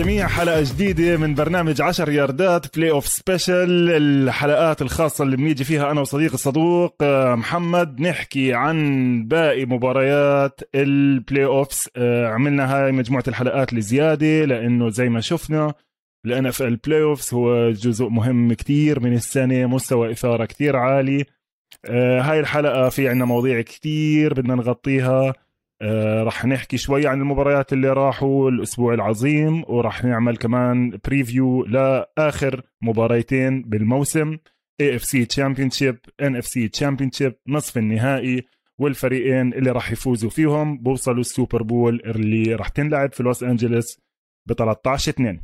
[0.00, 6.00] للجميع حلقة جديدة من برنامج 10 ياردات playoff special الحلقات الخاصة اللي بنيجي فيها أنا
[6.00, 8.78] وصديقي الصدوق آه، محمد نحكي عن
[9.28, 15.74] باقي مباريات ال playoffs آه، عملنا هاي مجموعة الحلقات الزيادة لأنه زي ما شفنا
[16.26, 21.24] ال NFL playoffs هو جزء مهم كتير من السنة مستوى إثارة كتير عالي.
[21.84, 25.32] آه، هاي الحلقة في عنا مواضيع كتير بدنا نغطيها.
[25.82, 32.62] آه، رح نحكي شوي عن المباريات اللي راحوا الأسبوع العظيم ورح نعمل كمان preview لآخر
[32.82, 34.38] مباريتين بالموسم
[34.80, 38.42] اي اف سي تشامبيونشيب ان اف سي تشامبيونشيب نصف النهائي
[38.78, 43.98] والفريقين اللي راح يفوزوا فيهم بوصلوا ال Super Bowl اللي راح تنلعب في لوس انجلوس
[44.48, 45.40] ب 13 2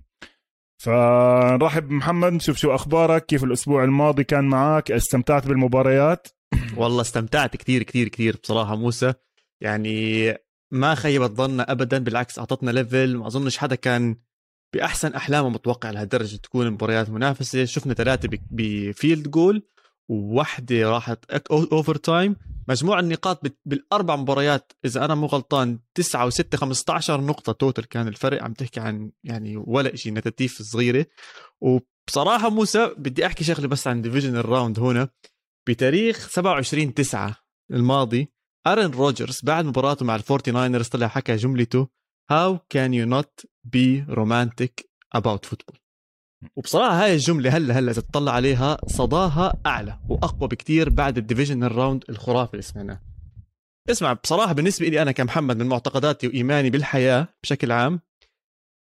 [0.82, 6.28] فنرحب بمحمد نشوف شو أخبارك كيف الأسبوع الماضي كان معك استمتعت بالمباريات؟
[6.76, 9.14] والله استمتعت كثير كثير كثير بصراحة موسى.
[9.60, 10.34] يعني
[10.70, 14.16] ما خيبت ظننا ابدا بالعكس أعطتنا level ما أظنش حدا كان
[14.74, 17.64] بأحسن أحلامه متوقع لهالدرجة تكون مباريات منافسة.
[17.64, 19.62] شفنا ثلاثة ب field goal
[20.08, 22.36] وواحدة راحت overtime
[22.68, 28.42] مجموع النقاط بالأربع مباريات إذا أنا مو غلطان 9 و6 15 نقطة total كان الفرق.
[28.42, 31.06] عم تحكي عن يعني ولا شيء نتاتيف صغيرة.
[31.60, 35.08] وبصراحة موسى بدي أحكي شغلة بس عن divisional round هنا.
[35.68, 37.36] بتاريخ 27 9
[37.70, 38.32] الماضي
[38.66, 41.88] آرون رودجرز بعد مباراته مع الفورتي ناينرز طلع حكى جملته
[42.30, 45.78] how can you not be romantic about football
[46.56, 51.64] وبصراحة هاي الجملة هلا هلا إذا تطلع عليها صداها أعلى وأقوى بكتير بعد ال divisional
[51.64, 53.00] round الخرافي اللي سمعناه.
[53.90, 58.00] اسمع بصراحة بالنسبة لي أنا كمحمد من معتقداتي وإيماني بالحياة بشكل عام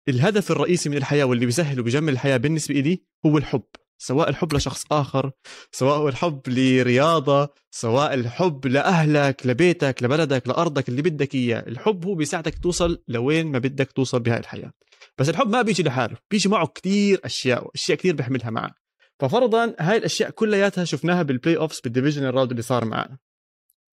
[0.09, 3.65] الهدف الرئيسي من الحياة واللي بيسهل وبيجمل الحياة بالنسبة لي هو الحب.
[3.99, 5.31] سواء الحب لشخص آخر
[5.73, 11.65] سواء الحب لرياضة سواء الحب لأهلك لبيتك لبلدك لأرضك اللي بدك إياه.
[11.69, 14.73] الحب هو بيساعدك توصل لوين ما بدك توصل بهاي الحياة.
[15.19, 18.75] بس الحب ما بيجي لحاله بيجي معه كتير أشياء وأشياء كتير بيحملها معه.
[19.21, 23.19] ففرضا هاي الأشياء كلياتها شفناها بال playoffs بال divisional round اللي صار معنا.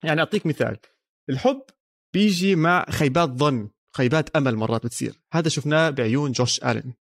[0.04, 0.76] يعني أعطيك مثال
[1.30, 1.62] الحب
[2.14, 5.14] بيجي مع خيبات ظن خيبات أمل مرات بتصير.
[5.32, 6.94] هذا شفناه بعيون جوش ألين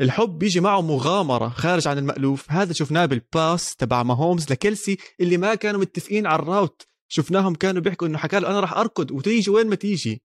[0.00, 2.52] الحب بيجي معه مغامرة خارج عن المألوف.
[2.52, 7.54] هذا شفناه بال pass تبع ماهومز لكلسي اللي ما كانوا متفقين على ال route شفناهم
[7.54, 10.22] كانوا بيحكوا إنه حكى له أنا راح أركض وتيجي وين ما تيجي.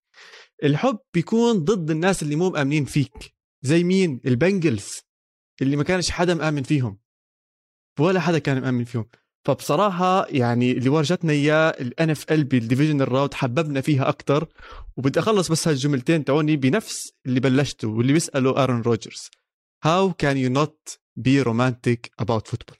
[0.64, 3.34] الحب بيكون ضد الناس اللي مو مآمنين فيك.
[3.62, 5.00] زي مين؟ البنجلز
[5.62, 6.98] اللي ما كانش حدا مآمن فيهم.
[8.00, 9.06] ولا حدا كان مآمن فيهم.
[9.44, 14.48] فبصراحة يعني اللي ورجتنا إياه ال NFL بال divisional round حببنا فيها أكثر
[14.96, 19.30] وبدي أخلص بس هالجملتين تاعوني بنفس اللي بلشته واللي بيسأله آرون رودجرز
[19.82, 20.74] how can you not
[21.20, 22.76] be romantic about football?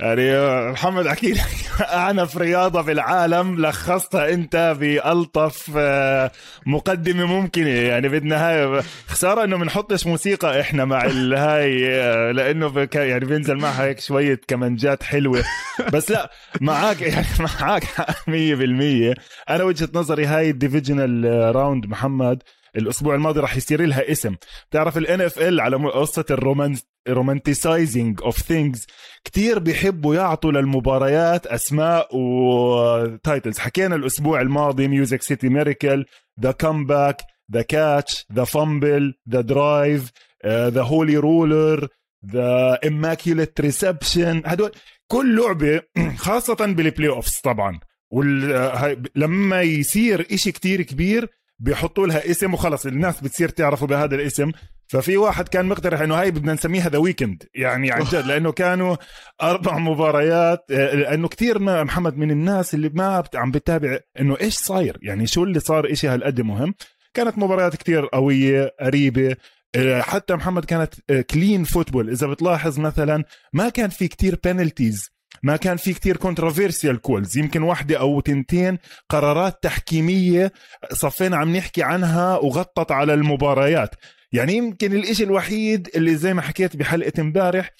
[0.00, 6.30] يعني محمد احكي لك اعنف رياضة في العالم لخصتها أنت بألطف آه،
[6.66, 7.68] مقدمة ممكنة.
[7.68, 13.84] يعني بدنا هاي خسارة إنه بنحطش موسيقى إحنا مع الهاي آه، لأنه يعني بينزل معها
[13.84, 15.44] هيك شوية كمانجات حلوة.
[15.92, 16.30] بس لا
[16.60, 19.14] معك يعني معك 100%
[19.50, 21.24] أنا وجهة نظري هاي ال divisional
[21.56, 22.42] round محمد.
[22.76, 24.36] الأسبوع الماضي راح يصير لها اسم.
[24.70, 28.86] بتعرف ال NFL على قصة ال romance romanticizing of things
[29.24, 36.04] كثير بيحبوا يعطوا للمباريات أسماء و titles حكينا الأسبوع الماضي Music City Miracle
[36.40, 40.10] the comeback the catch the fumble the drive
[40.46, 41.88] the holy roller
[42.32, 44.70] the immaculate reception هدول
[45.10, 45.82] كل لعبة
[46.16, 47.80] خاصة بال playoffs طبعا.
[48.12, 52.86] ولما يصير إشي كتير كبير بيحطوا لها اسم وخلص.
[52.86, 54.50] الناس بتصير تعرفوا بهذا الاسم.
[54.88, 58.96] ففي واحد كان مقترح إنه هاي بدنا نسميها the weekend يعني عن جد لأنه كانوا
[59.42, 64.98] أربع مباريات آه، لأنه كثير محمد من الناس اللي ما عم بتابع إنه إيش صاير.
[65.02, 66.74] يعني شو اللي صار إشي هالقد مهم.
[67.14, 69.36] كانت مباريات كثير قوية قريبة.
[69.76, 70.94] آه، حتى محمد كانت
[71.30, 75.10] clean آه، football إذا بتلاحظ مثلا ما كان في كتير penalties
[75.42, 80.52] ما كان في كتير controversial calls يمكن واحدة أو تنتين قرارات تحكيمية
[80.92, 83.94] صفينا عم نحكي عنها وغطت على المباريات.
[84.32, 87.70] يعني يمكن الإشي الوحيد اللي زي ما حكيت بحلقة امبارح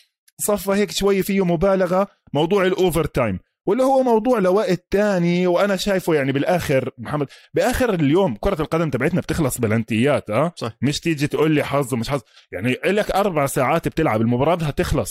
[0.41, 6.15] صفى هيك شوي فيه مبالغة موضوع ال overtime واللي هو موضوع لوقت تاني وأنا شايفه
[6.15, 10.73] يعني بالآخر محمد بآخر اليوم كرة القدم تبعتنا بتخلص بلنتيات آه؟ صح.
[10.83, 12.21] مش تيجي تقول لي حظ ومش حظ.
[12.53, 15.11] يعني لك أربع ساعات بتلعب المباراة بدها تخلص.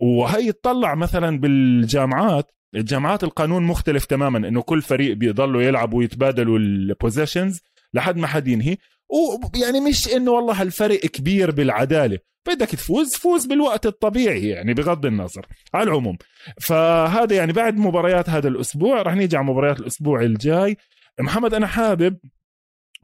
[0.00, 7.60] وهي تطلع مثلا بالجامعات الجامعات القانون مختلف تماما إنه كل فريق بيضلوا يلعبوا ويتبادلوا البوزيشنز
[7.94, 8.76] لحد ما حد ينهي.
[9.08, 12.18] ويعني مش إنه والله هالفرق كبير بالعدالة.
[12.46, 16.18] بدك تفوز فوز بالوقت الطبيعي يعني بغض النظر على العموم.
[16.60, 20.76] فهذا يعني بعد مباريات هذا الأسبوع رح نيجي على مباريات الأسبوع الجاي.
[21.20, 22.18] محمد أنا حابب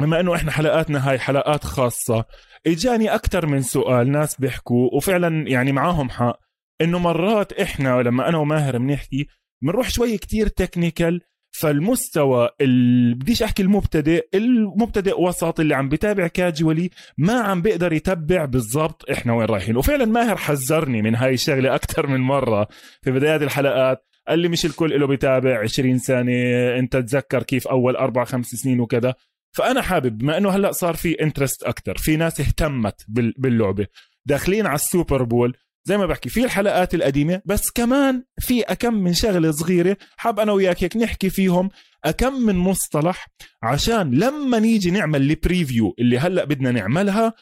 [0.01, 2.25] بما إنه إحنا حلقاتنا هاي حلقات خاصة
[2.67, 6.50] إجاني أكثر من سؤال ناس بيحكوا وفعلا يعني معاهم حق.
[6.81, 9.27] إنه مرات إحنا لما أنا وماهر بنحكي
[9.63, 11.21] بنروح شوي كتير تكنيكال
[11.53, 18.45] فالمستوى اللي بديش أحكي المبتدئ المبتدئ وسط اللي عم بتابع كاجولي ما عم بيقدر يتبع
[18.45, 19.77] بالضبط إحنا وين رايحين.
[19.77, 22.69] وفعلا ماهر حذرني من هاي الشغلة أكثر من مرة
[23.03, 24.07] في بدايات الحلقات.
[24.29, 26.33] قال لي مش الكل له بيتابع 20 سنه
[26.79, 29.15] أنت تذكر كيف أول أربع خمس سنين وكذا.
[29.57, 33.05] فأنا حابب بما إنه هلأ صار في interest أكثر في ناس اهتمت
[33.39, 33.87] باللعبة.
[34.27, 35.57] داخلين على ال Super Bowl
[35.91, 40.53] زي ما بحكي في الحلقات القديمة بس كمان في أكم من شغلة صغيرة حاب أنا
[40.53, 41.71] وياك هيك نحكي فيهم
[42.05, 43.27] أكم من مصطلح
[43.63, 47.35] عشان لما نيجي نعمل ال preview اللي هلأ بدنا نعملها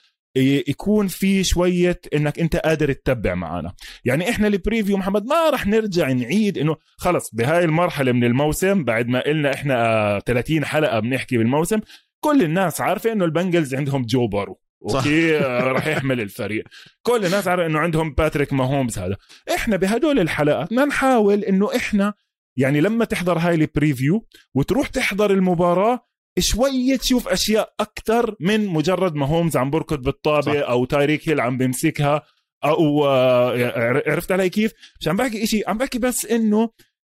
[0.68, 3.72] يكون في شوية إنك أنت قادر تتبع معنا
[4.04, 8.84] يعني إحنا ال preview محمد ما راح نرجع نعيد إنه خلص بهاي المرحلة من الموسم
[8.84, 11.80] بعد ما قلنا إحنا 30 حلقة بنحكي بالموسم
[12.20, 14.60] كل الناس عارفة إنه البنجلز عندهم جو بورو.
[14.82, 16.64] أوكي راح يحمل الفريق.
[17.02, 19.16] كل الناس عارفة إنه عندهم باتريك ماهومز هذا.
[19.54, 22.14] إحنا بهدول الحلقات بدنا نحاول إنه إحنا
[22.58, 26.08] يعني لما تحضر هاي ال preview وتروح تحضر المباراة
[26.38, 30.69] شوية تشوف أشياء أكثر من مجرد ماهومز عم بركض بالطابة صح.
[30.69, 32.22] أو تايريك هيل عم بيمسكها
[32.64, 36.70] أو آه، عرفت علي كيف؟ مش عم بحكي إشي عم بحكي بس إنه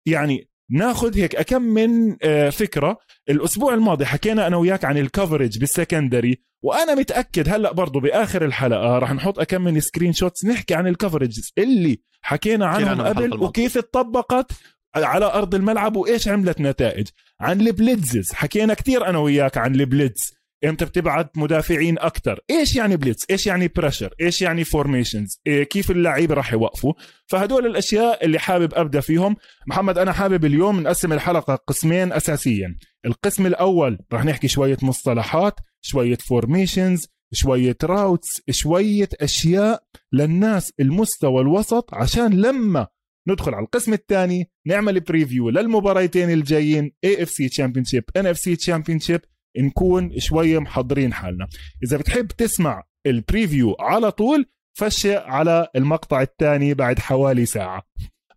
[0.05, 2.97] يعني ناخذ هيك أكم من آه، فكرة.
[3.29, 8.45] الأسبوع الماضي حكينا أنا وياك عن ال coverage بال secondary وأنا متأكد هلأ برضو بآخر
[8.45, 13.77] الحلقة راح نحط أكم من screenshots نحكي عن ال coverage اللي حكينا عنهم قبل وكيف
[13.77, 14.51] اتطبقت
[14.95, 17.07] على أرض الملعب وإيش عملت نتائج.
[17.41, 18.33] عن ال blitzes.
[18.33, 20.33] حكينا كثير أنا وياك عن ال blitz.
[20.65, 25.91] إمتى بتبعت مدافعين أكثر إيش يعني blitz؟ إيش يعني pressure إيش يعني formations إيه كيف
[25.91, 26.93] اللعيبه راح يوقفوا؟
[27.27, 29.35] فهدول الأشياء اللي حابب أبدأ فيهم.
[29.67, 32.77] محمد أنا حابب اليوم نقسم الحلقة قسمين اساسيا.
[33.05, 35.59] القسم الأول راح نحكي شوية مصطلحات.
[35.85, 39.83] شوية formations شوية routes شوية أشياء
[40.13, 42.87] للناس المستوى الوسط عشان لما
[43.27, 48.55] ندخل على القسم الثاني نعمل preview للمباراتين الجايين اي اف سي تشامبيونشيب ان اف سي
[48.55, 49.21] تشامبيونشيب
[49.57, 51.47] نكون شوية محضرين حالنا.
[51.83, 54.45] إذا بتحب تسمع ال preview على طول
[54.77, 57.83] فشي على المقطع الثاني بعد حوالي ساعة.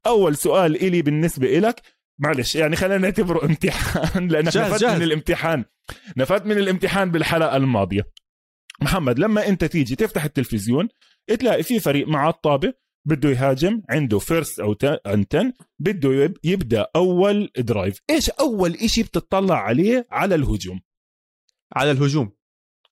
[0.07, 1.83] أول سؤال إلي بالنسبة إلك
[2.19, 4.97] معلش يعني خلينا نعتبره امتحان لانك جاهز نفدت جاهز.
[4.97, 5.65] من الامتحان.
[6.17, 8.07] نفدت من الامتحان بالحلقة الماضية.
[8.83, 10.89] محمد لما أنت تيجي تفتح التلفزيون
[11.41, 12.73] تلاقي في فريق مع الطابة
[13.07, 14.77] بده يهاجم عنده first and
[15.07, 20.81] ten بده يبدأ أول drive إيش أول إشي بتطلع عليه؟ على الهجوم.
[21.77, 22.37] على الهجوم.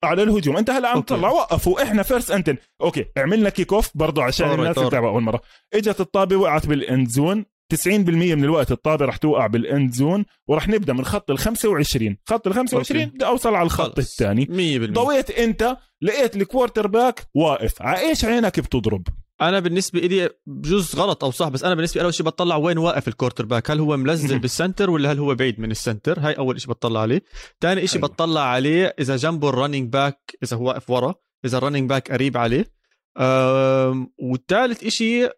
[0.05, 0.57] على الهجوم.
[0.57, 1.83] أنت هلأ عم تطلع وقفوا.
[1.83, 5.41] إحنا first and ten okay عملنا kick off برضه عشان الناس اللي أول مرة.
[5.75, 7.45] إجت الطابة وقعت بال end zone
[7.77, 12.17] 90% من الوقت الطابة رح توقع بال end zone ورح نبدأ من خط ال 25
[12.27, 14.47] خط ال 25 بدي أوصل على الخط الثاني.
[14.47, 17.83] 100% ضويت أنت لقيت ال quarterback واقف.
[17.83, 19.07] على إيش عينك بتضرب؟
[19.41, 22.79] أنا بالنسبة لي بجوز غلط أو صح بس أنا بالنسبة لي أول شيء بطلع وين
[22.79, 26.21] واقف ال quarterback هل هو ملزق بال center ولا هل هو بعيد من ال center
[26.21, 27.23] هاي أول شيء بطلع عليه.
[27.61, 31.15] ثاني شيء بطلع عليه إذا جنبه ال running back إذا هو واقف ورا
[31.45, 32.75] إذا ال running back قريب عليه.
[34.19, 35.31] والثالث شيء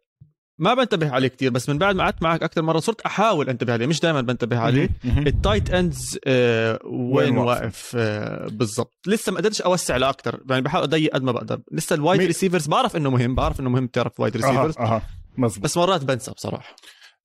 [0.58, 3.72] ما بنتبه عليه كتير بس من بعد ما قعدت معك أكثر مرة صرت أحاول أنتبه
[3.72, 9.38] عليه مش دائما بنتبه عليه ال tight ends آه وين واقف آه بالضبط لسه ما
[9.38, 13.10] قدرتش أوسع لاكثر يعني بحاول أضيق قد ما بقدر لسه ال wide receivers بعرف إنه
[13.10, 14.96] مهم بعرف إنه مهم تعرف wide receivers أه.
[14.96, 15.02] أه.
[15.38, 15.64] مزبوط.
[15.64, 16.76] بس مرات بنسى بصراحة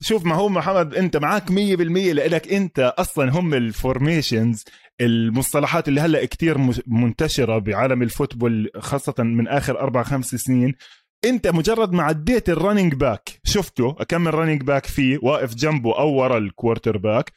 [0.02, 4.64] شوف ما هو محمد أنت معك 100% لانك أنت أصلا هم ال formations
[5.02, 6.58] المصطلحات اللي هلأ كتير
[6.88, 10.76] منتشرة بعالم ال football خاصة من آخر أربع خمس سنين
[11.26, 16.14] انت مجرد ما عديت ال running back شفته؟ كم running back فيه؟ واقف جنبه أو
[16.14, 17.32] ورا ال quarterback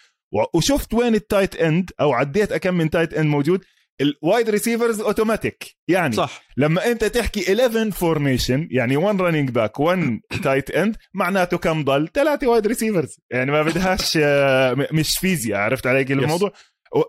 [0.54, 3.64] وشفت وين ال tight end أو عديت أكم من tight end موجود؟
[4.00, 6.42] ال wide receivers automatic يعني صح.
[6.56, 12.08] لما انت تحكي 11 formation يعني 1 running back 1 tight end معناته كم ضل؟
[12.14, 16.52] ثلاثة wide receivers يعني ما بدهاش آه، مش فيزياء عرفت علي الموضوع؟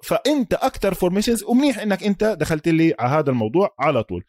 [0.03, 4.23] فانت أكثر formations ومنيح إنك انت دخلت لي على هذا الموضوع على طول.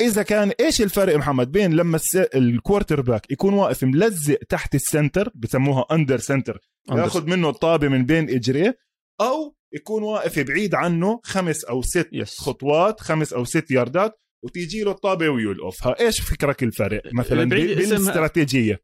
[0.00, 2.00] إذا كان إيش الفرق محمد بين لما
[2.34, 6.58] ال quarterback يكون واقف ملزق تحت ال center بسموها under center
[6.90, 8.78] ياخذ منه الطابة من بين اجريه
[9.20, 12.40] أو يكون واقف بعيد عنه خمس أو ست يس.
[12.40, 18.80] خطوات خمس أو ست ياردات وتيجي له الطابة ويلقفها إيش فكرك الفرق مثلا بالاستراتيجيه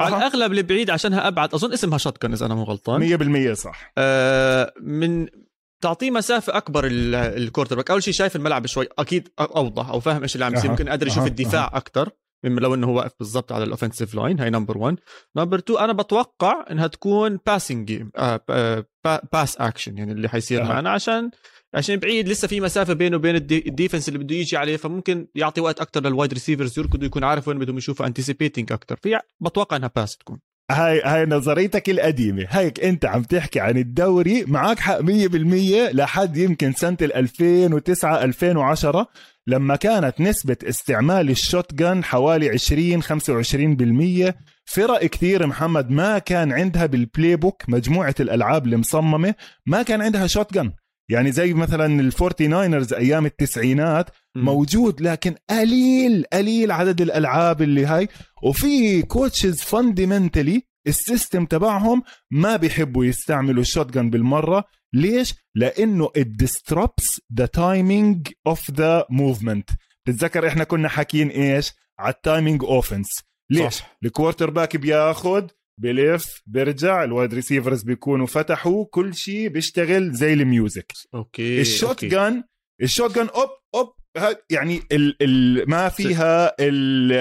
[0.00, 3.52] على الأغلب البعيد عشانها أبعد أظن اسمها shotgun إذا أنا مو غلطان.
[3.52, 3.92] 100% صح.
[3.98, 5.28] آه من
[5.82, 8.86] تعطيه مسافة أكبر ال quarterback أول شيء شايف الملعب شوي.
[8.98, 10.70] أكيد أوضح أو فاهم إيش اللي عم يصير.
[10.70, 12.10] ممكن قادر يشوف الدفاع أكثر
[12.44, 14.96] من لو إنه هو واقف بالضبط على ال offensive line هاي number 1
[15.36, 18.10] number 2 أنا بتوقع إنها تكون passing game
[19.32, 20.90] pass action يعني اللي حيصير معنا.
[20.90, 21.30] عشان
[21.74, 25.26] عشان بعيد لسه في مسافة بينه وبين الدي- ال defense اللي بده يجي عليه فممكن
[25.34, 29.76] يعطي وقت أكثر للوايد ريسيفرز يركضوا يكون عارف وين بدهم يشوفوا anticipating أكثر في بتوقع
[29.76, 30.40] إنها pass تكون.
[30.72, 32.46] هاي هاي نظريتك القديمة.
[32.50, 35.04] هيك انت عم تحكي عن الدوري معك حق 100%
[35.92, 39.08] لحد يمكن ال 2009 2010
[39.46, 43.02] لما كانت نسبة استعمال ال shotgun حوالي 20
[44.30, 44.32] 25%
[44.64, 49.34] فرق كثير محمد ما كان عندها بال playbook مجموعة الألعاب المصممة
[49.66, 50.72] ما كان عندها shotgun.
[51.08, 58.08] يعني زي مثلا الفورتي ناينرز أيام التسعينات موجود لكن قليل قليل عدد الألعاب اللي هاي.
[58.42, 64.64] وفي coaches fundamentally ال system تبعهم ما بيحبوا يستعملوا ال shotgun بالمرة.
[64.94, 69.76] ليش؟ لأنه it disrupts the timing of the movement.
[70.06, 73.08] تتذكر إحنا كنا حاكيين إيش؟ على ال timing offense
[73.50, 73.98] ليش؟ صح.
[74.04, 80.41] ال quarterback بياخد بلف بيرجع ال wide receivers بيكونوا فتحوا كل شيء بيشتغل زي ال
[80.41, 80.92] music.
[81.14, 82.44] okay ال shotgun ال
[82.82, 83.92] shotgun أوب أوب
[84.50, 87.12] يعني ال ال ما فيها ال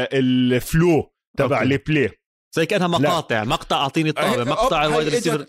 [0.53, 1.62] ال flow تبع.
[1.62, 2.10] ال play
[2.55, 4.88] زي كأنها مقاطع مقطع أعطيني الطابه مقطع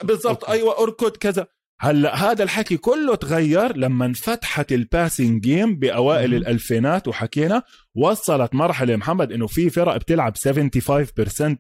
[0.03, 0.51] بالضبط.
[0.51, 1.47] أيوه اركض كذا.
[1.81, 6.35] هلأ هذا الحكي كله تغير لما انفتحت ال passing game بأوائل.
[6.35, 7.63] الألفينات وحكينا
[7.97, 10.41] وصلت مرحلة محمد إنه في فرق بتلعب 75%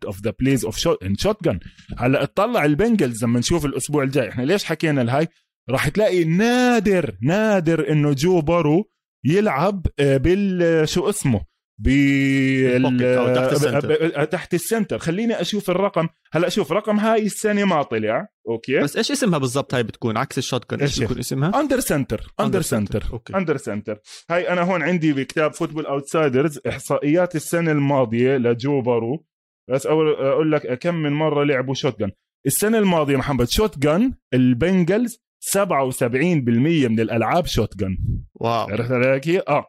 [0.07, 1.59] of the plays of shot in shotgun.
[1.99, 4.29] هلأ اطلع البنجلز لما نشوف الأسبوع الجاي.
[4.29, 5.29] إحنا ليش حكينا الهاي؟
[5.71, 8.92] راح تلاقي نادر نادر إنه جو بورو
[9.25, 11.45] يلعب آه، بال آه، شو اسمه؟
[11.79, 13.02] بال
[14.17, 14.99] أو تحت ال center.
[14.99, 16.09] خليني أشوف الرقم.
[16.33, 18.29] هلا شوف رقم هاي السنة ما طلع.
[18.49, 18.79] okay.
[18.79, 22.61] بس إيش اسمها بالضبط هاي بتكون؟ عكس ال shotgun إيش؟ بيكون اسمها؟ under center under
[22.61, 22.69] Under center.
[22.69, 23.21] center.
[23.35, 23.99] under center
[24.31, 29.27] هاي أنا هون عندي بكتاب فوتبول اوتسايدرز إحصائيات السنة الماضية لجو بورو.
[29.71, 32.11] بس أول أقول لك كم من مرة لعبوا shotgun
[32.47, 37.99] السنة الماضية محمد shotgun البنجلز 77% من الألعاب shotgun
[38.35, 38.69] wow.
[38.69, 39.67] عرفت علي كيف؟ آه.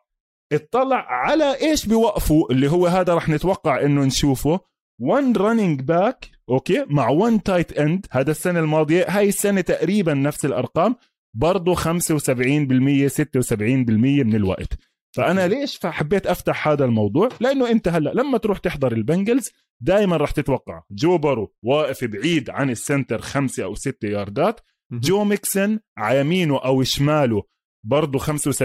[0.53, 4.60] اطلع على إيش بيوقفوا اللي هو هذا رح نتوقع إنه نشوفه.
[5.01, 10.46] 1 running back okay مع 1 tight end هذا السنة الماضية هاي السنة تقريبا نفس
[10.46, 10.96] الأرقام.
[11.36, 14.74] برضه 75% 76% من الوقت.
[15.15, 19.51] فأنا ليش حبيت أفتح هذا الموضوع؟ لأنه أنت هلأ لما تروح تحضر البنجلز
[19.82, 20.82] دائما رح تتوقع.
[20.92, 24.60] جو بورو واقف بعيد عن ال center خمسة أو ستة ياردات.
[25.00, 27.43] جو ميكسن على يمينه أو شماله
[27.85, 28.62] برضه 75%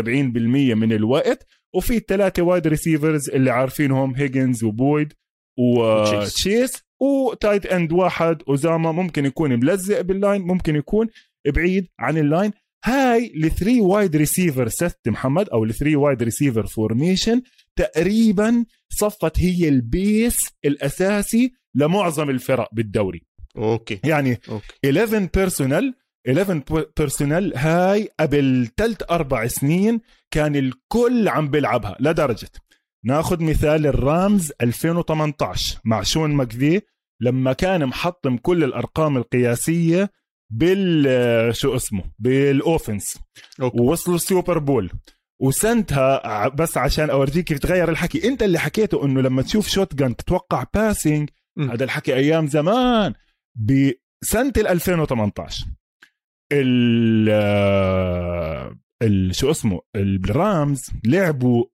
[0.75, 5.13] من الوقت وفي الثلاثه wide receivers اللي عارفينهم هيجنز وبويد
[5.59, 6.83] وتشيس.
[7.01, 11.07] و tight end واحد أوزاما ممكن يكون ملزق بال line ممكن يكون
[11.55, 12.53] بعيد عن ال line
[12.85, 17.43] هاي ال three wide receiver set محمد أو ال three wide receiver formation
[17.77, 23.23] تقريبا صفت هي ال base الأساسي لمعظم الفرق بالدوري.
[23.57, 24.01] Okay.
[24.05, 24.75] يعني okay.
[24.85, 25.95] 11 personnel
[26.29, 32.49] 11 personnel هاي قبل ثلاث أربع سنين كان الكل عم بيلعبها لدرجة
[33.05, 36.81] ناخذ مثال الرامز 2018 مع شون ماكفي
[37.21, 40.11] لما كان محطم كل الأرقام القياسية
[40.51, 43.19] بال شو اسمه؟ بال offense.
[43.63, 43.81] Okay.
[43.81, 44.91] ووصلوا ال Super Bowl.
[45.41, 50.65] وسنتها بس عشان أورجيك كيف تغير الحكي أنت اللي حكيته إنه لما تشوف shotgun تتوقع
[50.75, 51.31] passing.
[51.59, 53.15] هذا الحكي أيام زمان.
[53.55, 55.67] بسنة ال 2018
[56.53, 61.65] ال آه، ال شو اسمه الرامز لعبوا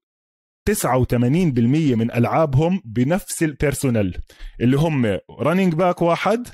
[0.71, 4.15] 89% من ألعابهم بنفس ال personnel
[4.61, 6.49] اللي هم running back واحد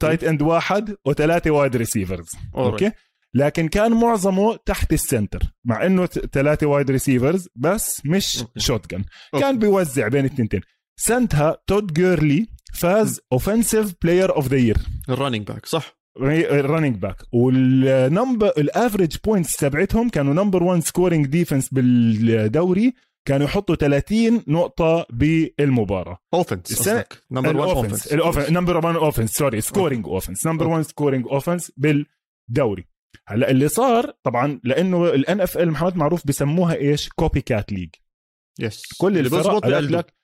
[0.00, 2.28] tight end واحد وثلاثة wide receivers.
[2.54, 2.92] Okay؟
[3.34, 8.44] لكن كان معظمه تحت ال center مع إنه ثلاثة wide receivers بس مش.
[8.56, 9.44] shotgun Okay.
[9.44, 10.60] كان بيوزع بين التنتين.
[10.96, 15.97] سنتها تود جيرلي فاز Offensive Player of the Year ال running back صح.
[16.20, 22.94] running back وال number ال average points تبعتهم كانوا number 1 scoring defense بالدوري
[23.28, 26.18] كانوا يحطوا 30 نقطة بالمباراة.
[26.34, 26.88] offense
[27.30, 30.82] number 1 ال offense offense ال offense number 1 offense sorry scoring offense number 1
[30.82, 32.86] scoring offense بالدوري.
[33.28, 37.90] هلا اللي صار طبعا لأنه ال NFL محمد معروف بسموها إيش؟ copycat league
[38.60, 39.98] Yes كل اللي بيقلدوا.
[39.98, 40.14] لك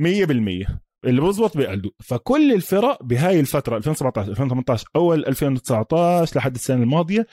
[0.00, 0.66] 100%
[1.04, 7.26] اللي بزبط بيقلدوا فكل الفرق بهاي الفترة 2017 2018 أول 2019 لحد السنة الماضية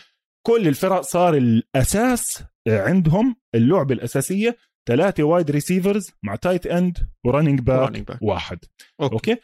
[0.47, 4.57] كل الفرق صار الأساس عندهم اللعبة الأساسية
[4.87, 8.17] ثلاثة wide receivers مع tight end و running back.
[8.21, 8.57] واحد.
[9.01, 9.13] Okay.
[9.13, 9.35] Okay?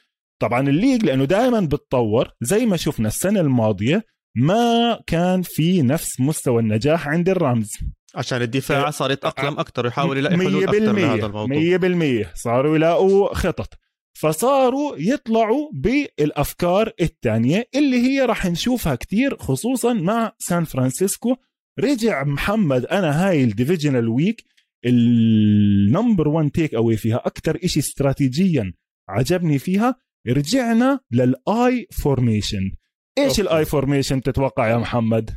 [0.41, 4.03] طبعا ال league لأنه دائما بتطور زي ما شفنا السنة الماضية
[4.38, 7.72] ما كان في نفس مستوى النجاح عند الرامز.
[8.15, 12.27] عشان الدفاع صار يتأقلم أكثر ويحاول يلاقي حلول أكثر لهذا الموضوع.
[12.27, 13.74] 100% صاروا يلاقوا خطط.
[14.17, 21.36] فصاروا يطلعوا بالأفكار الثانية اللي هي راح نشوفها كتير خصوصا مع سان فرانسيسكو.
[21.79, 24.43] رجع محمد أنا هاي ال divisional week
[24.86, 28.74] ال number 1 تيك اوي فيها أكثر إشي استراتيجيا
[29.10, 29.95] عجبني فيها.
[30.27, 32.72] رجعنا لل I formation
[33.17, 35.31] إيش ال I formation تتوقع يا محمد؟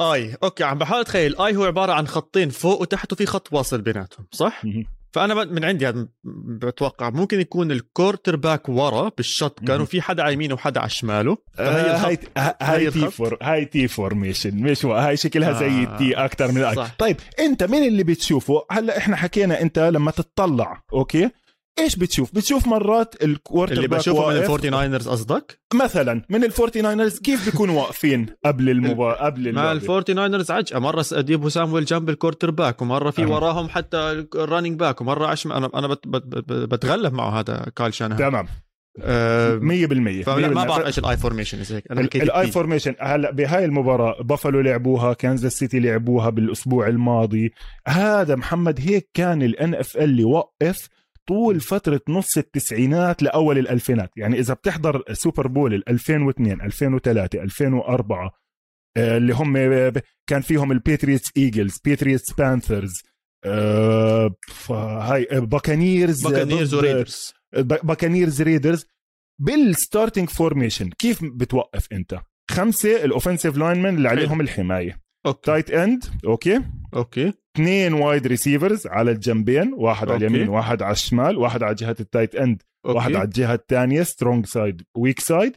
[0.00, 1.32] اي okay عم بحاول أتخيل.
[1.32, 4.62] ال I هو عبارة عن خطين فوق وتحت وفي خط واصل بيناتهم صح؟
[5.16, 7.10] فأنا من عندي هذا بتوقع.
[7.10, 11.38] ممكن يكون ال quarterback ورا بال shotgun وفي حدا على يمينه وحدا على شماله.
[11.58, 12.18] آه هاي
[12.62, 16.56] هاي T for هاي T formation مش هاي شكلها زي آه ال T أكثر من
[16.56, 21.30] ال I طيب أنت مين اللي بتشوفه؟ هلا إحنا حكينا أنت لما تطلع okay?
[21.78, 26.80] إيش بتشوف؟ بتشوف مرات ال quarter اللي بشوفه من الفورتي ناينرز قصدك؟ مثلا من الفورتي
[26.80, 32.10] ناينرز كيف بيكونوا واقفين قبل المباراة قبل مع الفورتي ناينرز عجقه مره ديبو سامويل جنب
[32.10, 33.26] ال quarterback ومرة في أه.
[33.26, 37.66] وراهم حتى ال running back ومرة عشم أنا أنا بت بت بت بتغلب معه هذا
[37.76, 38.18] كايل شانهان.
[38.18, 38.46] تمام.
[38.96, 42.16] 100% أه فلا ما بعرف إيش ال I formation هيك.
[42.16, 47.52] الاي فورميشن هلأ بهاي المباراة بافلو لعبوها كانزاس سيتي لعبوها بالأسبوع الماضي.
[47.88, 50.88] هذا محمد هيك كان ال NFL اللي وقف
[51.28, 54.10] طول فترة نص التسعينات لأول الألفينات.
[54.16, 58.30] يعني إذا بتحضر Super Bowl 2002 2003 2004
[58.96, 59.56] اللي هم
[60.26, 62.92] كان فيهم الباتريوتس ايجلز باتريوتس بانثرز
[64.70, 68.86] هاي باكانيرز باكانيرز وريدرز باكانيرز ريدرز
[69.40, 75.00] بال starting formation كيف بتوقف أنت؟ خمسة ال offensive linemen اللي عليهم الحماية.
[75.26, 75.40] okay.
[75.42, 76.62] Tight end okay?
[76.94, 77.32] Okay.
[77.56, 80.24] اثنين wide receivers على الجنبين واحد okay.
[80.24, 82.96] على اليمين واحد على الشمال واحد على جهة ال tight end okay.
[82.96, 85.56] واحد على الجهة الثانية strong side weak side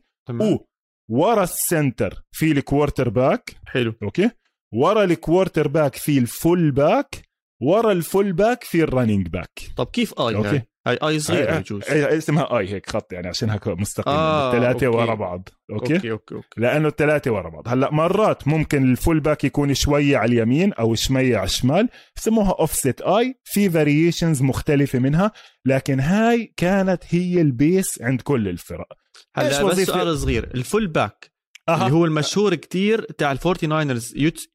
[1.09, 3.93] ورا ال center في ال quarterback حلو.
[4.03, 4.29] Okay.
[4.73, 7.28] ورا ال quarterback في ال fullback
[7.61, 10.61] ورا ال fullback في ال running back طب كيف I okay.
[10.87, 14.13] هاي؟ I صغيره بجوز اسمها I هيك خط يعني عشان هيك مستقيم.
[14.13, 15.49] آه الثلاثة ورا بعض.
[15.71, 15.95] Okay?
[15.95, 16.47] Okay okay okay.
[16.57, 17.67] لأنه الثلاثة ورا بعض.
[17.67, 23.01] هلأ مرات ممكن ال fullback يكون شوية على اليمين أو شوية على الشمال بسموها offset
[23.01, 25.31] I في variations مختلفة منها
[25.65, 28.87] لكن هاي كانت هي ال base عند كل الفرق.
[29.35, 30.51] هلأ بس سؤال صغير.
[30.55, 31.28] ال fullback
[31.73, 31.81] أه.
[31.85, 34.13] اللي هو المشهور كتير تاع الفورتي ناينرز.
[34.15, 34.47] يوت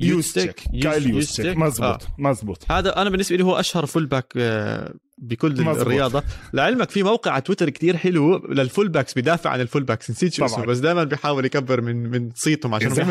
[0.00, 2.08] يوزتشيك كايل يوزتشيك مزبوط آه.
[2.18, 5.76] مزبوط هذا أنا بالنسبة لي هو أشهر fullback آه، بكل مزبوط.
[5.78, 6.22] الرياضة.
[6.52, 10.44] لعلمك في موقع على تويتر كتير حلو لل fullbacks بيدافع عن ال fullbacks نسيت شو
[10.44, 13.08] اسمه بس دائما بيحاول يكبر من من صيتهم عشان هم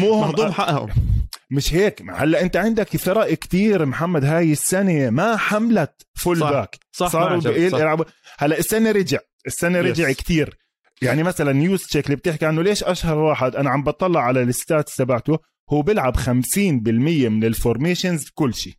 [0.00, 0.88] مهضوم حقهم
[1.50, 2.02] مش هيك.
[2.14, 6.50] هلأ أنت عندك فرق كتير محمد هاي السنة ما حملت full صح.
[6.50, 8.04] back صح صاروا يلعبوا
[8.38, 9.18] هلأ السنة رجع.
[9.46, 10.16] السنة رجع yes.
[10.16, 10.58] كتير.
[11.02, 14.96] يعني مثلا يوزتشيك اللي بتحكي عنه ليش أشهر واحد أنا عم بطلع على ال stats
[14.96, 15.38] تبعته؟
[15.70, 16.28] هو بيلعب 50%
[16.58, 18.74] من ال formations كل شيء.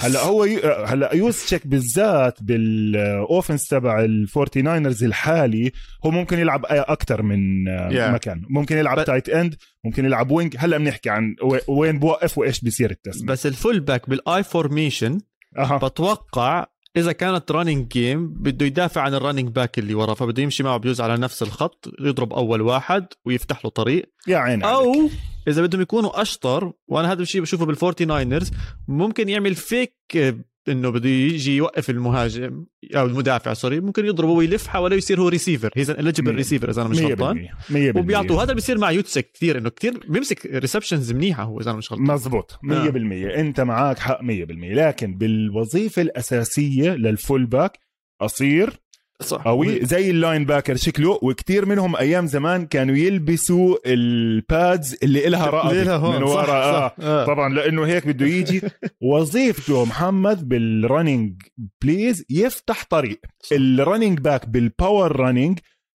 [0.00, 0.60] هلأ هو ي...
[0.86, 5.72] هلأ يوزتشيك بالذات بال offense تبع الفورتي ناينرز الحالي
[6.06, 8.12] هو ممكن يلعب أكثر من yeah.
[8.12, 8.42] مكان.
[8.50, 9.04] ممكن يلعب But...
[9.04, 11.36] tight end ممكن يلعب wing هلأ بنحكي عن
[11.68, 13.26] وين بوقف وإيش بيصير التسمية.
[13.26, 15.20] بس الفول باك بالاي فورميشن
[15.58, 15.76] أه.
[15.78, 20.62] بتوقع إذا كانت running game بده يدافع عن ال running back اللي ورا فبده يمشي
[20.62, 25.10] معه بجوز على نفس الخط يضرب أول واحد ويفتح له طريق يا عيني أو عليك.
[25.48, 28.50] إذا بدهم يكونوا أشطر وأنا هذا الشيء بشوفه بال Forty Niners
[28.88, 29.94] ممكن يعمل فيك
[30.68, 35.70] إنه بده يجي يوقف المهاجم أو المدافع sorry ممكن يضربه ويلف حواليه يصير هو receiver
[35.76, 37.48] he's eligible receiver إذا أنا مش غلطان.
[37.96, 38.42] وبيعطوه.
[38.42, 42.06] هذا بيصير مع Juszczyk كثير إنه كثير بيمسك receptions منيحة هو إذا أنا مش غلطان.
[42.06, 42.58] مزبوط.
[42.62, 43.40] 100% آه.
[43.40, 47.78] أنت معك حق 100% لكن بالوظيفة الأساسية لل full back
[48.20, 48.83] قصير
[49.24, 49.42] صح.
[49.44, 55.46] قوي زي ال linebacker شكله وكتير منهم أيام زمان كانوا يلبسوا ال pads اللي إلها
[55.50, 56.52] رقبة من ورا.
[56.52, 56.92] آه.
[57.00, 57.24] آه.
[57.24, 58.62] طبعا لأنه هيك بده يجي.
[59.12, 61.42] وظيفته محمد بال running
[61.82, 63.20] plays يفتح طريق.
[63.52, 65.58] ال running back بال power running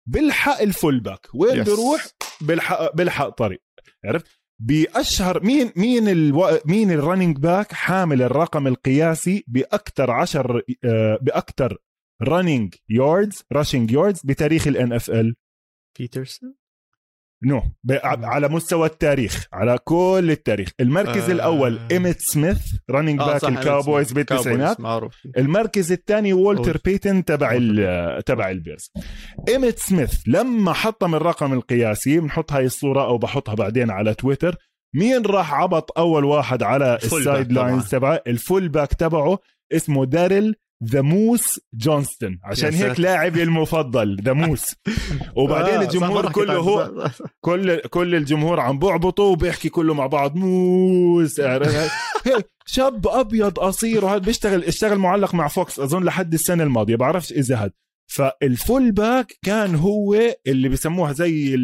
[0.09, 1.68] بيلحق ال full back وين yes.
[1.69, 2.07] بيروح؟
[2.41, 3.63] بيلحق بيلحق طريق.
[4.05, 4.27] عرفت؟
[4.63, 6.49] بأشهر مين مين ألو...
[6.67, 11.79] مين ال running back حامل الرقم القياسي باكثر عشر آه باكثر
[12.23, 15.35] running yards rushing yards بتاريخ ال
[15.99, 16.55] NFL Peterson
[17.44, 17.64] no no.
[18.05, 20.70] على مستوى التاريخ على كل التاريخ.
[20.81, 21.33] المركز آه.
[21.33, 22.59] الأول Emmitt Smith
[22.90, 24.77] running آه back ال Cowboys بالتسعينات.
[25.38, 27.59] المركز الثاني Walter Payton تبع
[28.27, 28.92] تبع ال Bears
[29.49, 34.57] Emmitt Smith لما حطم الرقم القياسي بنحط هاي الصورة أو بحطها بعدين على تويتر
[34.94, 39.38] مين راح عبط أول واحد على ال sidelines تبعه؟ ال full back تبعه
[39.72, 44.16] اسمه Daryl the Moose Johnston عشان هيك لاعبي المفضل.
[44.23, 44.75] the Moose
[45.37, 50.37] وبعدين آه الجمهور كله هو كل كل الجمهور عم بعبطوا وبيحكي كله مع بعض.
[50.37, 51.40] Moose
[52.66, 56.97] شاب أبيض قصير وهذا بيشتغل اشتغل معلق مع Fox أظن لحد السنة الماضية.
[56.97, 57.73] بعرفش إذا هاد
[58.07, 61.55] فال full back كان هو اللي بيسموها زي.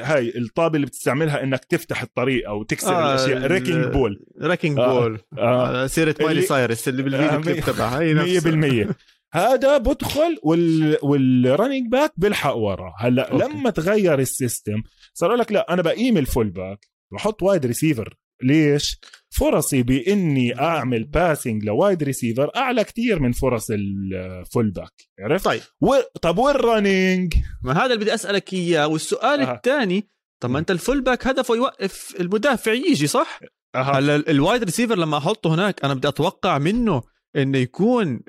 [0.00, 4.24] هاي الطابة اللي بتستعملها إنك تفتح الطريق أو تكسر آه الأشياء wrecking ball.
[4.42, 5.20] wrecking آه ball.
[5.38, 5.86] آه.
[5.86, 8.00] سيرة Miley Cyrus اللي بالفيديو آه كليب تبعها.
[8.00, 8.94] هي 100%
[9.32, 12.92] هذا بدخل وال وال running back بيلحق ورا.
[12.98, 13.44] هلأ okay.
[13.44, 14.82] لما تغير ال system
[15.14, 18.98] صار لك لا أنا بقيم ال full back بحط wide receiver ليش؟
[19.30, 25.44] فرصي بإني أعمل passing ل wide receiver أعلى كتير من فرص ال full back عرفت؟
[25.44, 25.94] طيب و...
[26.22, 29.54] طب وال running؟ ما هذا اللي بدي أسألك إياه والسؤال آه.
[29.54, 30.08] الثاني
[30.42, 33.40] طب ما أنت ال full back هدفه يوقف المدافع يجي صح؟
[33.76, 37.02] هلا ال wide receiver لما أحطه هناك أنا بدي أتوقع منه
[37.36, 38.20] إنه يكون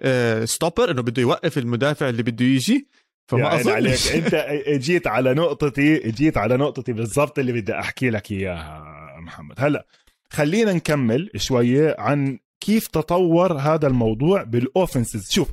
[0.43, 2.87] stopper آه، إنه بده يوقف المدافع اللي بده يجي
[3.31, 4.45] فما أظن عليك أنت
[4.83, 8.83] جيت على نقطتي جيت على نقطتي بالضبط اللي بدي أحكي لك إياها
[9.21, 9.85] محمد هلا
[10.31, 15.51] خلينا نكمل شوية عن كيف تطور هذا الموضوع بال offenses شوف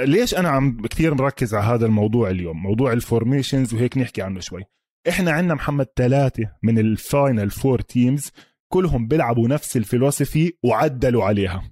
[0.00, 4.40] ليش أنا عم كثير مركز على هذا الموضوع اليوم؟ موضوع ال formations وهيك نحكي عنه
[4.40, 4.64] شوي.
[5.08, 8.30] إحنا عندنا محمد ثلاثة من ال final four teams
[8.68, 11.62] كلهم بيلعبوا نفس ال philosophy وعدلوا عليها.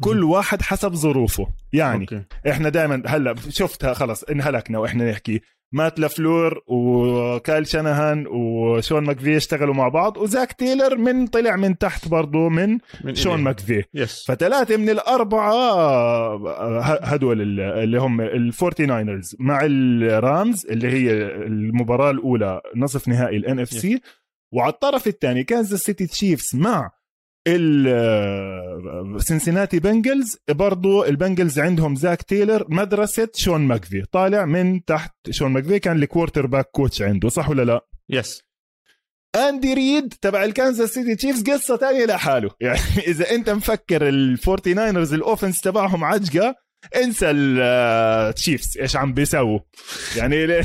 [0.00, 1.46] كل واحد حسب ظروفه.
[1.72, 2.24] يعني okay.
[2.50, 5.40] إحنا دائما هلأ شفتها خلص انهلكنا وإحنا نحكي
[5.72, 11.26] Matt LaFleur و Kyle Shanahan و Sean McVay اشتغلوا مع بعض و Zac Taylor من
[11.26, 13.44] طلع من تحت برضه من, من Sean إيه.
[13.44, 14.24] McVay yes.
[14.28, 15.52] فثلاثة من الأربعة
[17.02, 21.12] هدول اللي هم ال Forty Niners مع ال Rams اللي هي
[21.46, 24.00] المباراة الأولى نصف نهائي ال NFC
[24.52, 26.90] وعلى الطرف الثاني Kansas City Chiefs مع
[29.16, 35.14] ال Cincinnati Bengals برضو ال Bengals عندهم Zac Taylor مدرسة Sean McVay طالع من تحت
[35.30, 38.42] Sean McVay كان ال quarterback coach عنده صح ولا لا؟ yes
[39.36, 42.50] Andy Reid تبع ال Kansas City Chiefs قصة ثانية لحاله.
[42.60, 46.54] يعني إذا أنت مفكر ال Forty Niners ال offense تبعهم عجقة
[46.96, 49.60] انسى ال Chiefs إيش عم بيسووا؟
[50.16, 50.60] يعني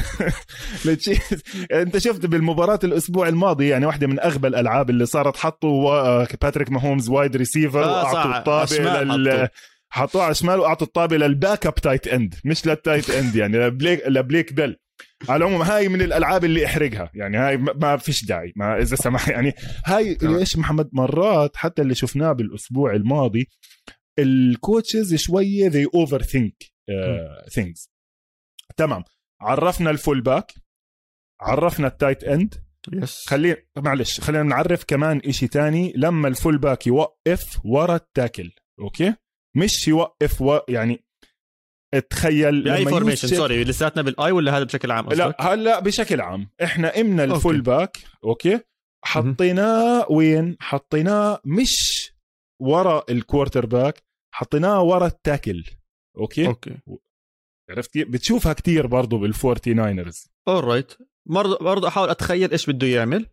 [0.86, 6.23] ال Chiefs انت شفت بالمباراة الأسبوع الماضي يعني واحدة من أغبى الألعاب اللي صارت حطوا
[6.41, 9.49] Patrick Mahomes wide receiver آه وأعطوا الطابة لل
[9.89, 10.23] حطوه.
[10.23, 14.04] على الشمال وأعطوا الطابة لل backup tight end مش لل tight end يعني ل Blake
[14.08, 14.78] ل Blake Bell.
[15.30, 17.12] على العموم هاي من الألعاب اللي أحرقها.
[17.13, 18.53] يعني هاي ما فيش داعي.
[18.56, 19.53] ما إذا سمح يعني
[19.86, 23.49] هاي ليش محمد مرات حتى اللي شفناه بالأسبوع الماضي
[24.19, 27.88] ال coaches شوية they overthink uh, things.
[28.77, 29.03] تمام.
[29.41, 30.54] عرفنا ال full back
[31.41, 35.93] عرفنا ال tight end yes خلينا معلش خلينا نعرف كمان إشي تاني.
[35.95, 39.15] لما ال full back يوقف ورا ال tackle okay؟
[39.58, 40.60] مش يوقف و...
[40.69, 41.03] يعني
[42.10, 46.21] تخيل بأي formation sorry لساتنا بال I ولا هذا بشكل عام قصدك؟ لا هلا بشكل
[46.21, 46.49] عام.
[46.63, 48.60] إحنا قمنا ال full back okay؟
[49.06, 51.77] حطيناه وين؟ حطيناه مش
[52.62, 55.63] ورا ال quarterback حطيناه ورا ال tackle.
[56.17, 56.78] okay؟ okay.
[57.70, 60.94] عرفت كيف؟ بتشوفها كتير برضه بالفورتي ناينرز اورايت
[61.26, 63.26] برضه برضه أحاول أتخيل إيش بده يعمل.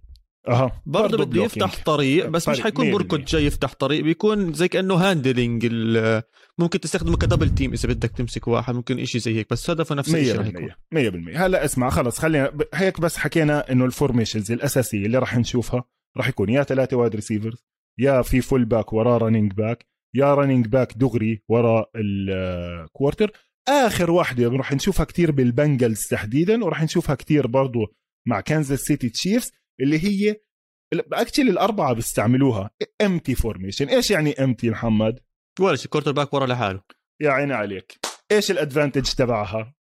[0.48, 0.82] أها.
[0.86, 4.04] برضه بده يفتح طريق بس مش حيكون بركض جاي يفتح طريق.
[4.04, 5.66] بيكون زي كأنه handling
[6.58, 9.94] ممكن تستخدمه ك double team إذا بدك تمسك واحد ممكن إشي زي هيك بس هدفه
[9.94, 15.18] نفس الشيء 100% هلأ اسمع خلص خلينا هيك بس حكينا إنه ال formations الأساسية اللي
[15.18, 15.84] راح نشوفها
[16.16, 17.64] راح يكون يا ثلاثة wide receivers
[17.98, 23.32] يا في full back وراه running back يا running back دغري ورا ال quarter
[23.68, 27.86] آخر واحدة راح نشوفها كتير بال Bengals تحديدا وراح نشوفها كتير برضو
[28.28, 30.36] مع Kansas City Chiefs اللي هي
[31.12, 32.70] actually الأربعة بيستعملوها.
[33.02, 35.20] empty formation إيش يعني empty محمد؟
[35.60, 36.80] ولا شيء quarterback ورا لحاله.
[37.22, 37.98] يا عيني عليك.
[38.32, 39.73] إيش ال advantage تبعها؟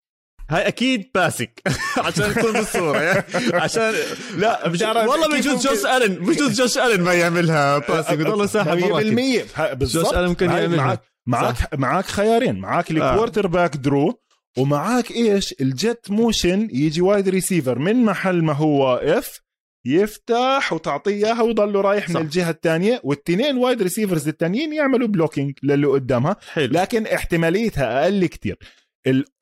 [0.54, 1.62] هاي أكيد pass.
[2.06, 3.02] عشان نكون بالصورة.
[3.02, 3.94] يعني عشان
[4.38, 6.16] لا مش والله بجوز جوش ألن.
[6.16, 10.06] بجوز جوش ألن ما يعملها pass بضل ساحب 100% بالضبط.
[10.06, 10.86] جوش ألن ممكن يعملها.
[10.86, 12.60] معك معك, معك خيارين.
[12.60, 14.20] معك ال quarterback draw
[14.58, 17.80] ومعاك إيش؟ ال jet motion يجي wide receiver.
[17.80, 19.40] من محل ما هو واقف
[19.86, 22.16] يفتح وتعطيه إياها ويضله رايح صح.
[22.16, 26.36] من الجهة الثانية والتنين wide receivers الثانيين يعملوا blocking للي قدامها.
[26.54, 26.74] حلو.
[26.74, 28.58] لكن احتماليتها أقل كتير.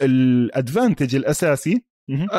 [0.02, 1.84] ال advantage الأساسي.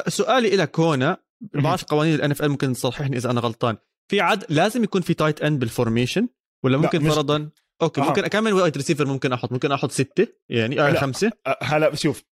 [0.08, 1.16] سؤالي لك هنا
[1.54, 3.76] بعرف قوانين ال NFL ممكن تصححني إذا أنا غلطان.
[4.10, 6.28] في عد لازم يكون في tight end بال formation
[6.64, 7.50] ولا ممكن فرضا؟
[7.82, 8.04] أوكي آه.
[8.04, 9.52] ممكن كم wide receiver ممكن أحط.
[9.52, 11.30] ممكن أحط ستة يعني آه خمسة.
[11.62, 12.22] هلا شوف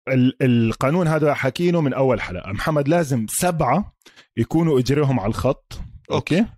[0.43, 2.53] القانون هذا حكينه من أول حلقة.
[2.53, 3.97] محمد لازم سبعة
[4.37, 5.73] يكونوا إجريهم على الخط.
[6.11, 6.51] أوكي, أوكي.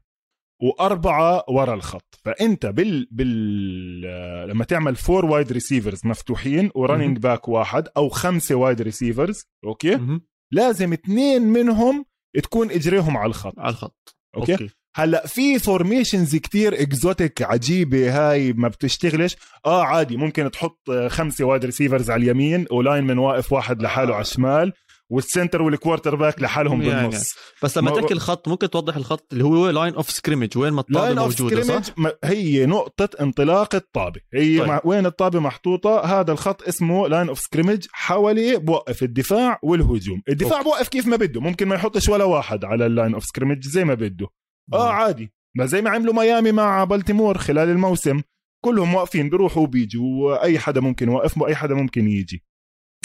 [0.62, 2.20] وأربعة ورا الخط.
[2.25, 8.55] فأنت بال بال لما تعمل four wide receivers مفتوحين و running back واحد أو خمسة
[8.55, 10.01] wide receivers أوكي؟
[10.53, 12.05] لازم اثنين منهم
[12.42, 13.59] تكون إجريهم على الخط.
[13.59, 14.16] على الخط.
[14.37, 14.68] أوكي؟, أوكي.
[14.96, 19.37] هلا في formations كتير exotic عجيبة هاي ما بتشتغلش.
[19.66, 24.22] آه عادي ممكن تحط خمسة wide receivers على اليمين و lineman واقف واحد لحاله على
[24.22, 24.72] الشمال.
[25.12, 27.09] وال center وال quarterback لحالهم يعني.
[27.09, 27.35] بالنص.
[27.62, 30.81] بس لما ما- تحكي الخط ممكن توضح الخط اللي هو line of scrimmage وين ما
[30.81, 34.20] الطابة line of موجودة صح؟ scrimmage هي نقطة انطلاق الطابة.
[34.35, 34.68] هي طيب.
[34.68, 40.22] مع وين الطابة محطوطة؟ هذا الخط اسمه line of scrimmage حوالي بوقف الدفاع والهجوم.
[40.29, 40.64] الدفاع أوكي.
[40.68, 41.40] بوقف كيف ما بده.
[41.40, 44.27] ممكن ما يحطش ولا واحد على ال line of scrimmage زي ما بده.
[44.72, 45.33] آه عادي.
[45.57, 48.20] ما زي ما عملوا ميامي مع بالتيمور خلال الموسم.
[48.64, 52.44] كلهم واقفين بيروحوا وبيجوا وأي حدا ممكن يوقف وأي حدا ممكن يجي.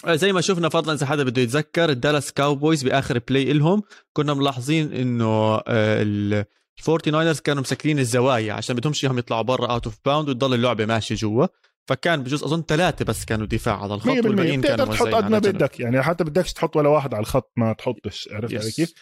[0.07, 3.81] زي ما شفنا فضلا إذا حدا بده يتذكر الدالاس كاوبويز بآخر play إلهم
[4.13, 9.97] كنا ملاحظين إنه الفورتي ناينرز كانوا مسكرين الزوايا عشان بدهمش إياهم يطلعوا برا out of
[10.05, 11.47] bound وتضل اللعبة ماشية جوا.
[11.89, 15.39] فكان بجوز أظن ثلاثة بس كانوا دفاع على الخط 100% والباقيين كانوا تحط قد ما.
[15.39, 18.75] بدك يعني حتى بدكش تحط ولا واحد على الخط ما تحطش عرفت علي Yes.
[18.75, 18.93] كيف؟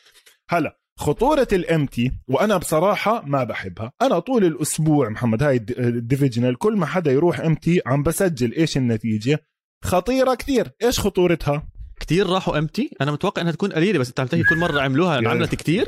[0.49, 3.91] هلا خطورة ال empty وأنا بصراحة ما بحبها.
[4.01, 8.03] أنا طول الأسبوع محمد هاي ال د- ال divisional كل ما حدا يروح empty عم
[8.03, 9.39] بسجل إيش النتيجة؟
[9.85, 11.67] خطيرة كتير إيش خطورتها؟
[11.99, 15.29] كتير راحوا empty أنا متوقع إنها تكون قليلة بس أنت عم تحكي كل مرة عملوها
[15.29, 15.87] عملت كتير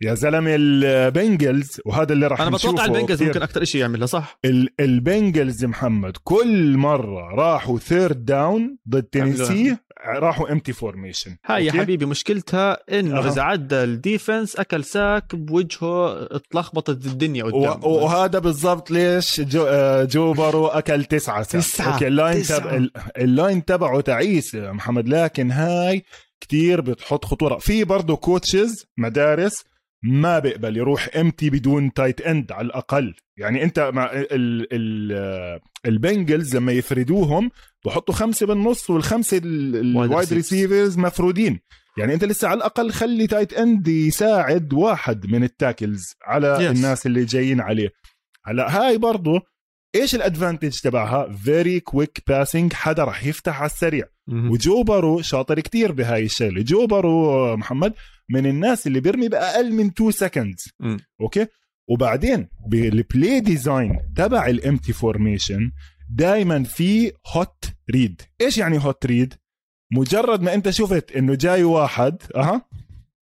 [0.00, 3.22] يا زلمة البنجلز وهذا اللي راح أنا بتوقع البنجلز.
[3.22, 9.76] ممكن أكثر شيء يعملها صح ال- البنجلز محمد كل مرة راحوا third down ضد تينيسي
[10.06, 13.28] راحوا empty formation هاي يا؟ حبيبي مشكلتها إنه أها.
[13.32, 19.64] إذا عدى ال defense أكل sack بوجهه اتلخبطت الدنيا قدام و- وهذا بالضبط ليش جو,
[19.68, 21.64] آه، جو بارو أكل تسعة ساكات.
[21.66, 21.92] تسعة.
[21.92, 22.76] أوكي ال line تسعة.
[22.76, 26.02] ال- ال line تبعه تعيس محمد لكن هاي
[26.40, 29.64] كتير بتحط خطورة في برضه coaches مدارس
[30.02, 35.60] ما بيقبل يروح empty بدون tight end على الأقل يعني أنت مع ال ال آه،
[35.86, 37.50] البنجلز لما يفردوهم
[37.86, 40.32] بحطوا خمسة بالنص والخمسة ال wide.
[40.32, 41.60] receivers مفرودين
[41.98, 46.76] يعني أنت لسه على الأقل خلي tight end يساعد واحد من ال tackles على Yes.
[46.76, 47.88] الناس اللي جايين عليه
[48.46, 49.40] هلا هاي برضو
[49.94, 54.50] إيش ال advantage تبعها very quick passing حدا رح يفتح على السريع مهم.
[54.50, 57.92] وجو بارو شاطر كتير بهاي الشغلة جو بارو محمد
[58.30, 60.68] من الناس اللي بيرمي بأقل من 2 seconds.
[61.20, 61.46] أوكي؟
[61.90, 65.72] وبعدين بال play design تبع ال empty formation
[66.10, 69.34] دائما في hot read إيش يعني hot read
[69.92, 72.68] مجرد ما أنت شفت إنه جاي واحد أها؟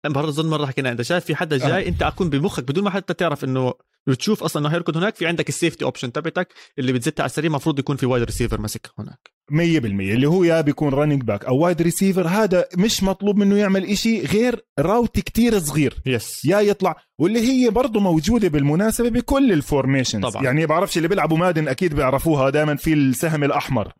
[0.05, 1.57] برضه اظن مرة حكينا انت شايف في حدا.
[1.57, 3.75] جاي أنت أكون بمخك بدون ما حتى تعرف إنه
[4.07, 7.49] بتشوف أصلا إنه هيركض هناك في عندك ال safety option تبعتك اللي بتزتها على السريع
[7.49, 9.31] المفروض يكون في wide receiver ماسك هناك.
[9.53, 13.85] 100% اللي هو يا بيكون running back أو wide receiver هذا مش مطلوب منه يعمل
[13.85, 15.95] إشي غير route كتير صغير.
[16.07, 16.97] yes يا يطلع.
[17.19, 20.45] واللي هي برضه موجودة بالمناسبة بكل ال formations طبعاً.
[20.45, 23.93] يعني بعرفش اللي بيلعبوا مادن أكيد بيعرفوها دائما في السهم الأحمر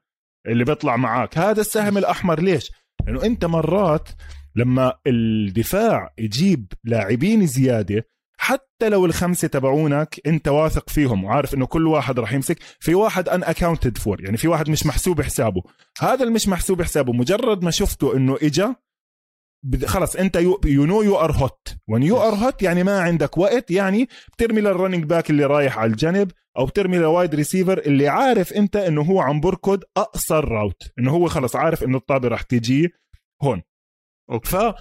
[0.47, 1.39] اللي بيطلع معاك.
[1.39, 2.71] هذا السهم الأحمر ليش؟
[3.07, 4.09] لأنه أنت مرات
[4.57, 8.07] لما الدفاع يجيب لاعبين زيادة
[8.43, 13.29] حتى لو الخمسة تبعونك انت واثق فيهم وعارف انه كل واحد راح يمسك في واحد
[13.29, 15.63] unaccounted for يعني في واحد مش محسوب حسابه.
[16.01, 18.75] هذا المش محسوب حسابه مجرد ما شفته انه اجا
[19.87, 23.71] خلص انت you know you are hot when you are hot يعني ما عندك وقت
[23.71, 28.09] يعني بترمي لل running back اللي رايح على الجنب أو بترمي لل wide receiver اللي
[28.09, 32.43] عارف انت إنه هو عم بركض أقصر route إنه هو خلص عارف إنه الطابة راح
[32.43, 32.93] تجي
[33.43, 33.63] هون.
[34.31, 34.75] أوكي.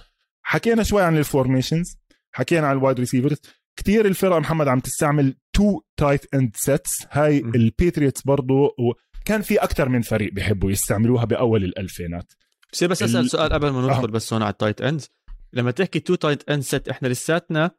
[0.44, 2.00] فحكينا شوي عن ال formations
[2.32, 3.40] حكينا عن ال wide receivers
[3.76, 7.38] كثير الفرق محمد عم تستعمل two tight end sets هاي.
[7.38, 12.32] الباتريتس برضو وكان في أكثر من فريق بيحبوا يستعملوها بأول الألفينات.
[12.72, 14.10] بصير بس أسأل ال- سؤال قبل ما ندخل آه.
[14.12, 15.08] بس هون على ال tight ends
[15.52, 17.70] لما تحكي two tight end set إحنا لساتنا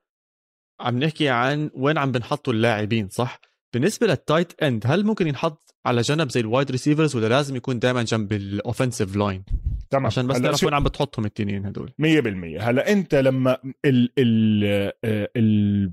[0.79, 3.39] عم نحكي عن وين عم بنحطوا اللاعبين صح؟
[3.73, 7.55] بالنسبة لل tight end هل ممكن ينحط على جنب زي ال wide receivers ولا لازم
[7.55, 9.43] يكون دائما جنب ال offensive line
[9.89, 10.05] تمام.
[10.05, 11.91] عشان بس تعرف وين عم بتحطهم التنين هدول.
[12.01, 14.91] 100% هلا أنت لما ال ال
[15.37, 15.91] ال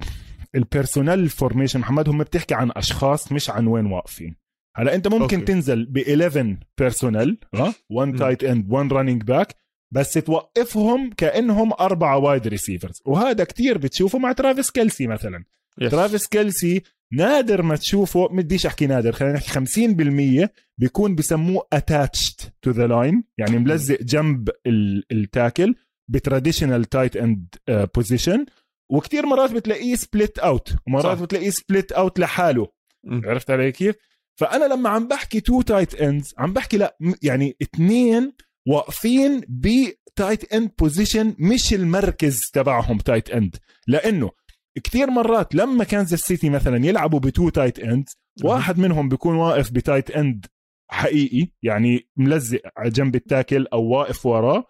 [0.55, 4.37] ال personnel formation محمد هم بتحكي عن أشخاص مش عن وين واقفين.
[4.77, 5.53] هلا أنت ممكن أوكي.
[5.53, 8.17] تنزل ب 11 personnel ها؟ 1 م.
[8.17, 9.55] tight end 1 running back
[9.95, 15.45] بس توقفهم كأنهم أربعة wide receivers وهذا كتير بتشوفه مع ترافيس كيلسي مثلا.
[15.81, 15.91] yes.
[15.91, 19.51] ترافيس كيلسي نادر ما تشوفه بديش أحكي نادر خلينا نحكي
[20.45, 25.75] 50% بيكون بسموه attached to the line يعني ملزق جنب ال- ال tackle
[26.11, 28.47] ب traditional tight end position
[28.91, 31.23] وكتير مرات بتلاقيه split out ومرات صح.
[31.23, 32.67] بتلاقيه split out لحاله
[33.05, 33.29] م.
[33.29, 33.97] عرفت علي كيف
[34.41, 38.33] فأنا لما عم بحكي two tight ends عم بحكي لا يعني اثنين
[38.69, 44.31] واقفين ب tight end position مش المركز تبعهم tight end لأنه
[44.79, 48.09] كثير مرات لما كانزاس سيتي مثلا يلعبوا ب two tight end
[48.45, 50.47] واحد منهم بيكون واقف ب tight end
[50.91, 54.65] حقيقي يعني ملزق على جنب ال tackle أو واقف وراه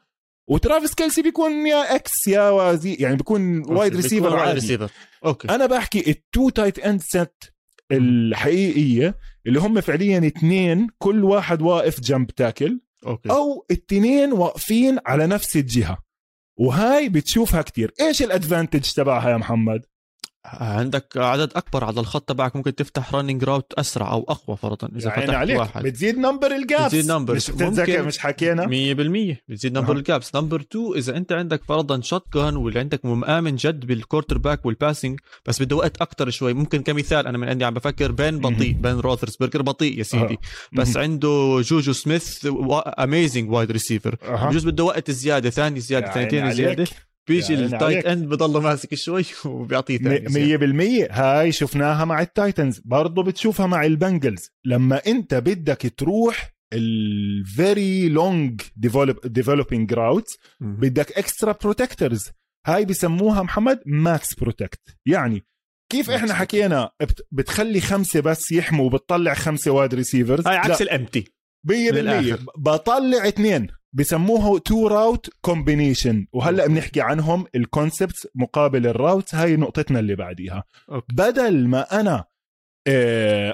[0.48, 4.90] وترافيس كيلسي بيكون يا X يا وزي يعني بيكون wide receiver wide receiver
[5.24, 5.48] okay.
[5.48, 7.44] أنا بحكي ال two tight end set
[7.92, 9.14] الحقيقية
[9.46, 13.30] اللي هم فعليا اثنين كل واحد واقف جنب tackle okay.
[13.30, 15.98] أو التنين واقفين على نفس الجهة.
[16.56, 17.92] وهاي بتشوفها كتير.
[18.00, 19.82] إيش ال advantage تبعها يا محمد؟
[20.44, 25.08] عندك عدد أكبر على الخط تبعك ممكن تفتح running route أسرع أو أقوى فرضا إذا
[25.08, 27.30] يعني فتحت عليك واحد بتزيد number ال gaps بتزيد numbers.
[27.30, 29.98] مش بتتذكر مش حكينا 100% بتزيد number أها.
[29.98, 34.38] ال gaps number 2 إذا أنت عندك فرضا shotgun واللي عندك مآمن جد بال quarterback
[34.38, 38.38] وال passing بس بده وقت أكثر شوي ممكن كمثال أنا من عندي عم بفكر بن
[38.38, 38.72] بطيء.
[38.72, 40.38] بن روثليسبرجر بطيء يا سيدي أها.
[40.72, 40.96] بس.
[40.96, 42.48] عنده جوجو سميث
[42.98, 44.16] amazing wide receiver.
[44.28, 46.86] بجوز بده وقت زيادة ثاني زيادة يا ثانيتين عيني زيادة.
[47.28, 48.06] بيجي يا عيني ال tight.
[48.06, 50.46] end بضله ماسك شوي وبيعطيه ثاني زيادة.
[50.46, 51.08] مية بالمية.
[51.10, 58.60] هاي شفناها مع التايتنز برضو بتشوفها مع البنجلز لما انت بدك تروح ال very long
[59.24, 60.76] developing routes مهم.
[60.76, 62.30] بدك extra protectors
[62.66, 65.44] هاي بسموها محمد max protect يعني
[65.92, 70.89] كيف إحنا حكينا بت- بتخلي خمسة بس يحموا وبتطلع خمسة wide receivers هاي عكس ال
[70.89, 71.24] empty
[71.68, 72.18] مية من بالمية.
[72.18, 72.44] الآخر.
[72.58, 73.66] بطلع اثنين.
[73.92, 76.66] بسموها two route combination وهلأ.
[76.66, 80.64] بنحكي عنهم ال concepts مقابل ال routes هاي نقطتنا اللي بعديها.
[80.90, 81.14] okay.
[81.14, 82.24] بدل ما أنا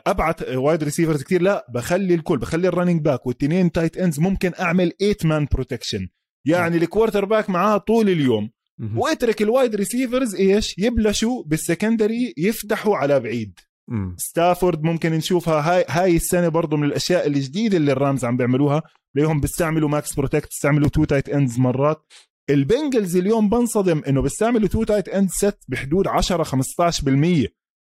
[0.06, 4.52] ابعت wide receivers كتير لا بخلي الكل بخلي ال running back والتنين tight ends ممكن
[4.60, 6.08] أعمل 8 man protection
[6.46, 8.50] يعني ال quarterback معاه طول اليوم.
[8.96, 13.58] وأترك ال wide receivers إيش؟ يبلشوا بال secondary يفتحوا على بعيد.
[13.88, 14.16] مم.
[14.18, 15.60] ستافورد ممكن نشوفها.
[15.60, 18.82] هاي هاي السنة برضه من الأشياء الجديدة اللي الرامز عم بيعملوها
[19.14, 22.12] ليهم بيستعملوا ماكس بروتكت بيستعملوا تو تايت اندز مرات.
[22.50, 27.48] البنجلز اليوم بنصدم إنه بيستعملوا تو تايت اند ست بحدود 10 15%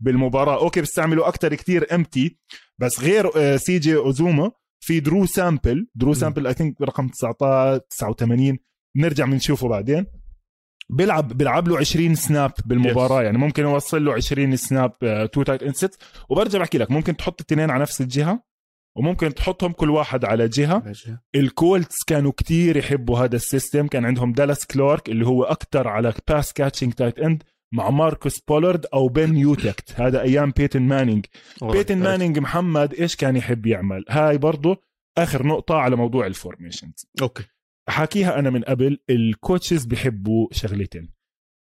[0.03, 0.59] بالمباراة.
[0.61, 2.37] أوكي بيستعملوا أكثر كتير امتي
[2.79, 8.57] بس غير سي جي اوزوما في درو سامبل درو سامبل اي ثينك رقم 19 89
[8.97, 10.05] بنرجع بنشوفه بعدين.
[10.89, 13.19] بيلعب بيلعب له 20 سناب بالمباراة.
[13.21, 13.23] Yes.
[13.23, 14.91] يعني ممكن يوصل له 20 سناب
[15.33, 18.43] تو تايت اند ست وبرجع بحكي لك ممكن تحط الاثنين على نفس الجهة
[18.97, 20.93] وممكن تحطهم كل واحد على جهة.
[21.35, 23.87] الكولتس كانوا كتير يحبوا هذا ال system.
[23.87, 28.85] كان عندهم دالاس كلارك اللي هو أكثر على pass catching tight end مع ماركوس بولارد
[28.93, 30.01] أو بن يوتكت.
[30.01, 31.25] هذا أيام بيتون مانينج
[31.61, 34.81] بيتون مانينج محمد إيش كان يحب يعمل؟ هاي برضه
[35.17, 37.43] آخر نقطة على موضوع ال formations okay
[37.89, 41.13] حاكيها أنا من قبل ال coaches بيحبوا شغلتين.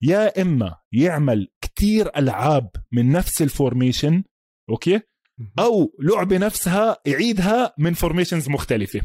[0.03, 4.23] يا إما يعمل كتير ألعاب من نفس ال formation
[4.71, 5.01] okay؟
[5.59, 9.01] أو لعبة نفسها يعيدها من formations مختلفة.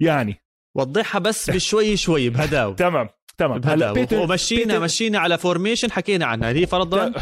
[0.00, 0.36] يعني
[0.76, 2.74] وضحها بس بشوي شوي بهداوة.
[2.84, 3.08] تمام
[3.38, 3.60] تمام.
[3.64, 6.48] هلا بيتر ومشينا بيتر- مشينا على formation حكينا عنها.
[6.48, 7.12] هي فرضا.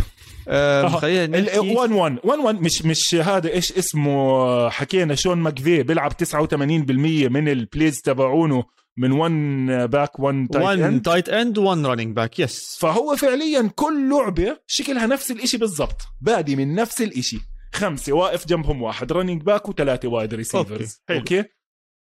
[0.89, 1.59] خلينا ال نحكي.
[1.59, 7.49] 1 1 1 1 مش مش هذا إيش اسمه حكينا شون ماكفي بيلعب 89% من
[7.49, 8.65] ال plays تبعونه.
[8.99, 13.71] من 1 back 1 tight 1 end tight end 1 running back yes فهو فعليا
[13.75, 16.03] كل لعبة شكلها نفس الإشي بالضبط.
[16.21, 17.39] بادي من نفس الإشي.
[17.75, 21.19] خمسة واقف جنبهم واحد running back وثلاثة wide receivers حلو.
[21.19, 21.45] okay?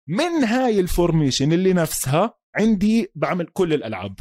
[0.09, 4.14] من هاي ال formation اللي نفسها عندي بعمل كل الألعاب.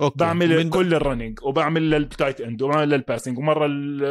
[0.00, 0.18] okay.
[0.18, 4.04] بعمل من كل ال running وبعمل لل tight end وبعمل لل passing ومرة ال-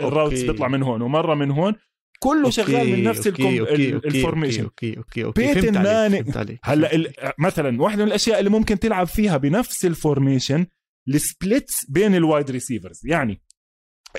[0.00, 0.52] ال routes okay.
[0.52, 1.74] بيطلع من هون ومرة من هون.
[2.18, 3.60] كله شغال من نفس okay،.
[3.60, 6.24] okay، okay، ال formation okay okay okay بيتون ماني-
[6.64, 7.34] هلأ.
[7.38, 10.66] مثلا واحدة من الأشياء اللي ممكن تلعب فيها بنفس ال formation
[11.08, 13.42] ال splits بين ال wide receivers يعني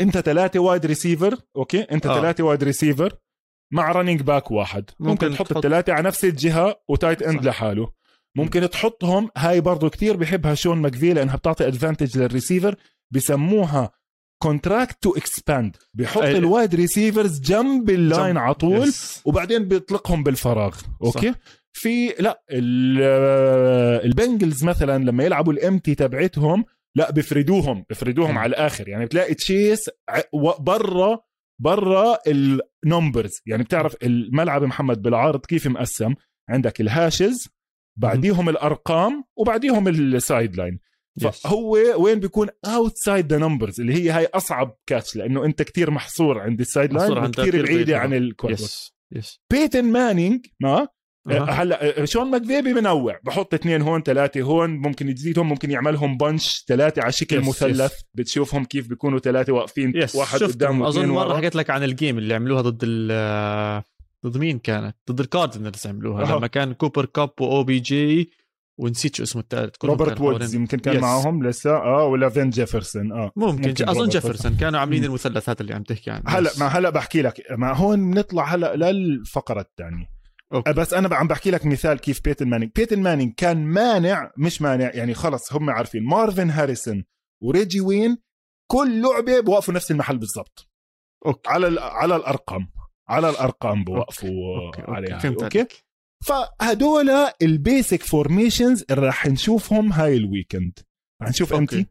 [0.01, 2.19] أنت ثلاثة wide receiver okay أنت آه.
[2.21, 3.13] ثلاثة wide receiver
[3.73, 7.39] مع running back واحد ممكن, ممكن تحط تحط- الثلاثه على نفس الجهة و tight end
[7.39, 7.45] صح.
[7.45, 7.91] لحاله
[8.35, 12.75] ممكن تحطهم هاي برضو كتير بحبها شون ماكفي لأنها بتعطي advantage لل receiver
[13.11, 13.91] بسموها
[14.43, 18.37] contract to expand بحط أي- ال wide receivers جنب ال line جنب.
[18.37, 19.21] على طول yes.
[19.25, 20.75] وبعدين بيطلقهم بالفراغ.
[21.03, 21.33] okay؟
[21.73, 28.37] في لا ال- البنجلز مثلا لما يلعبوا ال empty تبعتهم لا بفردوهم بفردوهم.
[28.37, 28.89] على الآخر.
[28.89, 29.89] يعني بتلاقي تشيس
[30.59, 31.19] برا
[31.61, 36.13] برا ال numbers يعني بتعرف الملعب محمد بالعرض كيف مقسم؟
[36.49, 37.47] عندك ال hashes
[37.99, 40.79] بعديهم الأرقام وبعديهم ال sideline.
[41.21, 46.39] فهو وين بيكون outside the numbers اللي هي هاي أصعب catch لأنه أنت كتير محصور
[46.39, 48.13] عند ال sideline كتير بعيده بعيد عن.
[48.13, 50.87] ال quarter yes yes بيتون مانينج ما.
[51.27, 57.01] هلا شون ماكفي بنوع بحط اثنين هون ثلاثة هون ممكن يزيدهم ممكن يعملهم bunch ثلاثة
[57.01, 57.93] على شكل مثلث.
[58.13, 60.43] بتشوفهم كيف بيكونوا ثلاثة واقفين yes واحد.
[60.43, 63.83] قدام أظن مرة حكيت لك عن ال game اللي عملوها ضد ال
[64.25, 66.37] ضد مين كانت؟ ضد الكاردينالز عملوها أها.
[66.37, 68.31] لما كان كوبر كاب و او بي جي
[68.79, 71.01] ونسيت شو اسمه الثالث روبرت وودز يمكن كان yes.
[71.01, 71.71] معاهم لسه.
[71.71, 73.11] آه ولا فان جيفرسون.
[73.11, 74.57] آه ممكن, ممكن أظن جيفرسون.
[74.57, 75.07] كانوا عاملين مم.
[75.07, 76.51] المثلث هذا اللي عم تحكي عنه هلا.
[76.59, 77.41] ما هلا بحكي لك.
[77.51, 80.09] ما هون بنطلع هلا للفقرة الثانية.
[80.53, 80.73] okay.
[80.73, 82.71] بس أنا عم بحكي لك مثال كيف بيتن مانينج.
[82.75, 86.03] بيتن مانينج كان مانع مش مانع يعني خلص هم عارفين.
[86.03, 87.03] مارفن هاريسون
[87.43, 88.17] و Reggie Wayne
[88.71, 90.69] كل لعبة بوقفوا نفس المحل بالضبط.
[91.25, 91.49] okay.
[91.49, 92.71] على على الأرقام.
[93.09, 94.29] على الأرقام بوقفوا
[94.65, 94.81] okay.
[94.81, 94.91] okay.
[94.91, 95.17] عليها.
[95.19, 95.88] فهمت okay؟ عليك.
[96.25, 97.09] فهدول
[97.41, 100.79] ال basic formations اللي راح نشوفهم هاي ال weekend
[101.21, 101.85] راح نشوف empty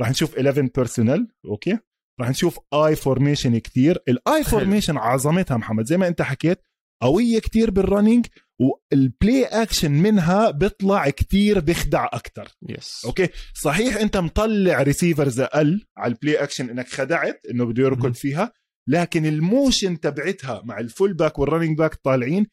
[0.00, 1.78] راح نشوف 11 personnel okay.
[2.20, 3.98] راح نشوف I formation كتير.
[4.08, 6.58] ال I formation عظمتها محمد زي ما أنت حكيت
[7.02, 8.26] قوية كتير بال running
[8.60, 12.48] وال play action منها بيطلع كتير بيخدع أكتر.
[12.68, 13.28] yes okay.
[13.54, 17.82] صحيح أنت مطلع receivers أقل على ال play action إنك خدعت إنه بده.
[17.82, 18.52] يركض فيها
[18.88, 22.46] لكن ال motion تبعتها مع ال fullback وال running back طالعين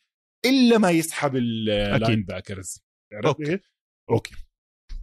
[0.45, 2.83] إلا ما يسحب ال linebackers.
[3.47, 3.61] إيه؟
[4.09, 4.35] okay.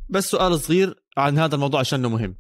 [0.09, 2.37] بس سؤال صغير عن هذا الموضوع عشانه مهم.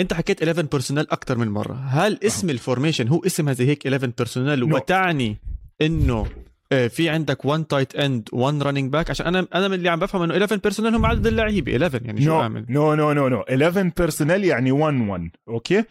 [0.00, 1.74] أنت حكيت 11 personnel أكثر من مرة.
[1.74, 4.74] هل اسم ال formation هو اسمها زي هيك 11 personnel No.
[4.74, 5.36] وتعني
[5.82, 6.26] إنه
[6.72, 9.98] آه، في عندك 1 tight end 1 running back عشان أنا أنا من اللي عم
[9.98, 11.72] بفهم إنه 11 personnel هم عدد اللعيبة.
[11.72, 15.84] 11 يعني شو نو اعمل no no no no 11 personnel يعني 1 1 okay؟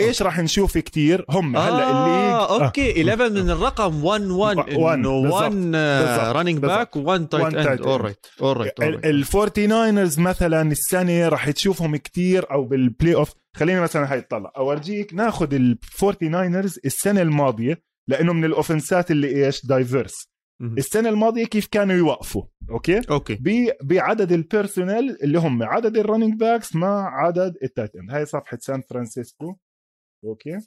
[0.00, 1.56] إيش راح نشوف كتير؟ هم.
[1.56, 2.64] هلأ ال league آه.
[2.64, 6.36] okay 11 من الرقم 1 1 1 إنه 1 بالضبط.
[6.36, 7.86] running back و1 tight end end.
[7.86, 14.12] alright alright ال Forty Niners مثلا السنة راح تشوفهم كتير أو بال playoff خليني مثلا
[14.12, 19.46] هاي تطلع أورجيك ناخذ ال Forty Niners السنة الماضية لأنه من ال offense ات اللي
[19.46, 20.30] إيش؟ diverse
[20.62, 23.38] السنة الماضية كيف كانوا يوقفوا؟ okay؟ okay.
[23.82, 28.26] بعدد ال personnel اللي هم عدد ال running backs مع عدد ال tight end هاي
[28.26, 29.56] صفحة سان فرانسيسكو
[30.24, 30.58] okay.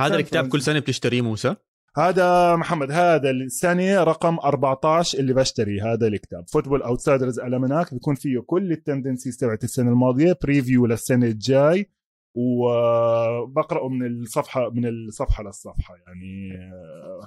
[0.00, 1.56] هذا الكتاب كل سنة بتشتريه موسى؟
[1.96, 6.48] هذا محمد هذا السنة رقم 14 اللي بشتري هذا الكتاب.
[6.48, 11.90] Football Outsiders Almanac بيكون فيه كل ال tendencies تبعت السنة الماضية preview للسنة الجاي
[12.36, 16.58] وبقرأه من الصفحة من الصفحة للصفحة يعني.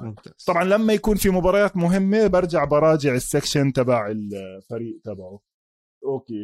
[0.02, 0.34] ممتاز.
[0.48, 5.40] طبعا لما يكون في مباريات مهمة برجع براجع ال section تبع الفريق تبعه.
[6.06, 6.44] okay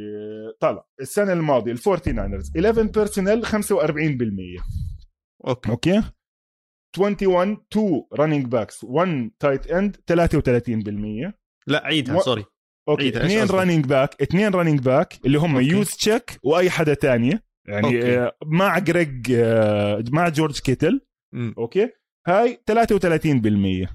[0.59, 0.85] طلع.
[1.01, 3.51] السنة الماضية ال Forty Niners 11 personnel 45%
[5.47, 5.69] okay.
[5.69, 6.03] okay.
[6.97, 11.33] 21 2 running backs 1 tight end 33%
[11.67, 12.45] لا عيدها و- sorry
[12.89, 15.59] okay اثنين؟ running back اثنين running back اللي هم.
[15.59, 18.17] يوز تشيك وأي حدا تانية يعني okay.
[18.19, 21.01] آه، مع جريج آه، مع جورج كيتل
[21.33, 21.89] امم okay.
[22.27, 23.87] هاي 33%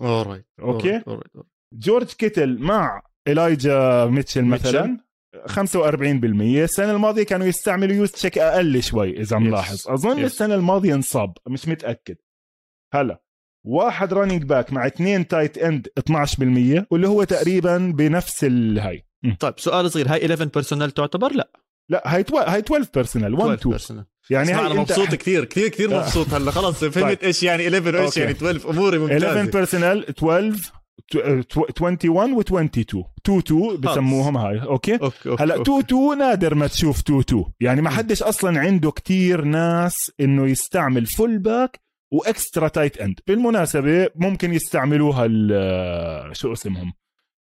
[0.00, 1.02] alright okay.
[1.08, 1.32] alright
[1.74, 5.05] جورج كيتل مع إلايجا ميتشل مثلا.
[5.48, 9.40] 45% السنة الماضية كانوا يستعملوا يوز تشيك أقل شوي إذا Yes.
[9.40, 10.24] ملاحظ أظن Yes.
[10.24, 12.16] السنة الماضية انصاب مش متأكد
[12.94, 13.22] هلا
[13.66, 19.06] واحد running back مع اثنين tight end 12% واللي هو تقريبا بنفس الهاي
[19.40, 21.50] طيب سؤال صغير هاي 11 بيرسونال تعتبر لا
[21.90, 22.52] لا هاي توا...
[22.54, 25.94] هاي 12 personnel 1 12 2 personnel يعني هاي أنا انت مبسوط كثير كثير كثير
[25.96, 26.00] آه.
[26.02, 27.18] مبسوط هلا خلص فهمت طيب.
[27.22, 28.16] إيش يعني 11 وايش.
[28.16, 30.72] يعني 12 أموري 11 ممتازه personnel 12
[31.14, 35.70] 21 و22 2 2 بسموهم هاي okay؟ okay okay هلا okay.
[35.70, 37.90] 2 2 نادر ما تشوف 2 2 يعني ما.
[37.90, 41.80] حدش أصلا عنده كتير ناس إنه يستعمل fullback و
[42.12, 46.92] extra tight end بالمناسبة ممكن يستعملوها ال- شو اسمهم؟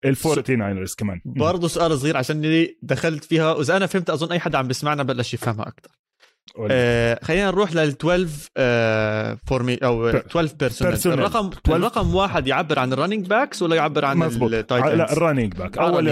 [0.06, 1.22] ال Forty Niners كمان.
[1.26, 5.34] برضه سؤال صغير عشان دخلت فيها وإذا أنا فهمت أظن أي حدا عم بسمعنا بلش
[5.34, 5.91] يفهمها أكثر.
[6.72, 8.28] آه خلينا نروح لل 12
[8.58, 11.06] آه formi- أو per- 12 personnel personnel.
[11.08, 14.86] الرقم 12 الرقم واحد يعبر عن ال running backs ولا يعبر عن مزبوط ال tight
[14.86, 16.10] لا ال running back آه، أول.
[16.10, 16.12] آه،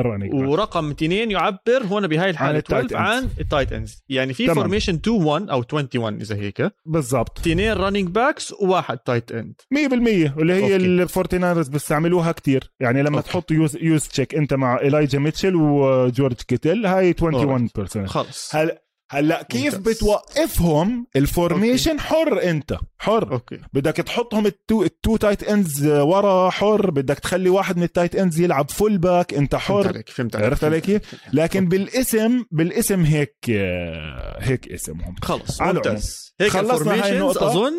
[0.00, 3.08] ال running back ورقم اثنين يعبر هون بهاي الحالة ال tight 12 ends.
[3.24, 4.54] عن ال tight ends يعني في.
[4.54, 6.62] formation 2 1 أو 21 إذا هيك.
[6.86, 7.38] بالضبط.
[7.38, 10.76] 100% اثنين running backs وواحد tight end واللي هي okay.
[10.76, 12.72] ال Forty Niners بيستعملوها كتير.
[12.80, 13.28] يعني لما okay.
[13.28, 16.86] تحط يوز يوز تشيك أنت مع إلايجا ميتشل وجورج كيتل.
[16.86, 18.54] هاي 21% خلص.
[18.56, 18.82] هلا
[19.12, 19.96] هلا كيف ممتاز.
[19.96, 23.32] بتوقفهم ال formation حر انت؟ حر.
[23.32, 23.60] okay.
[23.72, 27.88] بدك تحطهم ال two ال two tight ends ورا حر بدك تخلي واحد من ال
[27.88, 30.46] tight ends يلعب fullback انت فهمت حر عليك فهمت عليك.
[30.46, 33.36] عرفت علي فهمت كيف؟ لكن بالاسم بالاسم هيك
[34.38, 35.14] هيك اسمهم.
[35.22, 36.34] خلص ممتاز.
[36.40, 37.46] هيك خلصنا هاي النقطة.
[37.46, 37.74] أظن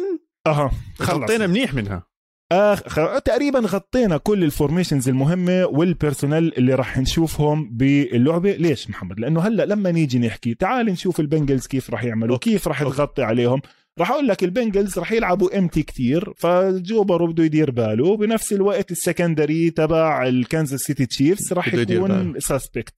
[0.48, 0.72] أها
[1.02, 2.11] غطينا خلص منيح منها.
[2.52, 2.82] آخ...
[3.26, 9.92] تقريبا غطينا كل الفورميشنز المهمة والبيرسونال اللي راح نشوفهم باللعبة ليش محمد لأنه هلأ لما
[9.92, 12.38] نيجي نحكي تعال نشوف ال Bengals كيف راح يعملوا.
[12.38, 12.84] كيف راح.
[12.84, 13.62] تغطي عليهم
[14.00, 18.06] راح أقول لك ال Bengals راح يلعبوا empty كتير ف Joe Burrow بده يدير باله
[18.06, 22.40] وبنفس الوقت ال secondary تبع ال Kansas City Chiefs راح يكون باله.
[22.40, 22.94] suspect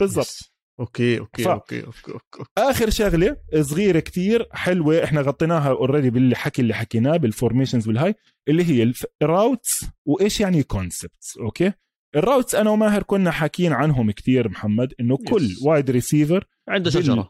[0.00, 0.53] بالضبط.
[0.80, 6.62] okay okay ف- okay okay okay آخر شغلة صغيرة كتير حلوة إحنا غطيناها already بالحكي
[6.62, 8.14] اللي حكيناه بال formations والهاي
[8.48, 11.72] اللي هي ال routes وإيش يعني concepts okay؟
[12.16, 15.66] ال routes أنا وماهر كنا حاكيين عنهم كتير محمد إنه كل Yes.
[15.66, 17.28] wide receiver عنده شجرة.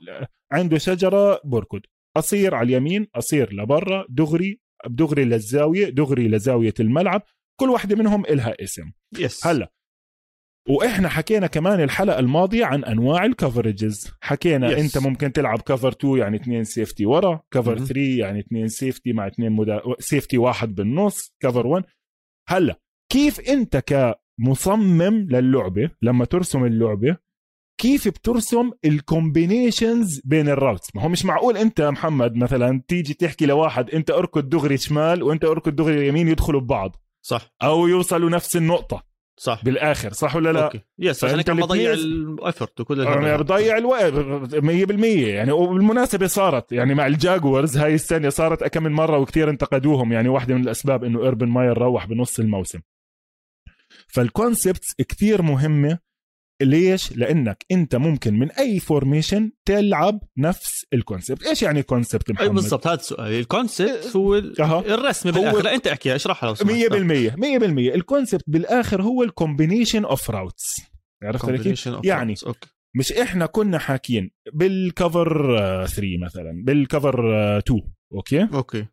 [0.52, 1.80] عنده شجرة بركض.
[2.16, 7.22] أصير على اليمين أصير لبرا دغري دغري للزاوية دغري لزاوية الملعب
[7.60, 8.90] كل واحدة منهم إلها اسم.
[9.18, 9.72] yes هلأ
[10.68, 14.78] وإحنا حكينا كمان الحلقة الماضية عن أنواع ال coverages حكينا Yes.
[14.78, 17.84] أنت ممكن تلعب cover 2 يعني اثنين safety ورا cover مهم.
[17.84, 19.80] 3 يعني اثنين safety مع اثنين مدا...
[19.98, 21.84] safety واحد بالنص cover 1
[22.48, 22.80] هلا
[23.12, 27.16] كيف أنت كمصمم للعبة لما ترسم اللعبة
[27.80, 32.82] كيف بترسم ال combinations بين ال routes ما هو مش معقول أنت يا محمد مثلا
[32.88, 36.96] تيجي تحكي لواحد أنت أركض دغري شمال وأنت أركض دغري يمين يدخلوا ببعض.
[37.26, 37.54] صح.
[37.62, 39.13] أو يوصلوا نفس النقطة.
[39.36, 39.64] صح.
[39.64, 40.80] بالآخر صح ولا لا؟ okay.
[40.98, 43.38] yes عشان عم بضيع ال effort وكل يعني.
[43.38, 48.92] بضيع الوقت 100% يعني وبالمناسبة صارت يعني مع ال Jaguars هاي السنة صارت كم من
[48.92, 50.12] مرة وكثير انتقدوهم.
[50.12, 52.80] يعني واحدة من الأسباب إنه Urban Meyer روح بنص الموسم.
[54.08, 55.98] فال concepts كثير مهمة
[56.64, 62.34] ليش؟ لأنك أنت ممكن من أي formation تلعب نفس ال concept، إيش يعني concept أي
[62.34, 63.32] محمد؟ بالضبط هذا السؤال.
[63.32, 64.80] ال concept هو ال- أها.
[64.80, 65.62] الرسم هو- بالآخر.
[65.62, 70.30] لا أنت أحكي اشرحها لو سمحت 100% 100% ال concept بالآخر هو ال combination of
[70.30, 70.76] routes
[71.22, 72.46] عرفت علي يعني routes.
[72.46, 72.68] okay.
[72.96, 75.56] مش إحنا كنا حاكيين بال cover
[75.86, 77.18] 3 مثلا بال cover
[77.58, 77.80] 2
[78.12, 78.86] okay؟ okay.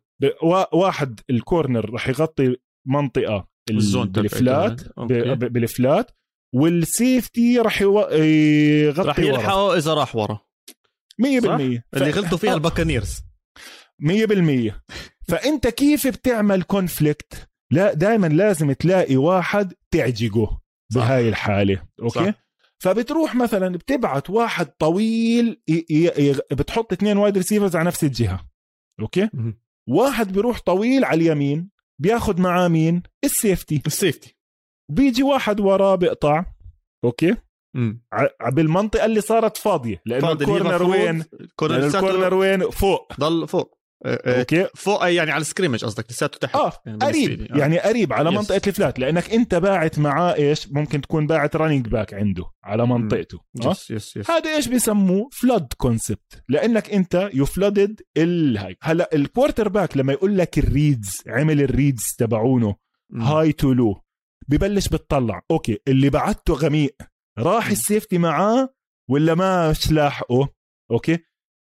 [0.72, 2.56] واحد ال corner راح يغطي
[2.86, 5.34] منطقة ال- الزون بالفلات أوكي.
[5.34, 6.10] بالفلات.
[6.54, 10.40] والسيفتي راح يو- يغطي راح يلحقوا إذا راح ورا.
[11.18, 13.20] 100% اللي ف- غلطوا فيها آه، الباكانيرز.
[13.98, 14.82] 100%
[15.28, 20.60] فأنت كيف بتعمل conflict لا دائما لازم تلاقي واحد تعجقه
[20.94, 21.82] بهاي الحالة.
[22.02, 22.34] okay؟ صح.
[22.78, 25.86] فبتروح مثلا بتبعت واحد طويل ي...
[25.90, 26.06] ي...
[26.30, 26.32] ي...
[26.54, 28.46] بتحط اثنين wide receivers على نفس الجهة.
[29.00, 29.28] okay.
[29.88, 34.36] واحد بيروح طويل على اليمين بياخد معاه مين؟ ال safety ال safety
[34.90, 36.44] بيجي واحد وراه بيقطع
[37.04, 37.36] okay؟
[37.76, 38.02] مم.
[38.12, 43.12] ع- بالمنطقة اللي صارت فاضية لأنه فاضل هي ال corner وين؟ ال corner وين؟ فوق.
[43.20, 43.78] ضل فوق.
[44.04, 46.56] آه، آه، okay؟ فوق أي يعني على ال scrimmage قصدك لساته تحت.
[46.56, 47.52] آه بالنسبة قريب.
[47.52, 47.58] آه.
[47.58, 48.34] يعني قريب على Yes.
[48.34, 52.86] منطقة ال flat لأنك أنت باعت معاه إيش؟ ممكن تكون باعت running back عنده على
[52.86, 58.28] منطقته آه؟ yes yes yes هذا إيش بيسموه؟ flood concept لأنك أنت you flooded ال
[58.28, 62.74] high هلأ ال quarterback لما يقول لك ال reads عمل الريدز تبعونه.
[63.14, 64.00] high to low
[64.48, 65.42] ببلش بتطلع.
[65.50, 66.96] okay اللي بعته غميق.
[67.38, 67.66] راح.
[67.66, 68.74] ال safety معاه
[69.10, 70.48] ولا ما مش لاحقه
[70.90, 71.18] okay؟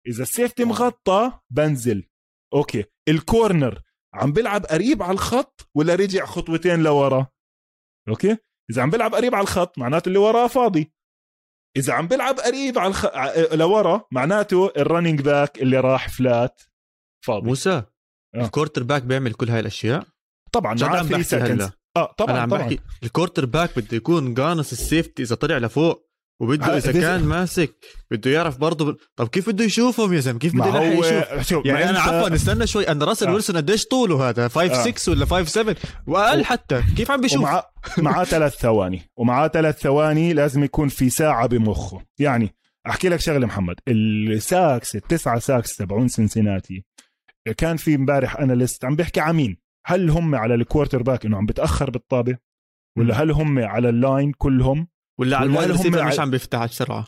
[0.07, 2.07] إذا ال safety مغطى بنزل.
[2.53, 2.83] okay.
[3.09, 3.81] ال corner
[4.13, 7.27] عم بيلعب قريب على الخط ولا رجع خطوتين لورا؟
[8.09, 8.37] okay؟
[8.71, 10.93] إذا عم بيلعب قريب على الخط معناته اللي وراه فاضي.
[11.77, 13.05] إذا عم بيلعب قريب على الخ...
[13.05, 16.61] ع- لورا معناته ال running back اللي راح flat
[17.25, 17.47] فاضي.
[17.47, 17.69] موسى
[18.35, 18.45] آه.
[18.45, 20.05] ال quarterback بيعمل كل هاي الأشياء؟
[20.51, 22.61] طبعا معاه عم 3 بحكي seconds آه طبعا أنا عم طبعا.
[22.61, 26.11] بحكي ال quarterback بده يكون قانص ال safety إذا طلع لفوق
[26.41, 27.75] وبده ها- إذا كان ماسك
[28.11, 31.89] بده يعرف برضه طب كيف بده يشوفهم يا زلمة؟ كيف بده يشوف هو شوف يعني
[31.89, 33.31] أنا عفوا استنى شوي أنا Russell آه.
[33.33, 34.91] ويلسون قديش طوله هذا؟ 5 آه.
[34.91, 35.75] 6 ولا 5 7
[36.07, 37.63] وأقل حتى كيف عم بيشوف؟ ومعاه
[37.97, 42.01] معاه ثلاث ثواني ومعاه ثلاث ثواني لازم يكون في ساعة بمخه.
[42.19, 42.55] يعني
[42.87, 46.85] أحكي لك شغلة محمد ال sacks التسعة sacks تبعون سنسيناتي
[47.57, 51.45] كان في امبارح analyst عم بيحكي عن مين هل هم على ال quarterback إنه عم
[51.45, 52.37] بتأخر بالطابة؟
[52.97, 54.87] ولا هل هم على ال line كلهم؟
[55.19, 57.05] ولا على ال wide receiver مش عم بيفتح بسرعة؟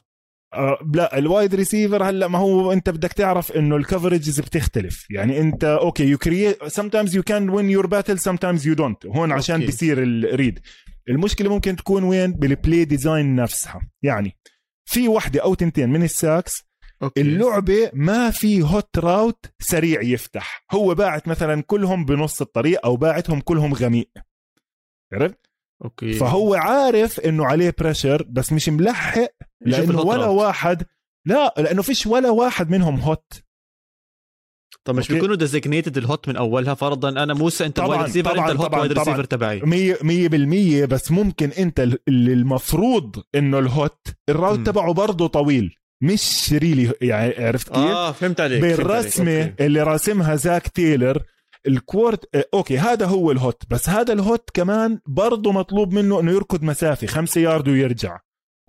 [0.54, 5.08] آه لا ال wide receiver هلا ما هو أنت بدك تعرف إنه ال coverages بتختلف.
[5.10, 9.16] يعني أنت okay you create sometimes you can win your battle sometimes you don't.
[9.16, 9.66] هون عشان okay.
[9.66, 10.60] بيصير ال read
[11.10, 13.82] المشكلة ممكن تكون وين؟ بال play design نفسها.
[14.04, 14.38] يعني
[14.86, 16.73] في وحدة أو تنتين من ال sacks
[17.04, 17.22] okay.
[17.22, 20.66] اللعبة ما في hot route سريع يفتح.
[20.72, 24.10] هو باعت مثلا كلهم بنص الطريق أو باعتهم كلهم غميق.
[25.14, 25.40] عرفت؟
[25.84, 26.14] okay.
[26.14, 29.28] فهو عارف إنه عليه pressure بس مش ملحق
[29.62, 30.42] لأنه ولا route.
[30.42, 30.84] واحد
[31.28, 33.44] لا لأنه فيش ولا واحد منهم hot
[34.86, 35.14] طب مش okay.
[35.14, 38.63] بيكونوا designated ال hot من أولها فرضا؟ أنا موسى أنت طبعاً، ريسيفر طبعاً، انت ال
[38.63, 38.92] hot wide.
[38.92, 39.60] receiver تبعي.
[39.62, 44.60] مية, مية بالمية بس ممكن أنت ال- اللي المفروض إنه ال hot ال route.
[44.60, 45.76] تبعه برضه طويل.
[46.02, 48.88] مش really يعني عرفت كيف؟ آه فهمت عليك فهمت عليك.
[48.88, 49.66] بالرسمة okay.
[49.66, 51.24] اللي راسمها Zac Taylor
[51.68, 55.94] ال quart آه، okay هذا هو ال hot بس هذا ال hot كمان برضه مطلوب
[55.94, 58.20] منه إنه يركض مسافة خمسة يارد ويرجع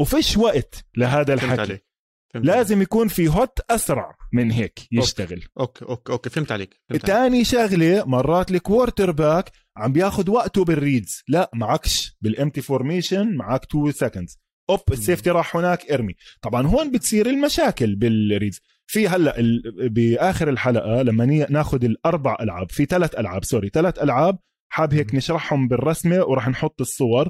[0.01, 1.87] وفيش وقت لهذا فهمت الحكي عليك
[2.35, 2.57] فهمت عليك.
[2.57, 7.17] لازم يكون في hot أسرع من هيك يشتغل okay okay okay فهمت عليك فهمت عليك.
[7.23, 13.37] تاني شغلة مرات ال quarterback عم بياخد وقته بال reads لا معكش بال empty formation
[13.37, 14.39] معك 2 seconds
[14.71, 16.15] oop ال safety راح هناك إرمي.
[16.43, 18.61] طبعا هون بتصير المشاكل بال reads.
[18.87, 24.03] في هلأ ال- بآخر الحلقة لما ني- ناخذ الأربع ألعاب في ثلاث ألعاب sorry ثلاث
[24.03, 24.39] ألعاب
[24.69, 27.29] حاب هيك نشرحهم بالرسمة وراح نحط الصور.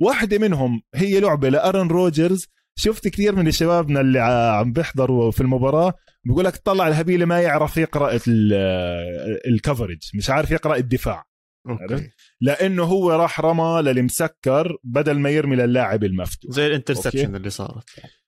[0.00, 2.46] واحدة منهم هي لعبة ل Aaron Rodgers.
[2.76, 4.18] شفت كثير من شبابنا اللي
[4.58, 8.52] عم بيحضروا في المباراة؟ بيقول لك طلع الهبيلة ما يعرف يقرأ ال-
[9.48, 11.24] ال coverage مش عارف يقرأ الدفاع.
[12.40, 16.50] لأنه هو راح رمى للمسكر بدل ما يرمي للاعب المفتوح.
[16.50, 17.84] زي ال interception اللي صارت.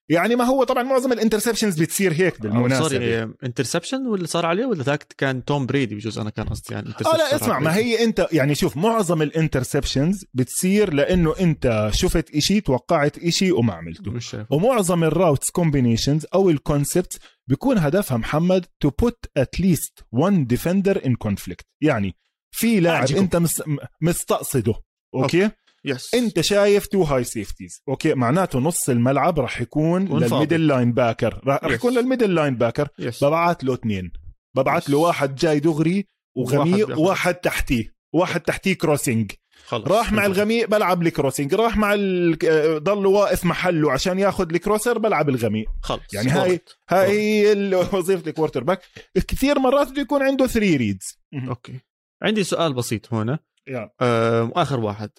[0.09, 2.89] يعني ما هو طبعا معظم ال interceptions بتصير هيك بالمناسبة.
[2.89, 6.89] sorry interception ولا صار عليه ولا ذاك كان Tom Brady بجوز؟ أنا كان قصدي يعني
[6.89, 12.35] آه لا اسمع ما هي أنت يعني شوف معظم ال interceptions بتصير لأنه أنت شفت
[12.35, 14.13] إشي توقعت إشي وما عملته.
[14.51, 17.19] ومعظم ال routes combinations أو ال concept
[17.49, 22.17] بيكون هدفها محمد to put at least one defender in conflict يعني
[22.57, 23.11] في لاعب.
[23.11, 23.63] أنت مس...
[24.01, 24.75] مستقصده
[25.15, 25.51] okay.
[25.85, 30.19] yes أنت شايف two high safeties okay؟ معناته نص الملعب راح يكون.
[30.19, 31.65] لل middle linebacker راح.
[31.65, 34.13] يكون لل middle linebacker yes ببعت له اثنين.
[34.57, 34.99] ببعت له.
[34.99, 36.99] واحد جاي دغري وغميق.
[36.99, 37.95] وواحد تحتيه.
[38.15, 39.33] واحد تحتيه crossing
[39.67, 39.89] خلص.
[39.89, 42.39] راح مع الغميق بلعب ال crossing راح مع ال...
[42.49, 45.69] آه، ضل واقف محله عشان ياخذ ال crosser بلعب الغميق.
[45.83, 46.15] خلص.
[46.15, 46.61] يعني هاي-.
[46.91, 48.81] هاي وظيفة ال quarterback
[49.29, 51.19] كثير مرات بده يكون عنده 3 reads
[51.49, 51.81] okay.
[52.23, 53.39] عندي سؤال بسيط هنا
[53.69, 55.11] يا آه، آخر واحد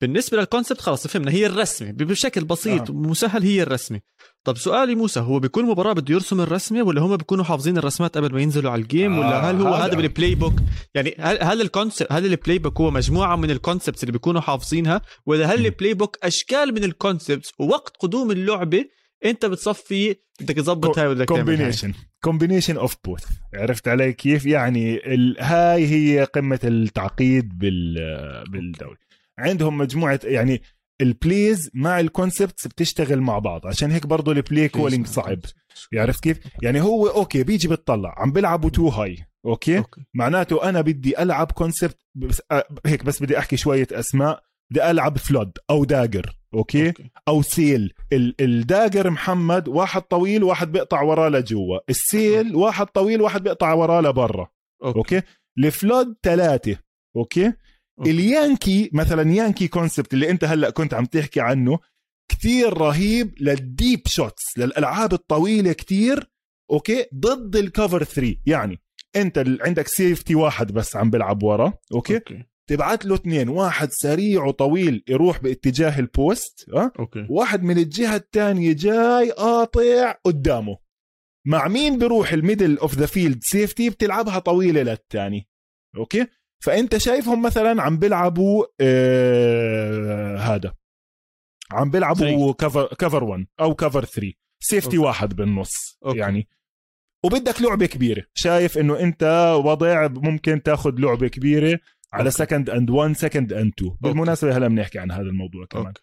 [0.00, 2.94] بالنسبة لل concept خلاص فهمنا هي الرسمه بشكل بسيط آه.
[2.94, 4.00] ومسهل هي الرسمه
[4.44, 8.34] طب سؤالي موسى هو بكل مباراة بده يرسم الرسمه ولا هم بيكونوا حافظين الرسمات قبل
[8.34, 9.84] ما ينزلوا على ال game ولا آه، هل هو هذا.
[9.84, 10.54] هذا بال playbook
[10.94, 14.40] يعني هل هل ال concept هل ال playbook هو مجموعة من ال concepts اللي بيكونوا
[14.40, 15.66] حافظينها ولا هل.
[15.66, 18.84] ال playbook أشكال من ال concepts ووقت قدوم اللعبة
[19.24, 21.92] انت بتصفي بدك تظبط هاي ولا بدك combination
[22.24, 23.24] combination of both
[23.54, 25.36] عرفت علي كيف؟ يعني ال...
[25.40, 27.94] هاي هي قمة التعقيد بال
[28.50, 28.98] بالدوري.
[29.38, 30.62] عندهم مجموعة يعني
[31.00, 33.66] ال plays مع ال concepts بتشتغل مع بعض.
[33.66, 35.38] عشان هيك برضه ال play calling صعب.
[35.94, 39.16] عرفت كيف؟ يعني هو okay بيجي بتطلع عم بيلعبوا تو هاي
[39.46, 40.00] okay؟ okay.
[40.14, 44.42] معناته أنا بدي ألعب concept بس آه، هيك بس بدي أحكي شوية أسماء.
[44.70, 47.10] بدي ألعب flood أو dagger okay؟ okay.
[47.28, 47.92] أو sail.
[48.12, 51.78] ال- ال dagger محمد واحد طويل واحد بيقطع وراه لجوا.
[51.90, 54.48] ال sail واحد طويل واحد بيقطع وراه لبرا.
[54.84, 55.22] okay, okay؟
[55.58, 56.78] ال flood ثلاثة.
[57.16, 57.52] okay؟
[57.98, 58.10] okay.
[58.10, 61.78] ال Yankee مثلا Yankee concept اللي أنت هلأ كنت عم تحكي عنه
[62.30, 66.30] كتير رهيب لل deep shots للألعاب الطويلة كتير.
[66.70, 68.78] okay؟ ضد ال cover 3 يعني
[69.16, 71.72] أنت عندك safety واحد بس عم بيلعب ورا.
[71.94, 72.44] okay؟ okay.
[72.68, 77.26] تبعت له اثنين واحد سريع وطويل يروح باتجاه ال post أه؟ okay.
[77.30, 80.78] واحد من الجهة الثانية جاي قاطع قدامه.
[81.46, 85.48] مع مين بيروح ال middle of the field safety بتلعبها طويلة للثاني.
[85.96, 86.26] okay؟
[86.64, 90.74] فأنت شايفهم مثلا عم بيلعبوا آه هذا.
[91.72, 95.06] عم بيلعبوا cover cover 1 أو cover 3 safety okay.
[95.06, 96.18] واحد بالنص okay.
[96.18, 96.48] يعني.
[97.24, 98.24] وبدك لعبة كبيرة.
[98.34, 101.80] شايف إنه أنت وضع ممكن تاخذ لعبة كبيرة.
[102.12, 102.36] على okay.
[102.36, 105.86] second and 1 second and 2 بالمناسبة هلا بنحكي عن هذا الموضوع كمان.
[105.86, 106.00] okay.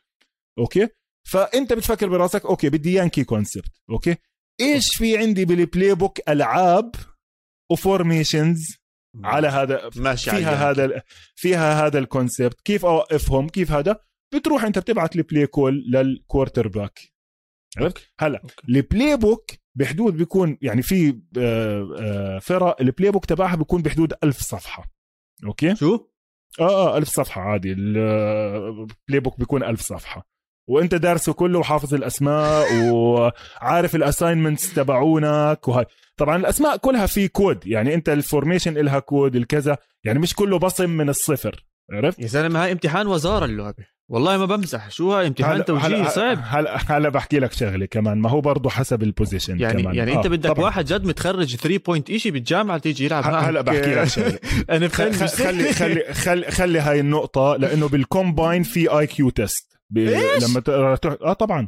[0.81, 0.93] okay.
[1.27, 4.15] فأنت بتفكر براسك okay بدي Yankee concept okay.
[4.61, 6.95] إيش في عندي بال playbook العاب
[7.71, 8.77] و formations
[9.23, 11.01] على هذا ماشي فيها هذا ال-
[11.35, 13.99] فيها هذا ال concept كيف أوقفهم؟ كيف هذا؟
[14.33, 16.99] بتروح أنت بتبعت ال play call لل quarterback
[17.77, 18.55] عرفت؟ هلا okay.
[18.69, 24.39] ال playbook بحدود بيكون يعني في آه، آه، فرق ال playbook تبعها بيكون بحدود ألف
[24.41, 24.94] صفحة.
[25.43, 26.07] okay؟ شو؟
[26.59, 27.71] آه آه ألف صفحة عادي.
[27.71, 30.27] ال playbook بيكون ألف صفحة.
[30.69, 35.85] وأنت دارسه كله وحافظ الأسماء وعارف ال assignments تبعونك وهاي.
[36.17, 39.77] طبعا الأسماء كلها في كود يعني أنت ال formation إلها كود الكذا.
[40.03, 41.65] يعني مش كله بصم من الصفر.
[41.91, 43.85] عرفت؟ يا زلمه هاي امتحان وزارة اللعبة.
[44.09, 44.89] والله ما بمزح.
[44.91, 46.39] شو هاي امتحان توجيهي صعب.
[46.43, 48.17] هلا هلا بحكي لك شغلة كمان.
[48.17, 49.95] ما هو برضه حسب ال position يعني كمان.
[49.95, 50.65] يعني انت آه، بدك طبعاً.
[50.65, 54.39] واحد جد متخرج 3 point شيء بالجامعة تيجي يلعب هلا بحكي لك شغلة.
[54.69, 59.29] أنا خ- فهمت خ- خلي خلي خلي خلي هاي النقطة لأنه بال combine في IQ
[59.29, 59.97] test ب...
[60.47, 60.69] لما ت...
[61.03, 61.15] تح...
[61.21, 61.67] آه طبعا.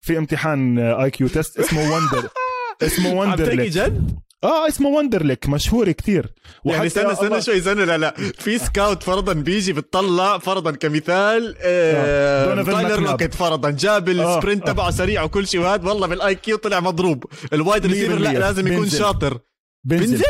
[0.00, 2.28] في امتحان IQ test اسمه Wonder
[2.82, 6.32] اسمه عم Wonder تحكي ليك جد؟ آه اسمه Wonderlic مشهور كتير.
[6.64, 8.14] يعني استنى استنى شوي استنى لا لا.
[8.38, 13.00] في scout فرضا بيجي بتطلع فرضا كمثال آه تايلر ماكناب.
[13.00, 13.70] Lockett فرضا.
[13.70, 14.72] جاب ال sprint آه.
[14.72, 17.24] تبعه سريع وكل شيء وهذا والله بال IQ طلع مضروب.
[17.52, 18.98] ال wide receiver لا 100% لازم يكون بنزل.
[18.98, 19.38] شاطر.
[19.84, 20.06] بنزل.
[20.06, 20.24] بنزل؟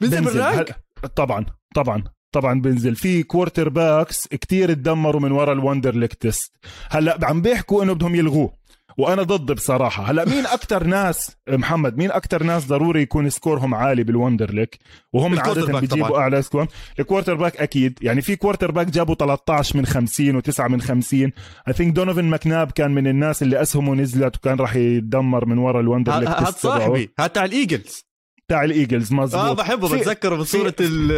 [0.00, 0.70] بنزل بال rank
[1.04, 2.96] هل- طبعا طبعا طبعا بنزل.
[2.96, 6.52] في quarterbacks كتير تدمروا من ورا ال Wonderlic test
[6.90, 8.57] هلأ عم بيحكوا إنه بدهم يلغوه.
[8.98, 10.04] وأنا ضد بصراحة.
[10.04, 14.78] هلا مين أكثر ناس محمد مين أكثر ناس ضروري يكون score هم عالي بال Wonderlic
[15.12, 16.20] وهم عادة بيجيبوا طبعاً.
[16.20, 16.66] أعلى score.
[17.00, 17.98] ال quarterback أكيد.
[18.02, 21.32] يعني في quarterback جابوا 13 من 50 و9 من 50
[21.68, 25.80] I think دونوفن ماكناب كان من الناس اللي أسهمه نزلت وكان راح يتدمر من ورا
[25.80, 26.50] ال Wonderlic تبعه.
[26.50, 27.10] صاحبي.
[27.18, 28.07] هاد تاع الإيجلز.
[28.48, 31.08] تاع الإيجلز مزبوط آه بحبه بتذكره بصورة ال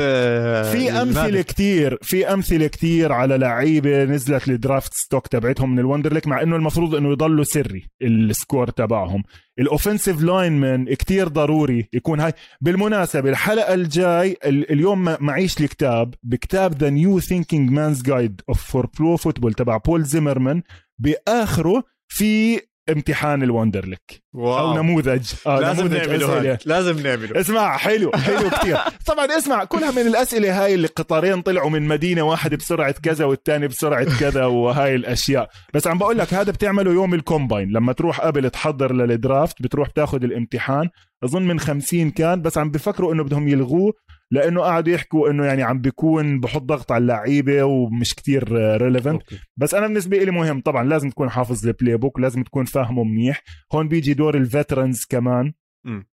[0.73, 5.84] في أمثلة كتير في أمثلة كتير على لعيبة نزلت ال draft stock تبعتهم من ال
[5.84, 9.23] Wonderlic مع إنه المفروض إنه يضلوا سري ال score تبعهم.
[9.59, 12.33] ال offensive lineman كتير ضروري يكون هاي.
[12.61, 18.63] بالمناسبة الحلقة الجاي ال- اليوم معيش لي كتاب بكتاب The New Thinking Man's Guide of
[18.63, 20.63] for Pro Football تبع بول زيمرمان
[20.99, 24.23] بآخره في امتحان ال Wonderlic.
[24.35, 25.33] oh wow نموذج.
[25.47, 26.59] آه لازم نموذج نعمله أسئلة.
[26.67, 27.41] لازم نعمله.
[27.41, 28.77] اسمع حلو حلو كتير
[29.07, 33.69] طبعا اسمع كلها من الأسئلة هاي اللي قطارين طلعوا من مدينة واحد بسرعة كذا والثاني
[33.69, 35.49] بسرعة كذا وهاي الأشياء.
[35.75, 37.69] بس عم بقول لك هذا بتعمله يوم ال combine.
[37.69, 40.89] لما تروح قبل تحضر لل draft بتروح تاخذ الامتحان.
[41.25, 43.93] أظن من 50 كان بس عم بفكروا إنه بدهم يلغوه.
[44.33, 48.53] لأنه قعدوا يحكوا إنه يعني عم بيكون بحط ضغط على اللعيبة ومش كتير
[48.83, 49.39] relevant okay.
[49.57, 53.43] بس أنا بالنسبة لي مهم طبعا لازم تكون حافظ ال playbook لازم تكون فاهمه منيح.
[53.73, 55.53] هون بيجي دور ال veterans كمان.
[55.87, 56.07] مم.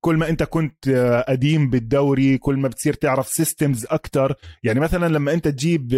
[0.00, 0.88] كل ما أنت كنت
[1.28, 4.34] قديم بالدوري كل ما بتصير تعرف systems أكتر.
[4.62, 5.94] يعني مثلا لما أنت تجيب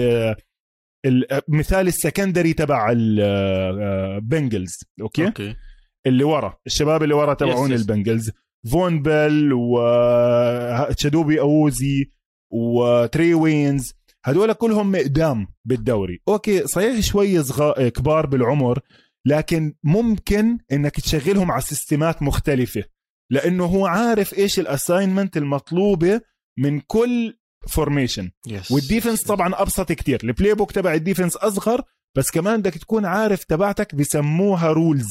[1.06, 5.56] ال- مثال ال secondary تبع البنجلز okay؟ okay.
[6.06, 7.72] اللي ورا الشباب اللي ورا تبعون.
[7.72, 8.30] البنجلز
[8.70, 12.10] فون بيل وتشيدوبي أوزي
[12.52, 13.92] وتري وينز
[14.24, 16.22] هدول كلهم قدام بالدوري.
[16.28, 18.80] okay صحيح شوي صغار كبار بالعمر
[19.26, 22.84] لكن ممكن إنك تشغلهم على system ات مختلفة
[23.30, 26.20] لأنه هو عارف إيش ال assignment المطلوبة
[26.58, 27.38] من كل
[27.68, 31.82] formation yes وال defense طبعا أبسط كتير ال playbook تبع ال defense أصغر
[32.16, 35.08] بس كمان بدك تكون عارف تبعتك بسموها rules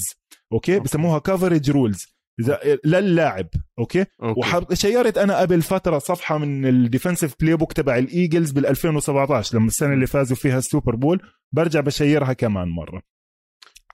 [0.54, 0.80] okay.
[0.80, 3.48] بسموها coverage rules إذا للاعب
[3.80, 4.66] okay؟ okay.
[4.72, 9.68] وشيرت أنا قبل فترة صفحة من ال defensive playbook تبع ال Eagles بال 2017 لما
[9.68, 11.22] السنة اللي فازوا فيها ال Super Bowl
[11.52, 13.02] برجع بشيرها كمان مرة.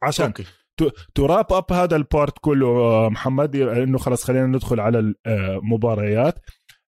[0.03, 0.45] عشان okay.
[1.15, 6.35] To wrap up هذا ال part كله آه، محمد إنه خلص خلينا ندخل على المباريات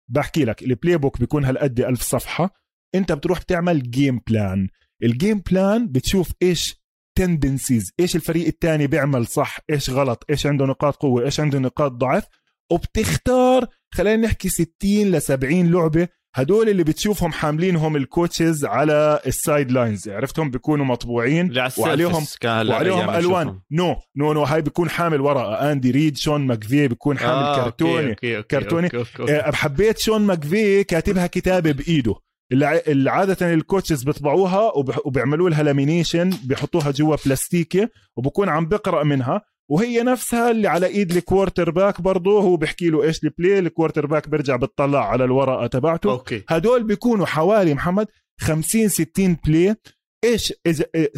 [0.07, 2.49] بحكي لك ال playbook بيكون هالقد ألف صفحة.
[2.95, 4.67] أنت بتروح بتعمل game plan
[5.03, 6.82] ال game plan بتشوف إيش
[7.15, 11.91] tendencies إيش الفريق الثاني بيعمل صح؟ إيش غلط؟ إيش عنده نقاط قوة؟ إيش عنده نقاط
[11.91, 12.23] ضعف؟
[12.71, 16.07] وبتختار خلينا نحكي 60 ل 70 لعبة.
[16.35, 23.59] هدول اللي بتشوفهم حاملينهم ال coaches على ال sidelines عرفتهم؟ بيكونوا مطبوعين وعليهم وعليهم ألوان.
[23.71, 27.63] no no no هاي بيكون حامل ورقه Andy Reid Sean McVay بيكون حامل آه، okay،
[27.63, 28.09] كرتوني.
[28.09, 28.85] okay، okay، كرتوني.
[28.85, 29.35] okay، okay، okay.
[29.35, 32.15] آه، حبيت Sean McVay كاتبها كتابة بإيده.
[32.51, 34.71] اللي عادة ال coaches بيطبعوها
[35.05, 39.41] وبيعملوا لها lamination بيحطوها جوا بلاستيكة وبكون عم بقرأ منها.
[39.69, 43.59] وهي نفسها اللي على إيد ال quarterback برضه هو بيحكي له إيش ال play ال
[43.59, 46.11] quarterback بيرجع بتطلع على الورقة تبعته.
[46.11, 46.43] okay.
[46.49, 48.07] هدول بيكونوا حوالي محمد
[48.39, 49.75] 50 60 play
[50.23, 51.11] إيش اذا إيه،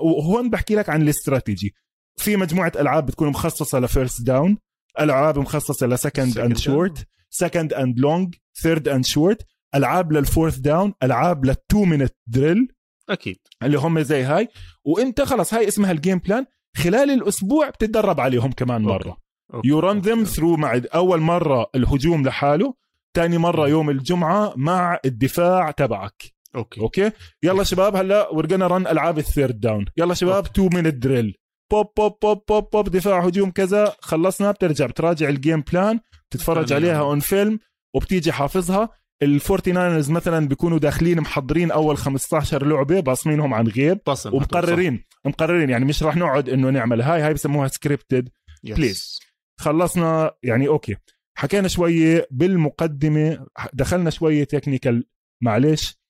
[0.00, 1.74] وهون بحكي لك عن الاستراتيجي.
[2.16, 4.58] في مجموعة ألعاب بتكون مخصصة ل first down
[5.00, 10.56] ألعاب مخصصة ل second and short second and long third and short ألعاب لل fourth
[10.56, 12.68] down ألعاب لل two minute drill
[13.08, 13.38] أكيد.
[13.62, 14.48] اللي هم زي هاي.
[14.84, 16.46] وإنت خلص هاي اسمها ال game plan
[16.76, 18.82] خلال الأسبوع بتتدرب عليهم كمان.
[18.82, 19.16] مرة.
[19.64, 20.30] you run them okay.
[20.30, 22.74] through مع أول مرة الهجوم لحاله
[23.16, 26.22] ثاني مرة يوم الجمعة مع الدفاع تبعك.
[26.56, 26.80] okay.
[26.80, 27.10] okay؟
[27.42, 31.34] يلا شباب هلا ورجنا run ألعاب ال third down يلا شباب two minute drill
[31.70, 33.96] بوب بوب بوب بوب بوب دفاع هجوم كذا.
[34.00, 36.00] خلصنا بترجع بتراجع ال game plan
[36.30, 36.82] تتفرج تمام.
[36.82, 37.58] عليها on film
[37.94, 38.88] وبتيجي حافظها.
[39.22, 45.04] ال Forty Niners مثلا بيكونوا داخلين محضرين أول 15 لعبة باصمينهم عن غيب بصم ومقررين.
[45.24, 48.28] مقررين يعني مش راح نقعد إنه نعمل هاي هاي بسموها scripted
[48.66, 49.18] plays.
[49.60, 50.96] خلصنا يعني okay.
[51.38, 55.04] حكينا شوية بالمقدمة دخلنا شوية technical
[55.42, 56.00] معلش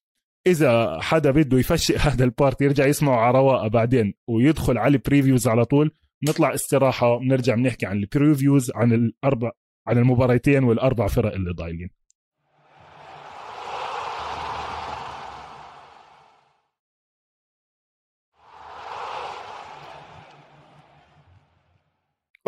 [0.47, 4.99] إذا حدا بده يفشق هذا ال part يرجع يسمعه على رواقة بعدين ويدخل على ال
[4.99, 5.91] previews على طول.
[6.29, 9.51] نطلع استراحة بنرجع بنحكي عن البريفيوز عن الأربع
[9.87, 11.91] عن المباريتين والأربع فرق اللي ضايلين.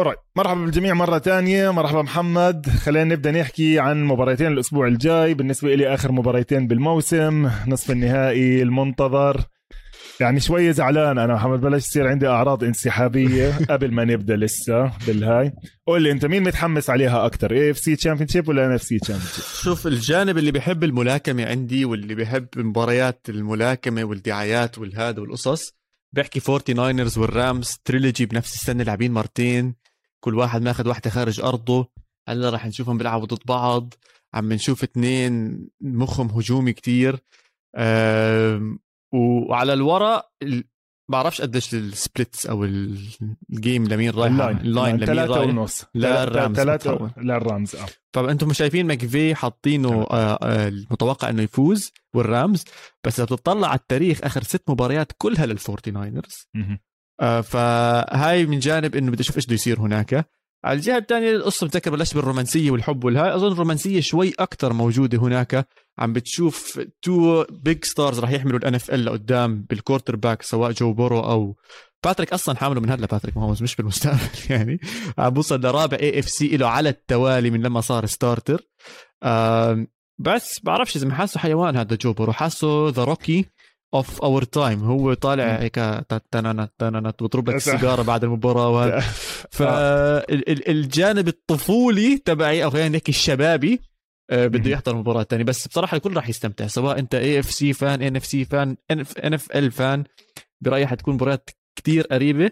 [0.01, 1.71] Alright مرحبا بالجميع مرة تانية.
[1.71, 2.67] مرحبا محمد.
[2.69, 5.35] خلينا نبدأ نحكي عن مباريتين الأسبوع الجاي.
[5.35, 7.51] بالنسبة لي آخر مباريتين بالموسم.
[7.67, 9.41] نصف النهائي المنتظر.
[10.21, 11.61] يعني شوية زعلان أنا محمد.
[11.61, 15.53] بلش يصير عندي أعراض انسحابية قبل ما نبدأ لسه بالهاي.
[15.87, 20.51] قول لي أنت مين متحمس عليها أكتر؟ AFC Championship ولا NFC Championship شوف الجانب اللي
[20.51, 25.73] بيحب الملاكمة عندي واللي بيحب مباريات الملاكمة والدعايات والهذا والقصص
[26.13, 29.82] بحكي Forty Niners وال Rams trilogy بنفس السنة لاعبين مرتين.
[30.25, 31.89] كل واحد ماخذ واحدة خارج أرضه.
[32.29, 33.95] هلأ راح نشوفهم بيلعبوا ضد بعض.
[34.35, 37.19] عم نشوف اثنين مخهم هجومي كتير.
[39.15, 40.65] وعلى الورق ال-
[41.11, 44.33] بعرفش قديش ال splits أو ال game لمين رايح.
[44.33, 44.57] ال line.
[44.57, 45.49] ال line لمين ثلاثة رايح.
[45.49, 45.85] ونص.
[45.95, 47.11] لا ال Rams ثلاثة.
[47.17, 47.87] لل Rams آه.
[48.15, 52.65] فانتم مش شايفين McVay حاطينه آه، آه، المتوقع إنه يفوز وال Rams
[53.07, 56.49] بس إذا بتطلع على التاريخ آخر ست مباريات كلها لل Forty Niners
[57.21, 60.29] فهاي من جانب إنه بدي أشوف إيش بده يصير هناك.
[60.65, 65.69] على الجهة الثانية القصة بتذكر بلش بالرومانسية والحب والهاي أظن الرومانسية شوي أكثر موجودة هناك.
[65.99, 71.21] عم بتشوف two big stars راح يحملوا ال NFL لقدام بال quarterback سواء Joe Burrow
[71.21, 71.57] أو
[72.05, 74.19] باتريك أصلا حامله من هلا Patrick Mahomes مش بالمستقبل
[74.51, 74.81] يعني.
[75.19, 78.61] عم بوصل لرابع AFC له على التوالي من لما صار starter
[80.19, 82.33] بس بعرفش إذا حاسه حيوان هذا Joe Burrow.
[82.33, 83.47] حاسه the rookie
[83.95, 85.57] of our time هو طالع.
[85.61, 85.75] هيك
[86.31, 87.55] تننت بضرب لك.
[87.67, 89.01] السيجارة بعد المباراة وهذا
[89.59, 93.81] فالجانب الطفولي تبعي أو خلينا نحكي الشبابي
[94.31, 94.71] آه، بده.
[94.71, 98.17] يحضر المباراه الثانية بس بصراحة الكل راح يستمتع سواء أنت اي اف سي فان ان
[98.17, 100.05] اف سي فان ان اف ال فان
[100.61, 102.51] برايي حتكون مباريات كتير قريبة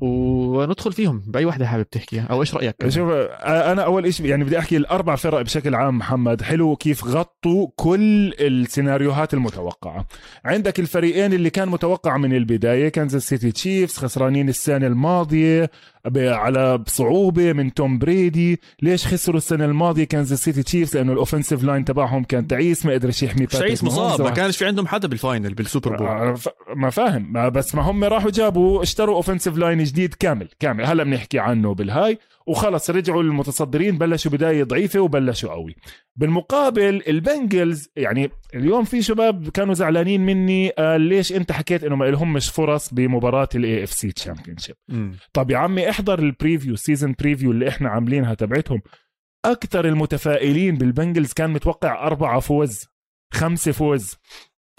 [0.00, 3.10] وندخل فيهم بأي وحده حابب تحكيها أو إيش رأيك؟ شوف
[3.42, 6.42] أنا أول شيء يعني بدي أحكي الأربع فرق بشكل عام محمد.
[6.42, 10.06] حلو كيف غطوا كل السيناريوهات المتوقعة.
[10.44, 15.70] عندك الفريقين اللي كان متوقع من البداية Kansas City Chiefs خسرانين السنة الماضية
[16.16, 18.60] على بصعوبه من Tom Brady.
[18.82, 22.92] ليش خسروا السنة الماضية Kansas City Chiefs؟ لأنه ال offensive line تبعهم كان تعيس ما
[22.92, 24.20] قدرش يحمي مش عيس باتريك مصاب.
[24.20, 26.06] ما كانش في عندهم حدا بال final بال Super Bowl.
[26.06, 26.34] آه،
[26.76, 27.32] ما فاهم.
[27.32, 30.84] ما بس ما هم راحوا جابوا اشتروا offensive line جديد كامل كامل.
[30.84, 32.18] هلا بنحكي عنه بالهاي.
[32.46, 35.76] وخلص رجعوا المتصدرين بلشوا بداية ضعيفة وبلشوا قوي.
[36.16, 41.96] بالمقابل ال Bengals يعني اليوم في شباب كانوا زعلانين مني قال ليش انت حكيت إنه
[41.96, 44.76] ما لهمش فرص بمباراة ال AFC Championship.
[45.32, 48.82] طب يا عمي احضر ال preview season preview اللي إحنا عاملينها تبعتهم.
[49.44, 52.84] أكثر المتفائلين بال Bengals كان متوقع أربعة فوز
[53.32, 54.16] خمسة فوز.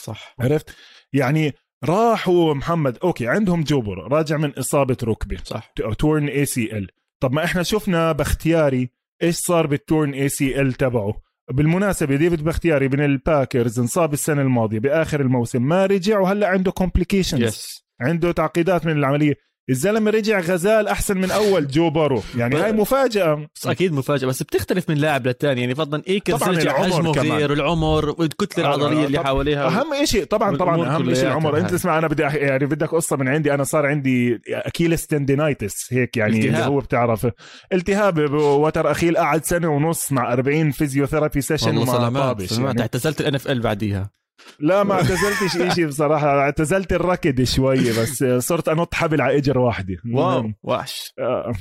[0.02, 0.36] صح.
[0.40, 0.76] عرفت؟
[1.14, 1.54] يعني
[1.84, 5.38] راحوا محمد okay عندهم Joe Burrow راجع من إصابة ركبة.
[5.44, 5.74] صح.
[6.00, 6.88] torn ACL
[7.22, 8.90] طب ما إحنا شفنا Bakhtiari
[9.24, 11.14] إيش صار بال torn ACL تبعه.
[11.52, 16.72] بالمناسبة David Bakhtiari من ال Packers انصاب السنة الماضية بآخر الموسم ما رجع وهلا عنده
[16.72, 19.34] complications yes عنده تعقيدات من العملية.
[19.72, 22.22] الزلمة رجع غزال أحسن من أول جو بارو.
[22.38, 23.48] يعني هاي مفاجأة.
[23.56, 27.32] بس أكيد مفاجأة بس بتختلف من لاعب للثاني يعني فضلا ايكرز رجع العمر حجمه كمان.
[27.32, 29.68] غير العمر والكتله آه، العضليه اللي حواليها.
[29.68, 31.58] أهم شيء طبعا طبعا أهم شيء العمر.
[31.58, 31.74] أنت.
[31.74, 33.54] اسمع أنا بدي يعني بدك قصة من عندي.
[33.54, 36.54] أنا صار عندي أكيلس تندينايتس هيك يعني التهاب.
[36.56, 37.28] اللي هو بتعرف.
[37.74, 42.82] التهاب وتر أخيل قعد سنة ونص مع 40 فيزيوثيرابي سيشن وما سلامات طابش يعني.
[42.82, 44.21] اعتزلت الان اف ال بعديها.
[44.60, 46.40] لا ما اعتزلتش شيء بصراحة.
[46.40, 49.98] اعتزلت الركض شوية بس صرت أنط حبل على إجر واحدة.
[50.16, 51.14] واو وحش.
[51.20, 51.54] آه،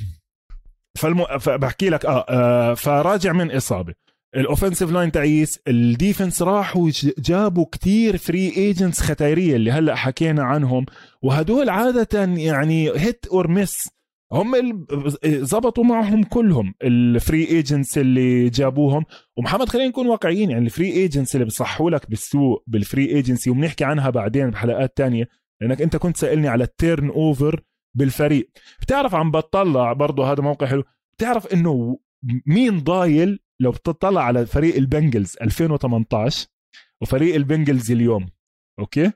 [0.98, 1.38] فالم...
[1.38, 3.94] فبحكي لك آه, آه فراجع من إصابة.
[4.36, 10.42] ال offensive line تعيس ال defense راحوا جابوا كتير free agents ختيرية اللي هلأ حكينا
[10.42, 10.86] عنهم.
[11.22, 13.88] وهدول عادة يعني hit or miss
[14.32, 14.86] هم
[15.24, 19.04] زبطوا معهم كلهم ال free agents اللي جابوهم.
[19.36, 23.50] ومحمد خلينا نكون واقعيين يعني ال free agents اللي بصحوا لك بالسوق بال free agency
[23.50, 25.28] وبنحكي عنها بعدين بحلقات تانية
[25.60, 27.62] لأنك أنت كنت سألني على ال turnover
[27.96, 28.50] بالفريق.
[28.82, 30.84] بتعرف عم بتطلع برضه هذا موقع حلو.
[31.16, 31.98] بتعرف إنه
[32.46, 36.48] مين ضايل لو بتطلع على فريق ال Bengals 2018
[37.02, 38.26] وفريق ال Bengals اليوم؟
[38.78, 39.12] okay؟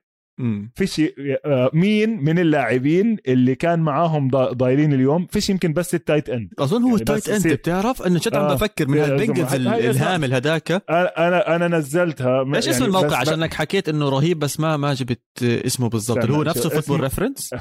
[0.74, 1.00] فيش
[1.44, 6.28] آه، مين من اللاعبين اللي كان معاهم ضا- ضايلين اليوم؟ فيش يمكن بس ال tight
[6.30, 8.54] end أظن هو يعني ال tight end بتعرف؟ انه جد عم آه.
[8.54, 9.54] بفكر من هال Bengals.
[9.54, 14.38] الهامل هداك أنا أنا نزلتها إيش اسم يعني الموقع؟ بس- عشان أنك حكيت إنه رهيب
[14.38, 16.18] بس ما ما جبت اسمه بالضبط.
[16.18, 17.54] اللي هو نفسه Football؟ Reference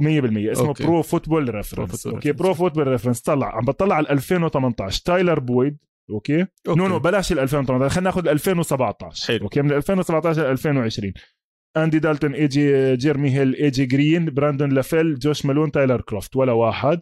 [0.00, 0.84] 100% اسمه okay.
[0.84, 2.32] Pro Football Reference okay.
[2.32, 5.76] Pro Football Reference طلع عم بطلع على 2018 تايلر بويد.
[6.10, 6.46] okay.
[6.68, 9.42] no no بلاش ال 2018 خلينا ناخذ 2017 حلو.
[9.44, 11.12] okay من 2017 ل 2020
[11.84, 16.36] أندي دالتون اي جي جيرمي هيل اي جي جرين براندون لافيل جوش مالون تايلر كروفت.
[16.36, 17.00] ولا واحد.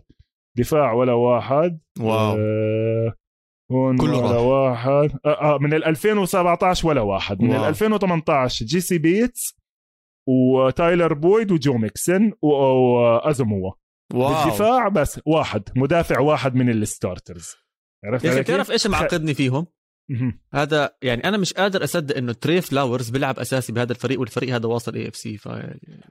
[0.59, 1.81] دفاع ولا واحد.
[2.01, 2.37] wow.
[2.39, 3.15] آه
[3.73, 4.87] هون كله ولا راح.
[4.87, 5.19] واحد.
[5.25, 7.43] آه, آه من ال 2017 ولا واحد.
[7.43, 7.69] من ال wow.
[7.69, 9.57] 2018 جيسي بيتس
[10.29, 13.71] وتايلر بويد وجو ميكسن واوزوما
[14.15, 14.29] wow.
[14.45, 15.63] بالدفاع بس واحد.
[15.77, 17.55] مدافع واحد من ال starters.
[18.05, 19.67] عرفت يا أخي؟ بتعرف إيش معقدني فيهم؟
[20.55, 24.67] هذا يعني أنا مش قادر أصدق إنه تري فلاورز بيلعب أساسي بهذا الفريق والفريق هذا
[24.67, 25.49] واصل AFC ف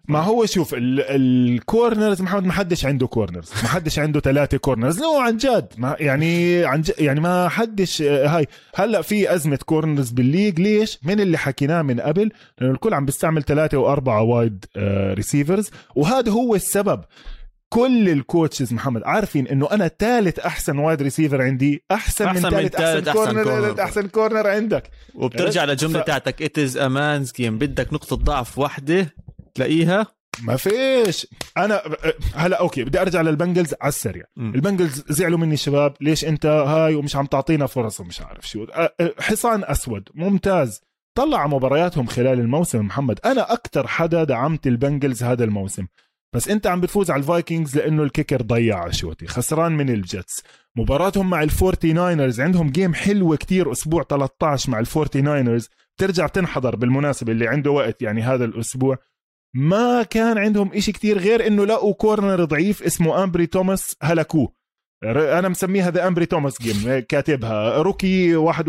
[0.07, 3.51] ما هو شوف ال- ال corners محمد ما حدش عنده corners.
[3.63, 4.99] ما حدش عنده ثلاثة corners.
[5.01, 5.67] no عن جد.
[5.77, 8.47] ما يعني عن جد يعني ما حدش آه، هاي.
[8.75, 10.59] هلأ في أزمة corners بال league.
[10.61, 12.31] ليش؟ من اللي حكيناه من قبل
[12.61, 14.65] لأنه الكل عم بيستعمل ثلاثة وأربعة wide
[15.13, 17.01] receivers وهذا هو السبب.
[17.69, 22.49] كل ال coaches محمد عارفين إنه أنا ثالث أحسن wide receiver عندي أحسن, أحسن من
[22.49, 23.83] ثالث أحسن, أحسن corner corner.
[23.83, 24.89] أحسن corner عندك.
[25.15, 29.15] وبترجع للجملة ف- تاعتك it is a man's game بدك نقطة ضعف واحدة
[29.55, 30.07] تلاقيها.
[30.43, 31.27] ما فيش.
[31.57, 31.81] أنا
[32.35, 34.23] هلا okay بدي أرجع لل Bengals على السريع.
[34.37, 35.93] ال Bengals زعلوا مني شباب.
[36.01, 38.65] ليش أنت هاي ومش عم تعطينا فرص ومش عارف شو.
[39.19, 40.09] حصان أسود.
[40.13, 40.81] ممتاز.
[41.17, 43.19] طلع مبارياتهم خلال الموسم محمد.
[43.25, 45.85] أنا أكثر حدا دعمت ال Bengals هذا الموسم.
[46.33, 49.98] بس انت عم بتفوز على ال Vikings لأنه ال kicker ضيع شوتي خسران من ال
[49.98, 50.43] Jets.
[50.77, 55.69] مباراتهم مع ال Forty Niners عندهم game حلوة كتير أسبوع 13 مع ال Forty Niners
[55.97, 58.97] بترجع تنحضر بالمناسبة اللي عنده وقت يعني هذا الأسبوع.
[59.53, 64.53] ما كان عندهم إشي كتير غير إنه لقوا corner ضعيف اسمه أمبري توماس هلكوه.
[65.03, 67.77] أنا مسميها the أمبري توماس game كاتبها.
[67.77, 68.65] rookie واحد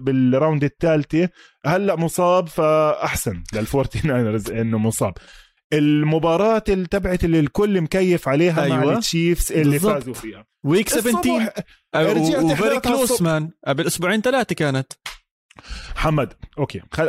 [0.00, 1.28] بال round الثالثة.
[1.66, 5.12] هلأ مصاب فأحسن لل Forty Niners إنه مصاب.
[5.72, 8.84] المباراة اللي تبعت اللي الكل مكيف عليها أيوة.
[8.84, 8.92] مع.
[8.92, 9.92] ال Chiefs اللي بالضبط.
[9.92, 10.46] فازوا فيها.
[10.64, 11.54] week 17 الصبح
[11.96, 13.22] رجعت و very حضرتها close.
[13.22, 13.50] man.
[13.66, 14.92] قبل أسبوعين ثلاثة كانت.
[15.96, 16.82] محمد okay.
[16.92, 17.08] خل...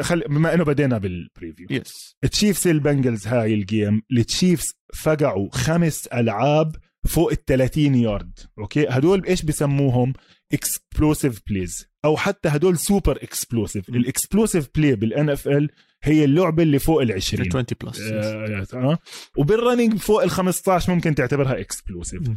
[0.00, 0.20] خل...
[0.20, 5.48] بما إنه بدينا بال preview yes Chiefs ال Bengals هاي ال game ال Chiefs فقعوا
[5.52, 6.76] خمس ألعاب
[7.06, 10.12] فوق ال 30 yard okay؟ هدول إيش بسموهم؟
[10.52, 13.88] explosive plays أو حتى هدول super explosive.
[13.88, 15.70] ال explosive play بال NFL
[16.02, 18.98] هي اللعبة اللي فوق ال 20 20 plus آه آه.
[19.36, 22.36] وبال running فوق ال 15 ممكن تعتبرها explosive م.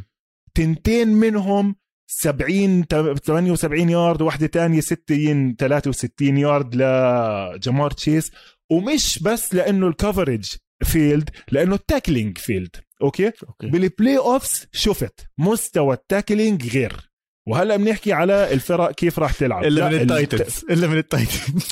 [0.53, 1.75] تنتين منهم
[2.07, 8.31] 70 78 يارد وواحده تانية 60 63 يارد لجمار تشيس
[8.71, 13.67] ومش بس لأنه ال coverage failed لأنه ال tackling failed okay؟ okay.
[13.67, 17.11] بال playoffs شفت مستوى ال tackling غير.
[17.47, 19.63] وهلأ بنحكي على الفرق كيف راح تلعب.
[19.63, 20.65] إلا من ال Titans.
[20.69, 21.67] إلا من ال Titans.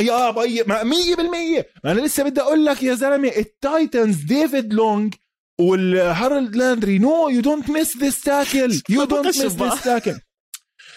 [0.00, 4.72] يا بي ما 100% ما أنا لسه بدي أقول لك يا زلمة ال Titans ديفيد
[4.74, 5.14] لونج
[5.60, 9.40] والهارولد لاندري no you don't miss this tackle you don't miss.
[9.40, 10.14] this tackle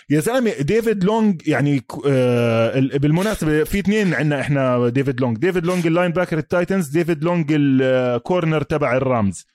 [0.09, 5.65] يا زلمة ديفيد لونج يعني آه ال- بالمناسبة في اثنين عندنا إحنا ديفيد لونج ديفيد
[5.65, 9.45] لونج ال linebacker ال Titans ديفيد لونج ال corner تبع ال Rams.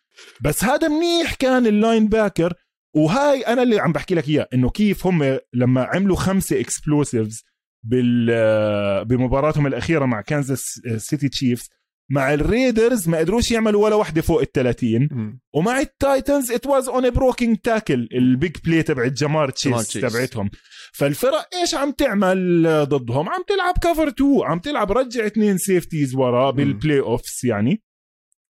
[0.40, 2.53] بس هذا منيح كان ال linebacker
[2.94, 7.44] وهاي أنا اللي عم بحكي لك إياه إنه كيف هم لما عملوا خمسة explosives
[7.83, 11.68] بال بمباراتهم الأخيرة مع كانزاس سيتي Chiefs
[12.11, 16.66] مع ال Raiders ما قدروش يعملوا ولا واحدة فوق ال 30 ومع ال Titans it
[16.66, 19.89] was on broken tackle ال big play تبعت جمار تشيس.
[19.93, 20.51] تبعتهم.
[20.93, 26.51] فالفرق إيش عم تعمل ضدهم؟ عم تلعب cover 2 عم تلعب رجع اثنين safeties ورا
[26.51, 27.83] بال playoffs يعني.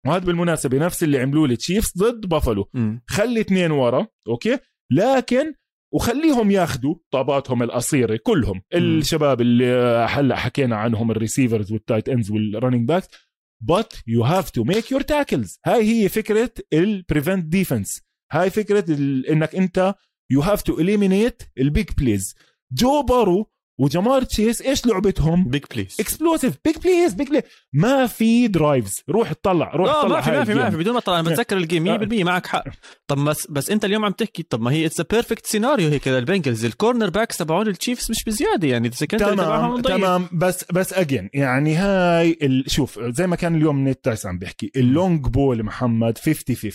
[0.05, 2.69] وهذا بالمناسبة نفس اللي عملوه ال Chiefs ضد بافلو.
[3.07, 4.57] خلي اثنين ورا okay؟
[4.91, 5.53] لكن
[5.93, 8.61] وخليهم ياخذوا طاباتهم القصيرة كلهم.
[8.73, 9.65] الشباب اللي
[10.09, 13.07] هلا حكينا عنهم ال receivers وال tight ends وال running backs
[13.63, 15.59] but you have to make your tackles.
[15.65, 18.85] هاي هي فكرة ال prevent defense هاي فكرة
[19.29, 19.95] إنك أنت
[20.33, 22.35] you have to eliminate ال big plays
[22.71, 27.43] جو بارو وجمار تشيس إيش لعبتهم؟ big plays explosive big plays big plays
[27.73, 30.69] ما في drives روح اطلع روح اطلع ما في ما في ما.
[30.69, 32.63] في بدون ما اطلع أنا بتذكر ال game 100% معك حق.
[33.07, 36.19] طب بس بس أنت اليوم عم تحكي طب ما هي it's perfect scenario هيك لل
[36.19, 36.65] Bengals.
[36.65, 39.81] ال cornerbacks تبعون ال Chiefs مش بزيادة يعني إذا كنت تمام تبعهم.
[39.81, 40.29] تمام.
[40.31, 42.63] بس بس again يعني هاي.
[42.67, 46.71] شوف زي ما كان اليوم نيت تايس عم بيحكي ال long ball محمد 50 50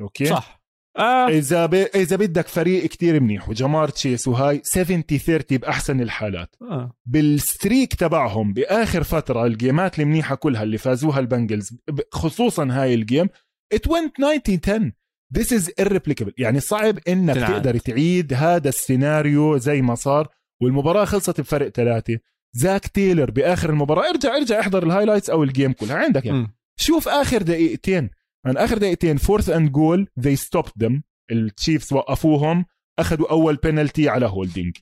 [0.00, 0.59] okay؟ صح.
[0.98, 1.28] آه.
[1.28, 1.74] إذا ب...
[1.74, 6.92] إذا بدك فريق كتير منيح وجامار تشيس وهاي 70 30 بأحسن الحالات آه.
[7.06, 11.78] بال streak تبعهم بآخر فترة الجيمات المنيحة كلها اللي فازوها البنجلز
[12.12, 13.28] خصوصا هاي ال game
[13.74, 14.92] it went 90 10
[15.38, 17.52] this is irreplicable يعني صعب إنك تنعاد.
[17.52, 20.28] تقدر تعيد هذا السيناريو زي ما صار
[20.62, 22.18] والمباراة خلصت بفرق ثلاثة
[22.52, 26.54] زاك تايلر بآخر المباراة ارجع ارجع احضر ال highlights أو ال game كلها عندك يعني.
[26.76, 28.10] شوف آخر دقيقتين
[28.46, 31.00] من آخر دقيقتين fourth and goal they stopped them.
[31.30, 32.64] التشيفز وقفوهم.
[32.98, 34.76] أخذوا أول بينالتي على holding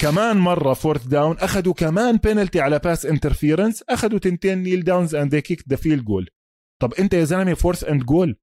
[0.00, 5.36] كمان مرة fourth down أخذوا كمان بينالتي على pass interference أخذوا تنتين kneel downs and
[5.36, 6.26] they kicked the field goal.
[6.82, 8.36] طب أنت يا زلمة fourth and goal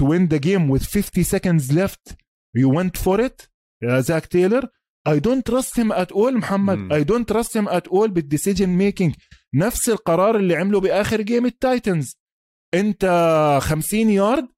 [0.00, 2.12] to win the game with 50 seconds left
[2.58, 3.48] you went for it.
[3.82, 4.68] يا زاك تايلر
[5.08, 6.78] I don't trust him at all محمد.
[6.78, 6.92] مم.
[6.92, 9.14] I don't trust him at all بال decision making
[9.54, 12.17] نفس القرار اللي عمله بآخر game التايتنز.
[12.74, 13.04] انت
[13.62, 14.48] 50 يارد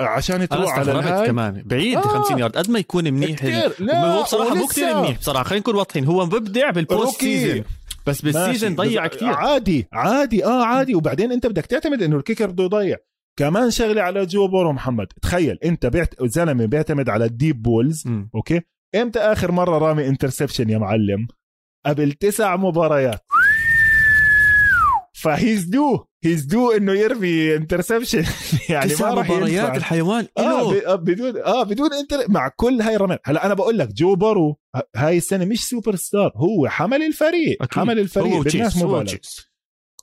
[0.00, 1.62] عشان تروح على الهاي؟ كمان.
[1.66, 2.00] بعيد آه.
[2.00, 3.72] 50 يارد قد ما يكون منيح كتير.
[3.78, 4.66] لا، هو بصراحة مو.
[4.66, 5.18] كثير منيح.
[5.18, 6.04] بصراحة خلينا نكون واضحين.
[6.04, 7.20] هو مبدع بال post.
[7.20, 7.64] season
[8.06, 8.76] بس بال season.
[8.76, 10.44] ضيع كثير عادي عادي.
[10.44, 10.94] آه عادي.
[10.94, 12.96] وبعدين انت بدك تعتمد إنه ال kicker بده يضيع.
[13.38, 15.06] كمان شغلة على جو بورو محمد.
[15.22, 18.30] تخيل انت بعت زلمة بيعتمد على ال deep balls مم.
[18.34, 18.60] okay؟
[18.94, 21.26] إمتى آخر مرة رامي interception يا معلم؟
[21.86, 23.20] قبل تسع مباريات.
[25.12, 26.04] ف he's due.
[26.24, 28.24] he's due انه يرمي interception
[28.68, 29.76] يعني ما راح مباريات ينفع.
[29.76, 30.40] الحيوان آه
[30.70, 30.72] إله.
[30.80, 34.14] ب- آه، بدون آه بدون inter مع كل هاي الرمات هلا أنا بقول لك جو
[34.14, 37.78] بورو ه- هاي السنة مش سوبر ستار هو حمل الفريق أكيد.
[37.78, 39.48] حمل الفريق مبالغه وتشيس.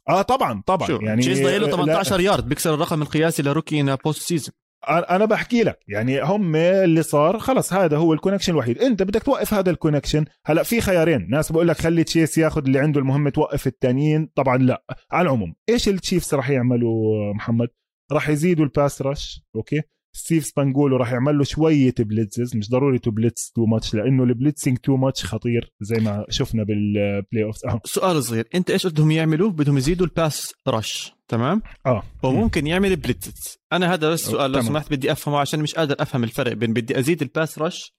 [0.10, 0.88] آه طبعا طبعا.
[0.88, 4.22] شو؟ يعني تشيز ضايل له لا، 18 يارد بيكسر الرقم القياسي ل rookie in post
[4.22, 4.54] season
[4.90, 8.80] أنا بحكي لك يعني هم اللي صار خلص هذا هو ال connection الوحيد.
[8.80, 11.28] أنت بدك توقف هذا ال connection هلأ في خيارين.
[11.30, 14.30] ناس بقول لك خلي تشيس ياخذ اللي عنده المهمه توقف التانيين.
[14.36, 14.84] طبعا لأ.
[15.12, 17.68] على العموم إيش التشيفز راح يعملوا محمد؟
[18.12, 19.82] راح يزيدوا ال pass rush okay؟
[20.16, 24.30] ستيف سبانيولو راح يعمل له شوية blitzes مش ضروري to blitz too much لأنه ال
[24.30, 27.82] blitzing too much خطير زي ما شفنا بال playoff آه.
[27.86, 32.04] سؤال صغير أنت إيش بدهم يعملوا بدهم يزيدوا ال pass rush تمام؟ آه.
[32.24, 34.62] وممكن يعمل blitz أنا هذا بس سؤال لو.
[34.62, 37.95] سمحت بدي أفهمه عشان مش قادر أفهم الفرق بين بدي أزيد ال pass rush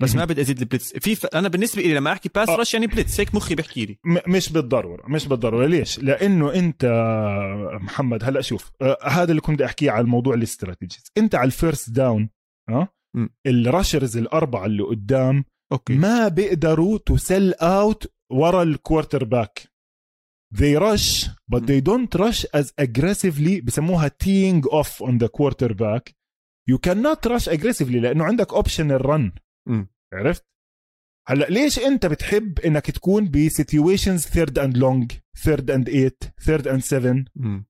[0.00, 1.26] بس ما بدي أزيد ال blitz في ف...
[1.26, 2.56] أنا بالنسبة لي لما أحكي pass آه.
[2.56, 3.98] rush يعني blitz هيك مخي بيحكي لي.
[4.04, 5.66] م- مش بالضرورة مش بالضرورة.
[5.66, 6.84] ليش؟ لأنه أنت
[7.80, 11.04] محمد هلأ شوف آه هذا اللي كنت بدي أحكيه على الموضوع ال strategies.
[11.18, 12.30] أنت على ال first down
[12.68, 13.26] آه؟ م.
[13.46, 15.94] ال rushers الأربعة اللي قدام okay.
[15.94, 19.62] ما بيقدروا to sell out ورا ال quarterback
[20.54, 26.12] they rush but they don't rush as aggressively بسموها teeing off on the quarterback
[26.70, 29.32] you cannot rush aggressively لأنه عندك option ال run
[29.70, 29.86] م.
[30.14, 30.44] عرفت
[31.28, 35.12] هلأ ليش أنت بتحب إنك تكون ب situations third and long
[35.44, 36.10] third and 8
[36.44, 37.66] third and 7 مم.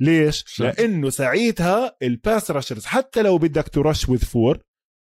[0.00, 4.58] ليش شو؟ لأنه ساعتها ال pass rushers حتى لو بدك ترش with four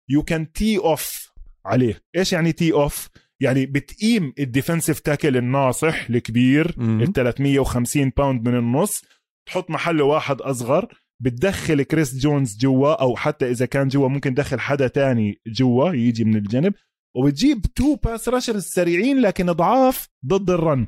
[0.09, 1.31] you can tee off
[1.65, 3.09] عليه إيش يعني tee off
[3.41, 6.75] يعني بتقيم ال defensive tackle الناصح الكبير.
[6.79, 9.01] ال 350 pound من النص
[9.47, 14.59] تحط محله واحد أصغر بتدخل كريس جونز جوا أو حتى إذا كان جوا ممكن تدخل
[14.59, 16.73] حدا تاني جوا يجي من الجنب
[17.15, 20.87] وبتجيب two pass rushers سريعين لكن ضعاف ضد ال run.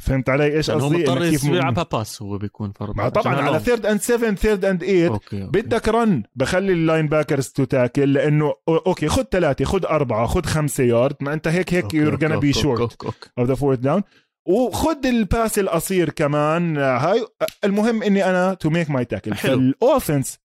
[0.00, 3.60] فهمت علي إيش يعني هو قصدي مضطر يلعبها pass هو بيكون فرضا ما طبعا على.
[3.60, 5.60] ثيرد اند 7 ثيرد اند 8 أوكي أوكي.
[5.60, 10.84] بدك run بخلي ال linebackers to tackle لأنه okay خد ثلاثة خد أربعة خد خمسة
[10.84, 13.04] يارد ما أنت هيك هيك you're gonna be short.
[13.38, 14.02] of the fourth down
[14.46, 16.76] وخد ال pass القصير كمان.
[16.76, 17.26] هاي
[17.64, 19.34] المهم إني أنا to make my tackle.
[19.34, 20.38] فال offense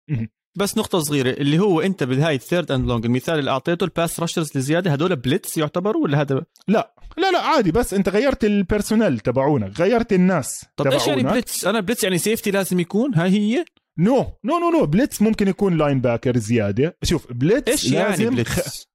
[0.59, 3.92] بس نقطة صغيرة اللي هو أنت بهاي ال third and long المثال اللي أعطيته ال
[3.92, 6.94] pass rushers الزيادة هدول blitz يعتبروا ولا هذا؟ لا.
[7.16, 11.32] لا لا عادي بس أنت غيرت ال personnel تبعونك غيرت الناس طب إيش يعني تبعونك.
[11.32, 13.64] blitz؟ أنا blitz يعني safety لازم يكون؟ هاي هي؟
[13.99, 16.96] no no no no blitz ممكن يكون linebacker زيادة.
[17.03, 18.89] شوف blitz إيش يعني لازم blitz؟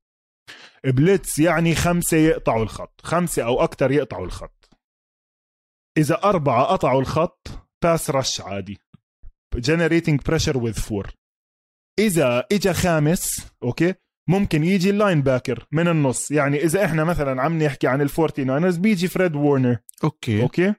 [0.86, 4.63] blitz يعني خمسة يقطعوا الخط خمسة أو أكثر يقطعوا الخط.
[5.98, 7.48] إذا أربعة قطعوا الخط
[7.84, 8.80] pass rush عادي.
[9.58, 11.12] Generating pressure with four.
[12.00, 13.94] إذا إجا خامس okay
[14.30, 16.32] ممكن يجي ال linebacker من النص.
[16.32, 20.42] يعني إذا إحنا مثلا عم نحكي عن الفورتي ناينرز بيجي فريد وورنر okay.
[20.42, 20.74] okay؟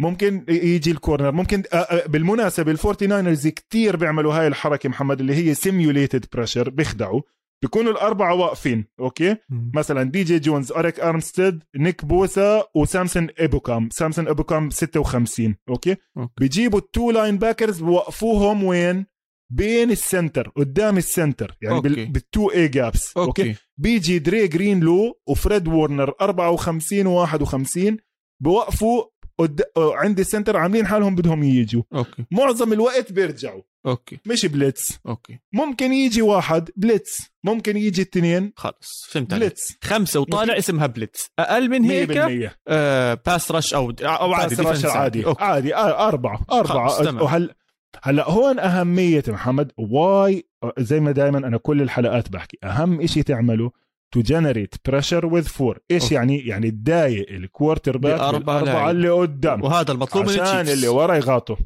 [0.00, 5.20] ممكن يجي ال corner ممكن آه، آه، بالمناسبة الفورتي ناينرز كتير بيعملوا هاي الحركة محمد
[5.20, 7.22] اللي هي simulated pressure بيخدعوا.
[7.62, 9.72] بيكونوا الأربعة واقفين okay مم.
[9.74, 16.32] مثلا دي جي جونز أريك أرمستيد نيك بوسا وسامسون إبوكام سامسون إبوكام 56 okay okay.
[16.40, 19.06] بيجيبوا ال two linebackers بوقفوهم وين
[19.52, 21.88] بين ال center قدام ال center يعني okay.
[21.88, 22.12] بال...
[22.12, 27.96] بال two A gaps okay, okay بيجي دري جرينلو وفريد وورنر 54 و51
[28.42, 29.04] بوقفوا
[29.38, 29.62] قد...
[29.76, 32.24] عند ال center عاملين حالهم بدهم يجوا okay.
[32.30, 33.62] معظم الوقت بيرجعوا.
[33.86, 34.18] okay.
[34.26, 34.98] مش blitz.
[35.08, 35.38] okay.
[35.52, 37.18] ممكن يجي واحد blitz.
[37.44, 38.52] ممكن يجي اثنين.
[38.56, 39.44] خلص فهمت عليك.
[39.44, 39.78] بليتس.
[39.82, 41.30] خمسة وطالع اسمها blitz.
[41.38, 42.12] أقل من هيك
[42.48, 45.26] 100% آه pass rush أو أو عادي pass rush عادي.
[45.26, 45.44] okay.
[45.44, 47.22] عادي آه، خلص، تمام.
[47.22, 47.54] وهل
[48.02, 49.72] هلا هون أهمية محمد.
[49.78, 50.48] وأنا
[50.78, 52.58] زي ما دائما أنا كل الحلقات بحكي.
[52.64, 53.70] أهم إشي تعمله
[54.16, 55.78] to generate pressure with four.
[55.90, 56.14] إيش أوكي.
[56.14, 58.90] يعني؟ يعني تضايق ال quarterback لاعب.
[58.90, 59.62] اللي قدام.
[59.62, 60.68] وهذا المطلوب من عشان.
[60.68, 61.56] اللي ورا يغطوا.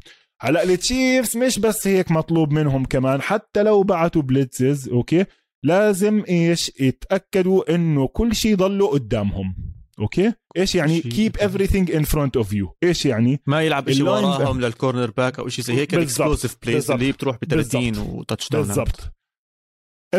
[0.40, 5.24] هلأ التشيفز مش بس هيك مطلوب منهم كمان حتى لو بعتوا blitzes okay
[5.64, 9.56] لازم إيش؟ يتأكدوا إنه كل شيء ضله قدامهم.
[9.98, 11.50] Okay؟ إيش يعني قدام.
[11.50, 15.64] everything in front of you إيش يعني؟ ما يلعب شيء وراهم لل cornerback أو شيء
[15.64, 19.00] زي هيك ال explosive plays بالضبط، اللي بتروح ب 30 بالضبط، و touchdown بالضبط.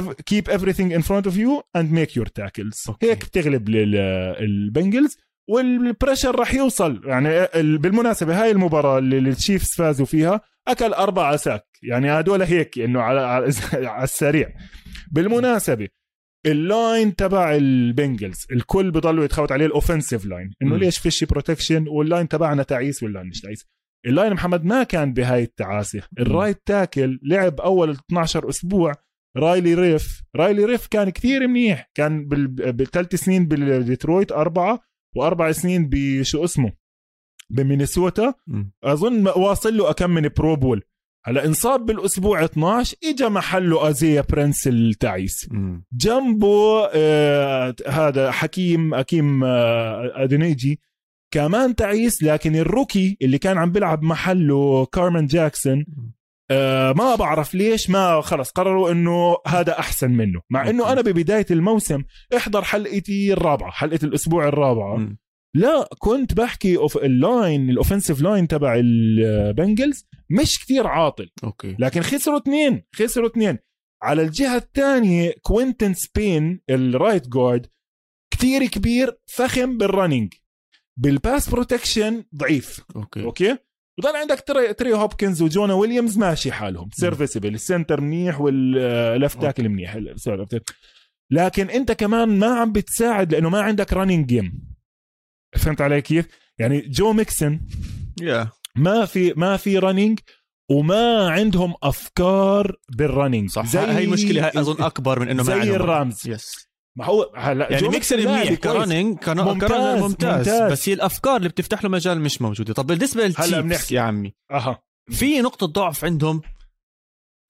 [0.02, 2.88] Keep everything in front of you and make your tackles.
[2.90, 3.06] Okay.
[3.10, 5.18] هيك بتغلب البنجلز
[5.50, 7.02] وال pressure راح يوصل.
[7.06, 11.66] يعني ال- بالمناسبة هاي المباراة اللي التشيفز فازوا فيها أكل أربعة sack.
[11.84, 14.50] يعني هدول هيك إنه على على السريع.
[15.12, 15.88] بالمناسبة
[16.46, 20.78] ال line تبع البنجلز الكل بضلوا يتخوت عليه ال offensive line إنه.
[20.78, 23.66] ليش فيش protection وال line تبعنا تعيس وال line مش تعيس.
[24.06, 26.02] ال line محمد ما كان بهاي التعاسة.
[26.20, 28.94] ال right tackle لعب أول 12 أسبوع
[29.38, 30.22] رايلي ريف.
[30.36, 31.90] رايلي ريف كان كثير منيح.
[31.96, 34.80] كان بال- بالثلاث سنين بالديترويت أربعة
[35.16, 36.72] وأربع سنين بشو اسمه؟
[37.50, 38.34] بمينيسوتا.
[38.84, 40.82] أظن واصل له أكم من Pro Bowl
[41.26, 45.50] هلا انصاب بالأسبوع 12 إجا محله أزيا برنس التعيس.
[45.94, 50.80] جنبه آه هذا حكيم حكيم آه أدنيجي.
[51.34, 55.86] كمان تعيس لكن ال rookie اللي كان عم بيلعب محله كارمن جاكسون
[56.52, 60.92] آه ما بعرف ليش ما خلص قرروا إنه هذا أحسن منه مع إنه.
[60.94, 62.04] أنا ببداية الموسم
[62.38, 65.16] إحضر حلقتي الرابعة حلقة الأسبوع الرابعة.
[65.56, 71.30] لا كنت بحكي اوف اللاين الاوفنسيف لاين تبع البنجلز مش كتير عاطل.
[71.44, 71.76] okay.
[71.80, 73.58] لكن خسروا اثنين خسروا اثنين
[74.04, 77.68] على الجهة الثانية كوينتن سبين ال right guard
[78.34, 80.34] كتير كبير فخم بال running
[80.98, 82.82] بال pass protection ضعيف.
[82.96, 83.24] Okay.
[83.24, 83.58] Okay؟
[84.00, 86.90] وضل عندك تري, تري هوبكنز وجونا ويليامز ماشي حالهم.
[86.94, 90.00] serviceable ال center منيح وال left tackle منيح.
[91.32, 94.74] لكن انت كمان ما عم بتساعد لأنه ما عندك running game
[95.58, 96.28] فهمت علي كيف؟
[96.60, 97.60] يعني جو ميكسن
[98.22, 100.20] يا ما في ما في running
[100.72, 103.66] وما عندهم أفكار بال running صح.
[103.66, 106.28] زي هاي المشكلة هاي أظن أكبر من إنه ما زي عندهم الرامز.
[106.28, 108.54] Yes ما هو هلا يعني لاعب منيح.
[108.54, 110.72] ك running كان ممتاز، ممتاز, ممتاز.
[110.72, 112.74] بس هي الأفكار اللي بتفتح له مجال مش موجودة.
[112.74, 113.96] طب بالنسبة هلا بنحكي.
[113.96, 114.34] يا عمي.
[114.52, 114.84] أها.
[115.10, 116.42] في نقطة ضعف عندهم.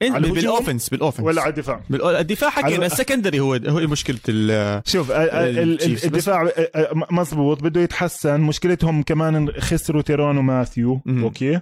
[0.00, 1.26] بال offense بال offense.
[1.26, 1.80] ولا على الدفاع؟
[2.20, 6.04] الدفاع حكينا ال secondary هو هو مشكلة ال شوف ال- ال-.
[6.04, 8.40] الدفاع آه، آه، مزبوط بده يتحسن.
[8.40, 11.00] مشكلتهم كمان خسروا تيرون وماثيو.
[11.08, 11.60] Okay.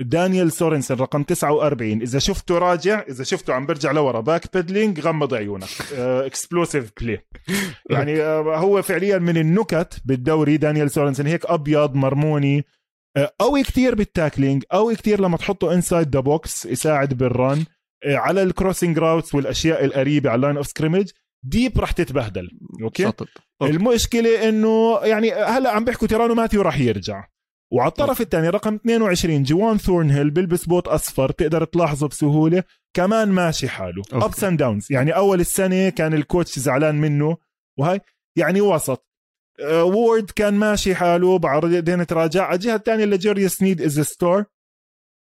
[0.00, 4.20] دانيال سورنسن رقم 49 إذا شفته راجع إذا شفته عم برجع لورا.
[4.20, 5.68] backpedaling غمض عيونك.
[5.98, 7.26] explosive play
[7.90, 12.64] يعني آه، هو فعليا من النكت بالدوري دانيال سورنسن هيك أبيض مرموني.
[13.16, 17.64] آه، قوي كتير بال tackling قوي كتير لما تحطه inside the box يساعد بال run
[18.04, 21.10] آه، على ال crossing routes والأشياء القريبة على ال line of scrimmage
[21.42, 22.48] deep راح تتبهدل.
[22.82, 23.26] Okay؟ Okay.
[23.62, 27.24] المشكلة إنه يعني هلأ عم بيحكوا تيران ماتيو راح يرجع.
[27.72, 32.62] وعلى الطرف الثاني رقم 22 جوان ثورن هيل بيلبس بوت أصفر تقدر تلاحظه بسهولة.
[32.94, 34.02] كمان ماشي حاله.
[34.12, 37.36] ابس اند داونز يعني أول السنة كان الكوتش زعلان منه.
[37.78, 38.00] وهاي
[38.36, 39.06] يعني وسط.
[39.60, 41.38] آه، وورد كان ماشي حاله.
[41.38, 44.44] بعدين تراجع على الجهة الثانية لجوريوس نيد از ستار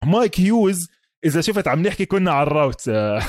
[0.05, 0.87] مايك هيوز
[1.25, 2.89] إذا شفت عم نحكي كنا على الراوت.
[2.89, 3.19] آه،.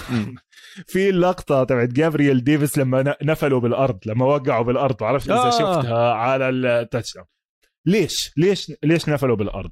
[0.92, 4.96] في اللقطة تبعت جابرييل ديفيس لما نفلوا بالأرض لما وقعوا بالأرض.
[4.96, 5.50] بعرفش إذا آه.
[5.50, 7.26] شفتها على التاتش داون.
[7.86, 9.70] ليش؟ ليش ليش نفلوا بالأرض؟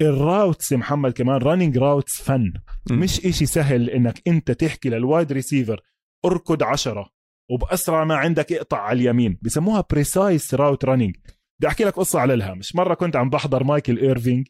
[0.00, 2.52] ال routes يا محمد كمان running routes فن.
[2.90, 5.80] مش إشي سهل إنك أنت تحكي لل wide receiver
[6.24, 7.10] أركض عشرة
[7.50, 9.38] وبأسرع ما عندك اقطع على اليمين.
[9.42, 11.16] بسموها precise route running
[11.60, 14.46] بدي أحكي لك قصة على الهامش مرة كنت عم بحضر مايكل إيرفينج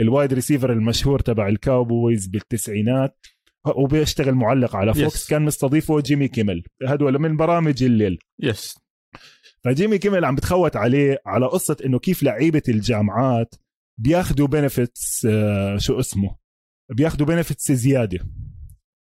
[0.00, 3.26] ال wide receiver المشهور تبع الكاوبويز بالتسعينات
[3.76, 5.30] وبيشتغل معلق على فوكس Yes.
[5.30, 8.18] كان مستضيفه جيمي كيمل هدول من برامج الليل.
[8.42, 8.78] Yes
[9.64, 13.54] فجيمي كيمل عم بتخوت عليه على قصة إنه كيف لعيبة الجامعات
[13.98, 15.26] بياخدوا benefits
[15.76, 16.36] شو اسمه؟
[16.90, 18.18] بياخدوا benefits زيادة.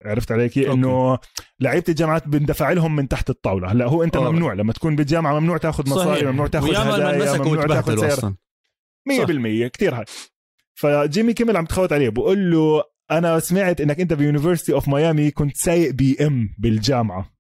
[0.06, 0.80] عرفت علي كيف؟ Okay.
[0.80, 1.20] انه
[1.60, 3.72] لعيبة الجامعات بندفع لهم من تحت الطاولة.
[3.72, 4.32] هلأ هو أنت آه.
[4.32, 4.54] ممنوع.
[4.54, 6.30] لما تكون بالجامعة ممنوع تاخذ مصاري صحيح.
[6.30, 8.14] ممنوع تاخذ هدايا ممنوع تاخذ سيارة.
[8.14, 8.36] أصلا
[9.10, 10.06] 100% كتير هاي
[10.74, 15.32] فجيمي كيمل عم تخوت عليه بقول له أنا سمعت إنك أنت ب University of Miami
[15.32, 17.35] كنت سايق بي إم بالجامعة.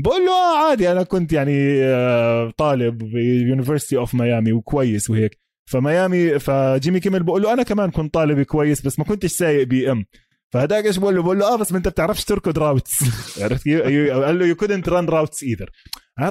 [0.00, 5.38] بقول له آه عادي أنا كنت يعني آه، طالب ب university اوف ميامي وكويس وهيك.
[5.70, 9.90] فميامي فجيمي كيمل بقول له أنا كمان كنت طالب كويس بس ما كنتش سايق بي
[9.92, 10.04] إم.
[10.52, 12.92] فهداك إيش بقول له؟ بقول له آه بس ما أنت بتعرفش تركض راوتس
[13.42, 15.70] عرفت كيف؟ قال له يو كودنت ران راوتس ايذر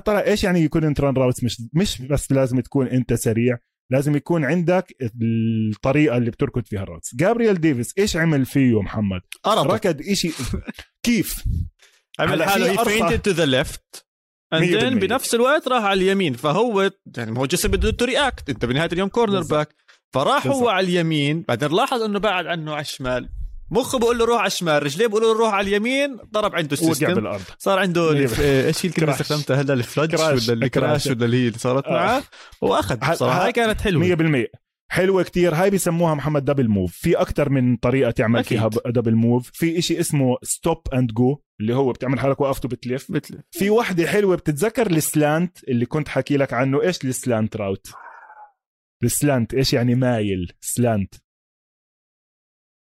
[0.06, 3.58] طلع إيش يعني يو كودنت ران راوتس مش مش بس لازم تكون أنت سريع
[3.92, 9.72] لازم يكون عندك الطريقة اللي بتركض فيها الراوتس جابرييل ديفيس إيش عمل فيه محمد؟ قرض
[9.72, 10.32] ركض إشي.
[11.04, 11.44] كيف؟
[12.20, 12.86] عمل حاله هي.
[12.86, 14.06] Feinted to the left
[14.54, 15.08] مية and بالمية.
[15.08, 19.10] بنفس الوقت راح على اليمين فهو يعني هو جسم بده to react انت بنهاية اليوم
[19.10, 19.42] corner.
[19.42, 19.76] back
[20.14, 20.48] فراح.
[20.48, 23.30] هو على اليمين بعدين لاحظ إنه بعد عنه على الشمال
[23.72, 26.79] مخه بقول له روح على الشمال رجليه بقول له روح على اليمين ضرب عنده ال
[26.79, 28.12] system بالأرض صار عنده.
[28.12, 29.22] إيش هي الكلمة اللي.
[29.22, 30.16] استخدمتها هلا ال glitch.
[30.16, 30.72] ولا ال crash
[31.04, 31.08] crash.
[31.08, 31.92] ولا اللي هي اللي صارت آه.
[31.92, 32.24] معاه
[32.62, 34.48] وأخذ ه- بصراحة ه- هاي كانت حلوة 100%
[34.92, 35.56] حلوة كتير.
[35.56, 38.58] هاي بيسموها محمد double move في أكثر من طريقة تعمل أكيد.
[38.58, 43.12] فيها double move في إشي اسمه stop and go اللي هو بتعمل حالك وقفت وبتلف.
[43.12, 46.82] مثل في وحدة حلوة بتتذكر ال slant اللي كنت حكي لك عنه.
[46.82, 47.88] إيش ال slant route؟
[49.04, 51.16] ال slant إيش يعني مايل؟ slant.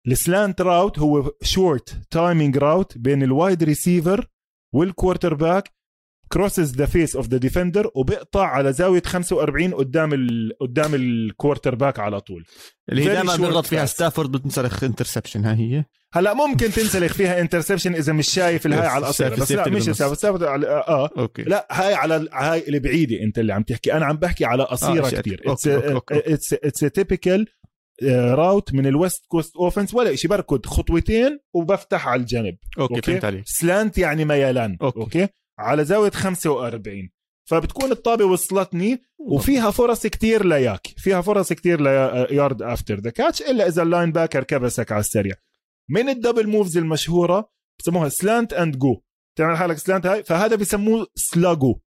[0.07, 4.27] ال slant route هو short timing route بين ال wide receiver
[4.73, 5.73] وال quarterback
[6.34, 10.51] crosses the face of the defender وبيقطع على زاوية 45 قدام ال...
[10.61, 12.45] قدام ال quarterback على طول.
[12.89, 13.85] اللي هي دائما بيغلط فيها.
[13.85, 19.03] ستافورد بتنسلخ interception ها هي؟ هلا ممكن تنسلخ فيها interception إذا مش شايف الهاي على
[19.03, 21.43] القصيره بس لا مش ستافورد على آه okay.
[21.43, 23.93] لا هاي على هاي البعيده أنت اللي عم تحكي.
[23.93, 25.09] أنا عم بحكي على قصيرة آه،.
[25.09, 26.34] كثير okay، okay، okay.
[26.34, 27.47] it's it's typical
[28.09, 33.25] route من ال West Coast offense ولا شيء بركض خطوتين وبفتح على الجنب okay, فهمت
[33.25, 33.43] عليك.
[33.45, 34.77] slant يعني ميلان.
[34.81, 34.99] okay.
[34.99, 37.10] okay, okay؟ على زاوية 45
[37.49, 40.88] فبتكون الطابة وصلتني وفيها فرص كتير ل YAC.
[40.98, 45.36] فيها فرص كتير ل yard after the catch إلا إذا ال linebacker كبسك على السريع.
[45.90, 49.01] من ال double moves المشهورة بسموها slant and go
[49.38, 51.80] تعمل حالك slant هاي؟ فهذا بيسموه sluggo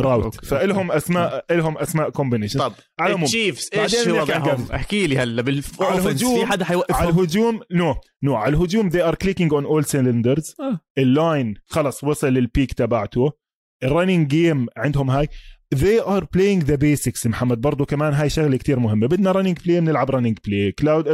[0.00, 4.26] route فإلهم اسماء لهم أسماء combination طب على التشيفز إيش هو
[4.74, 9.12] احكي لي هلا بال offense في حدا حيوقف على الهجوم no no على الهجوم they
[9.12, 10.54] are clicking on all cylinders.
[10.60, 10.80] آه.
[10.98, 13.32] ال line خلص وصل لل peak تبعته.
[13.82, 15.28] ال running game عندهم هاي.
[15.74, 19.06] They are playing the basics محمد برضو كمان هاي شغلة كتير مهمة.
[19.06, 21.04] بدنا running play بنلعب running play كلايد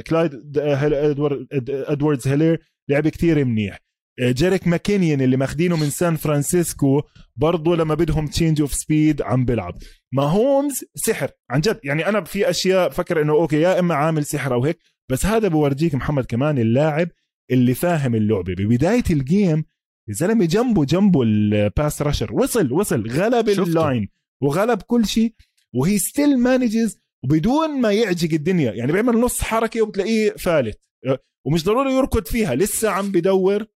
[0.00, 0.44] كلايد
[1.68, 3.80] ادواردز هيلير لعب كتير منيح.
[4.20, 7.02] جيريك ماكينيان اللي ماخدينه من سان فرانسيسكو
[7.36, 9.74] برضه لما بدهم change of speed عم بيلعب.
[10.12, 14.54] ماهومز سحر عن جد يعني أنا في أشياء فكر إنه okay يا إما عامل سحر
[14.54, 14.78] أو هيك
[15.10, 17.08] بس هذا بورجيك محمد كمان اللاعب
[17.50, 18.54] اللي فاهم اللعبة.
[18.54, 19.64] ببداية ال game
[20.08, 24.08] الزلمه جنبه جنبه ال pass rusher وصل وصل غلب ال line
[24.42, 25.34] وغلب كل شيء
[25.74, 28.72] وهي still manages وبدون ما يعجق الدنيا.
[28.72, 30.80] يعني بيعمل نص حركة وبتلاقيه فالت.
[31.46, 33.66] ومش ضروري يركض فيها لسه عم بدور.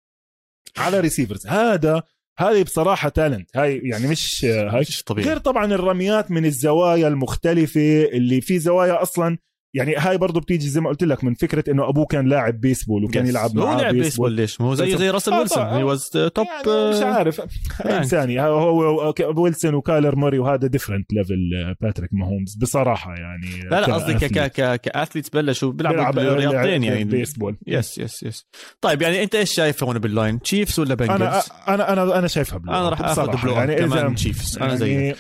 [0.78, 2.02] على receivers هذا
[2.38, 5.28] هذه بصراحة talent هاي يعني مش هاي مش طبيعي.
[5.28, 9.38] غير طبعا الرميات من الزوايا المختلفة اللي في زوايا أصلا
[9.74, 13.04] يعني هاي برضه بتيجي زي ما قلت لك من فكرة إنه أبوه كان لاعب بيسبول
[13.04, 13.28] وكان yes.
[13.28, 16.46] يلعب معاه هو لعب بيسبول ليش؟ ما هو زي زي راسل ويلسون he was top
[16.68, 17.40] مش عارف.
[17.86, 18.40] إنساني.
[18.40, 24.24] هو ويلسون وكايلر موري وهذا different level باتريك ماهومز بصراحة يعني لا لا قصدي ك
[24.34, 27.04] ك ك athletes بلشوا بيلعبوا رياضتين يعني.
[27.04, 28.46] بيسبول yes yes yes
[28.80, 32.26] طيب يعني أنت إيش شايف هون بال line تشيفز ولا بنجلز؟ أنا أنا أنا أنا
[32.26, 34.90] شايفها blue أنا راح آخذ يعني كمان تشيفز أنا زيك.
[34.92, 35.14] يعني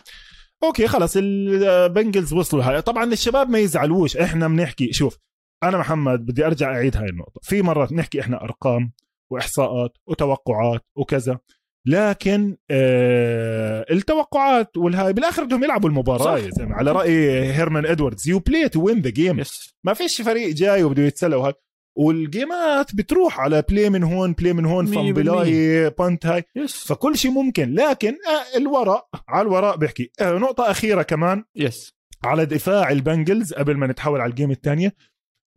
[0.62, 4.16] okay خلص البنجلز وصلوا هاي طبعا الشباب ما يزعلوش.
[4.16, 5.18] إحنا بنحكي شوف
[5.62, 7.40] أنا محمد بدي أرجع أعيد هاي النقطة.
[7.42, 8.92] في مرات نحكي إحنا أرقام
[9.32, 11.38] وإحصاءات وتوقعات وكذا
[11.86, 16.74] لكن آه التوقعات والهاي بالآخر بدهم يلعبوا المباراة يا زلمة.
[16.74, 19.42] على رأي هيرمان إدواردز you play to win the game
[19.84, 21.52] ما فيش فريق جاي وبده يتسلى وهاي.
[21.98, 26.44] وال game ات بتروح على play من هون play من هون fumble ي punt هاي
[26.56, 26.86] yes.
[26.86, 27.74] فكل شيء ممكن.
[27.74, 31.44] لكن آه، الوراء على الوراء بحكي آه، نقطة أخيرة كمان.
[31.56, 31.92] yes
[32.24, 34.94] على دفاع البنجلز قبل ما نتحول على ال game الثانية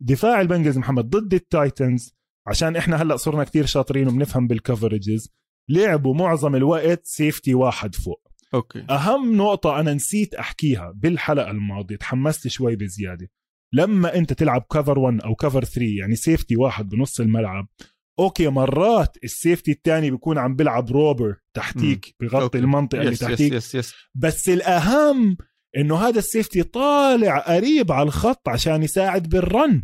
[0.00, 2.14] دفاع البنجلز محمد ضد التايتنز.
[2.46, 5.32] عشان إحنا هلأ صرنا كتير شاطرين وبنفهم بال coverages
[5.68, 8.28] لعبوا معظم الوقت safety واحد فوق.
[8.54, 8.84] okay.
[8.90, 13.28] أهم نقطة أنا نسيت أحكيها بالحلقة الماضية تحمست شوي بزيادة.
[13.74, 17.68] لما انت تلعب cover 1 أو cover 3 يعني safety واحد بنص الملعب
[18.18, 22.58] okay مرات ال safety الثاني بيكون عم بيلعب robber تحتيك بغطي okay.
[22.58, 23.52] المنطقة اللي تحتيك.
[23.52, 25.36] yes yes بس الأهم
[25.76, 29.82] إنه هذا ال safety طالع قريب على الخط عشان يساعد بال run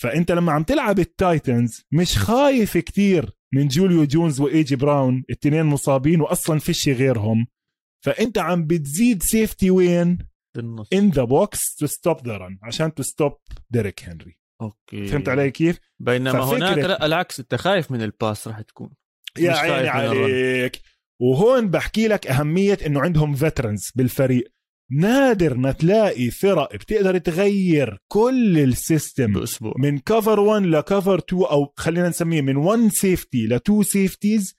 [0.00, 6.20] فأنت لما عم تلعب التايتنز مش خايف كتير من جوليو جونز وايجي براون الاثنين مصابين
[6.20, 7.46] واصلا فيش غيرهم.
[8.04, 10.18] فأنت عم بتزيد safety وين؟
[10.54, 13.38] بالنص in the box to stop the run عشان to stop
[13.70, 15.06] ديريك هنري okay.
[15.06, 18.90] فهمت علي كيف؟ بينما هناك لا العكس أنت خايف من ال pass راح تكون.
[19.38, 20.82] يا عيني عليك.
[21.20, 24.52] وهون بحكي لك أهمية إنه عندهم veterans بالفريق.
[24.94, 29.32] نادر ما تلاقي فرق بتقدر تغير كل ال system.
[29.32, 29.74] بأسبوع.
[29.78, 34.56] من cover 1 ل cover 2 أو خلينا نسميه من 1 safety ل 2 safeties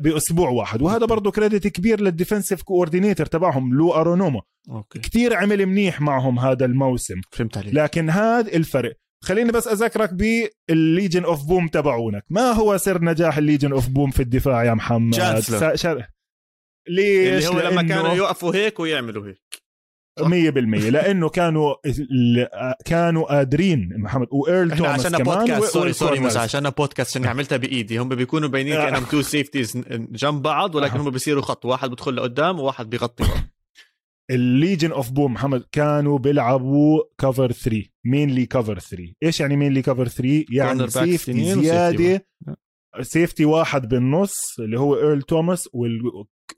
[0.00, 0.82] بأسبوع واحد.
[0.82, 4.40] وهذا برضه credit كبير لل defensive coordinator تبعهم لو انارومو
[4.70, 4.98] okay.
[4.98, 7.20] كتير عمل منيح معهم هذا الموسم.
[7.30, 7.74] فهمت عليك.
[7.74, 8.92] لكن هذا الفرق.
[9.24, 10.10] خليني بس أذكرك
[10.68, 12.24] بالليجن اوف بوم تبعونك.
[12.30, 15.14] ما هو سر نجاح الليجن اوف بوم في الدفاع يا محمد؟
[16.88, 19.66] ليش؟ اللي هو لما كانوا يوقفوا هيك ويعملوا هيك.
[20.20, 20.26] 100%
[20.90, 21.74] لأنه كانوا
[22.84, 23.88] كانوا قادرين.
[23.96, 25.72] محمد وإيرل توماس عشان كمان podcast.
[25.72, 27.98] sorry sorry موسى عشان بودكاست عشان عملتها بإيدي.
[27.98, 31.64] هم بيكونوا باينين كأنهم two safeties جنب بعض ولكن هم بيصيروا خط.
[31.64, 33.24] واحد بدخل لقدام وواحد بيغطي
[34.30, 39.82] ال Legion of Boom محمد كانوا بيلعبوا cover 3 mainly cover 3 إيش يعني mainly
[39.82, 42.26] cover 3 يعني safety زيادة.
[43.00, 46.00] safety واحد بالنص اللي هو إيرل توماس وال...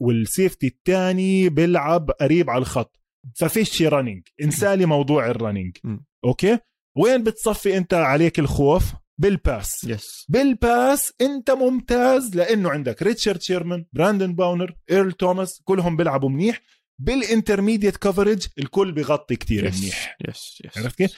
[0.01, 3.01] وال safety الثاني بيلعب قريب على الخط.
[3.35, 5.77] ففيش running انسى لي موضوع ال running
[6.25, 6.59] okay؟
[6.97, 13.43] وين بتصفي أنت عليك الخوف؟ بال pass yes بال pass أنت ممتاز لأنه عندك ريتشارد
[13.43, 16.61] شيرمان براندن باونر إيرل توماس كلهم بيلعبوا منيح.
[16.99, 19.81] بال intermediate coverage الكل بيغطي كتير yes.
[19.81, 20.17] منيح.
[20.29, 21.15] yes yes عرفت كيف؟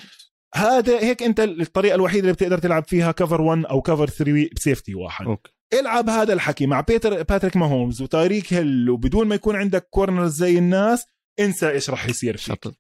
[0.55, 4.62] هذا هيك أنت الطريقة الوحيدة اللي بتقدر تلعب فيها cover 1 أو cover 3 ب
[4.62, 5.27] safety واحد.
[5.27, 5.53] okay.
[5.75, 10.59] العب هذا الحكي مع بيتر باتريك ماهومز وتايريك هيل وبدون ما يكون عندك corners زي
[10.59, 11.05] الناس
[11.41, 12.47] انسى إيش راح يصير فيك.
[12.55, 12.73] شطل.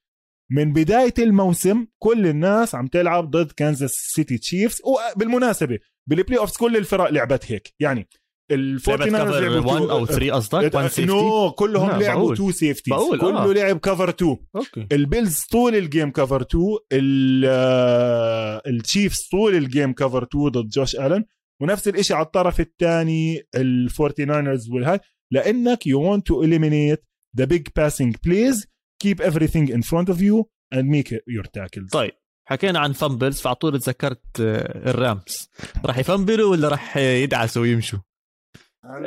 [0.53, 6.77] من بداية الموسم كل الناس عم تلعب ضد كانزاس سيتي تشيفز وبالمناسبة بال playoffs كل
[6.77, 7.75] الفرق لعبت هيك.
[7.81, 8.09] يعني
[8.51, 12.35] ال لعبت 49 cover 1 أو 3 قصدك؟ 1 safety no كلهم لا، لعبوا بقول.
[12.35, 13.53] 2 safeties بقول، كله آه.
[13.53, 14.87] لعب cover 2 okay.
[14.93, 20.69] البيلز طول ال game cover 2 ال- آه، التشيفز طول ال game cover 2 ضد
[20.69, 21.25] جوش الن
[21.63, 25.01] ونفس الشيء على الطرف الثاني ال 49ers والهاي.
[25.33, 27.01] لأنك you want to eliminate
[27.41, 28.67] the big passing plays.
[29.05, 31.91] Keep everything in front of you and make your tackles.
[31.93, 32.13] طيب
[32.49, 35.51] حكينا عن fumbles فعلى طول تذكرت آه، الرامز.
[35.85, 37.99] راح ي fumble وا ولا راح يدعسوا ويمشوا؟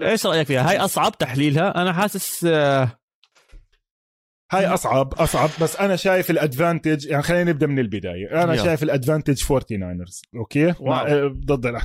[0.01, 1.81] إيش رأيك فيها؟ هاي أصعب تحليلها.
[1.81, 2.99] أنا حاسس آه،
[4.51, 5.49] هاي أصعب أصعب.
[5.61, 8.43] بس أنا شايف ال advantage يعني خلينا نبدأ من البداية.
[8.43, 8.63] أنا يلا.
[8.63, 11.01] شايف ال advantage 49ers okay؟ مع.
[11.07, 11.77] آه، ضد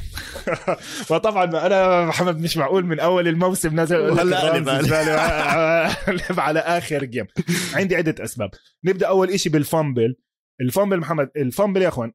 [1.09, 7.27] فطبعا أنا محمد مش معقول من أول الموسم لك هلا قلب على آخر game
[7.75, 8.51] عندي عدة أسباب.
[8.85, 10.17] نبدأ أول إشي بال fumble.
[10.61, 12.13] ال fumble محمد ال fumble يا أخوان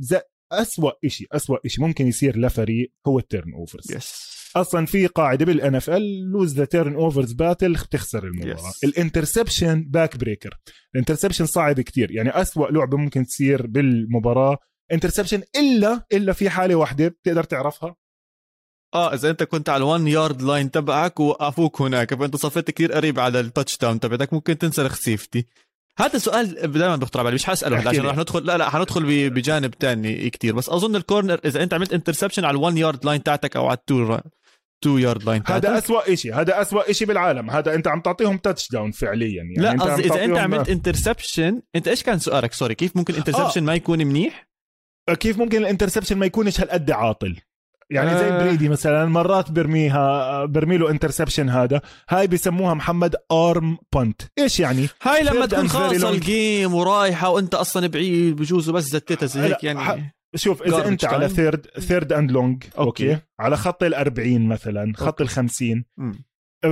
[0.00, 0.16] ز-
[0.52, 3.92] أسوأ إشي أسوأ إشي ممكن يصير لفريق هو ال turnovers.
[3.96, 8.70] yes أصلا في قاعدة بال NFL lose the turnovers battle بتخسر المباراة.
[8.70, 8.78] Yes.
[8.84, 10.58] ال interception back breaker
[10.94, 12.10] ال interception صعب كتير.
[12.10, 14.58] يعني أسوأ لعبة ممكن تصير بالمباراة.
[14.92, 17.08] interception إلا إلا في حالة واحدة.
[17.08, 17.96] بتقدر تعرفها؟
[18.94, 23.18] آه إذا أنت كنت على ال1 yard line تبعك ووقفوك هناك فأنت صفيت كثير قريب
[23.18, 24.32] على ال touchdown تبعتك.
[24.32, 25.46] ممكن تنسلخ safety
[25.98, 27.88] هذا سؤال دائما بيخطر على بالي مش حاسأله.
[27.88, 28.06] عشان.
[28.06, 30.54] رح ندخل لا لا حندخل بجانب تاني كتير.
[30.54, 33.76] بس أظن ال corner إذا أنت عملت interception على ال1 yard line تاعتك أو على
[33.76, 34.18] ال two
[34.82, 37.50] two yard line هذا أسوأ إشي هذا أسوأ إشي بالعالم.
[37.50, 39.42] هذا أنت عم تعطيهم touchdown فعليا.
[39.42, 43.64] يعني لا قصدي إذا أنت عملت interception أنت إيش كان سؤالك؟ sorry كيف ممكن interception
[43.64, 44.48] ما يكون منيح؟
[45.20, 47.36] كيف ممكن ال interception ما يكونش هالقد عاطل؟
[47.90, 48.44] يعني زي آه.
[48.44, 51.80] بريدي مثلا مرات برميها برمي له interception هذا.
[52.08, 56.04] هاي بيسموها محمد arm punt إيش يعني؟ هاي لما تكون long.
[56.04, 60.14] ال game ورايحة وأنت أصلا بعيد بجوز بس زتتها زي هيك يعني.
[60.34, 61.32] شوف إذا أنت على time.
[61.32, 62.64] third third and long.
[62.78, 63.18] okay.
[63.40, 65.34] على خط ال40 مثلا خط okay.
[65.34, 66.24] ال50 مم.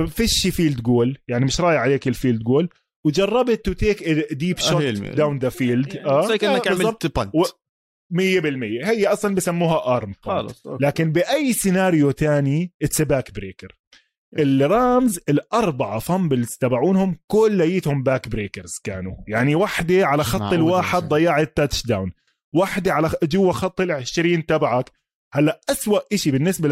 [0.07, 2.69] فيش field goal يعني مش رايح عليك ال field goal
[3.05, 7.43] وجربت to take deep آه، shot down the field آه؟ زي كأنك عملت punt و-
[8.13, 10.53] 100% هي أصلا بسموها arm okay.
[10.85, 13.75] لكن بأي سيناريو تاني it's back breaker
[14.39, 19.15] الرامز الأربعة fumbles تبعونهم كليتهم back breakers كانوا.
[19.27, 22.11] يعني واحدة على خط الواحد ضيعت touchdown
[22.53, 24.91] واحدة على جوا خط ال20 تبعك.
[25.33, 26.69] هلأ أسوأ إشي بالنسبة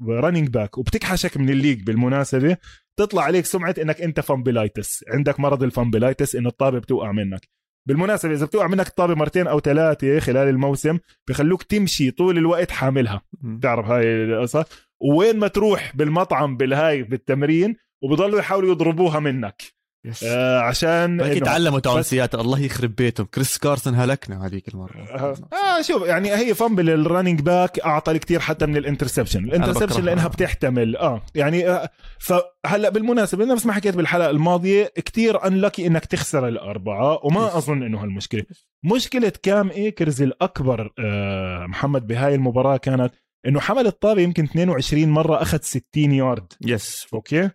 [0.00, 2.56] ل running back وبتكحشك من ال league بالمناسبة
[2.98, 7.40] تطلع عليك سمعة إنك أنت fumbleitis عندك مرض ال fumbleitis إنه الطابة بتوقع منك.
[7.88, 10.98] بالمناسبة إذا بتوقع منك الطابة مرتين أو ثلاثة خلال الموسم
[11.28, 13.22] بخلوك تمشي طول الوقت حاملها.
[13.32, 14.64] بتعرف هاي القصة؟
[15.00, 19.62] وين ما تروح بالمطعم بالهاي بالتمرين وبضلوا يحاولوا يضربوها منك.
[20.06, 20.24] يس.
[20.24, 23.26] آه عشان بلكي تعلموا تونسيات الله يخرب بيتهم.
[23.26, 24.96] كريس كارسون هلكنا هذيك المرة.
[25.00, 25.82] آه.
[25.82, 29.44] شوف يعني هي فامبل الرننج باك أعطى كتير حتى من الانترسبشن.
[29.44, 30.04] الانترسبشن.
[30.04, 30.96] لأنها بتحتمل.
[30.96, 31.22] آه.
[31.34, 37.46] يعني آه فهلأ بالمناسبة نفس ما حكيت بالحلقة الماضية كتير انلكي إنك تخسر الأربعة وما
[37.46, 37.54] يس.
[37.54, 38.42] أظن إنه هالمشكلة.
[38.84, 43.14] مشكلة كام ايكرز الأكبر آه محمد بهاي المباراة كانت
[43.46, 46.52] إنه حمل الطابة يمكن 22 مرة أخذ 60 yard.
[46.66, 47.06] yes.
[47.14, 47.50] okay؟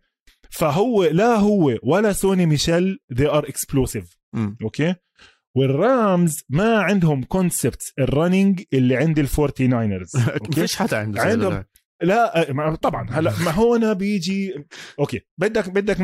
[0.52, 4.18] فهو لا هو ولا سوني ميشيل they are explosive.
[4.62, 4.96] okay؟
[5.56, 10.18] والرامز ما عندهم concept ال running اللي عند الفورتي ناينرز
[10.54, 11.64] فيش حدا عنده عندهم-.
[12.02, 14.66] لا طبعا هلا ما هون بيجي
[15.00, 15.98] okay بدك بدك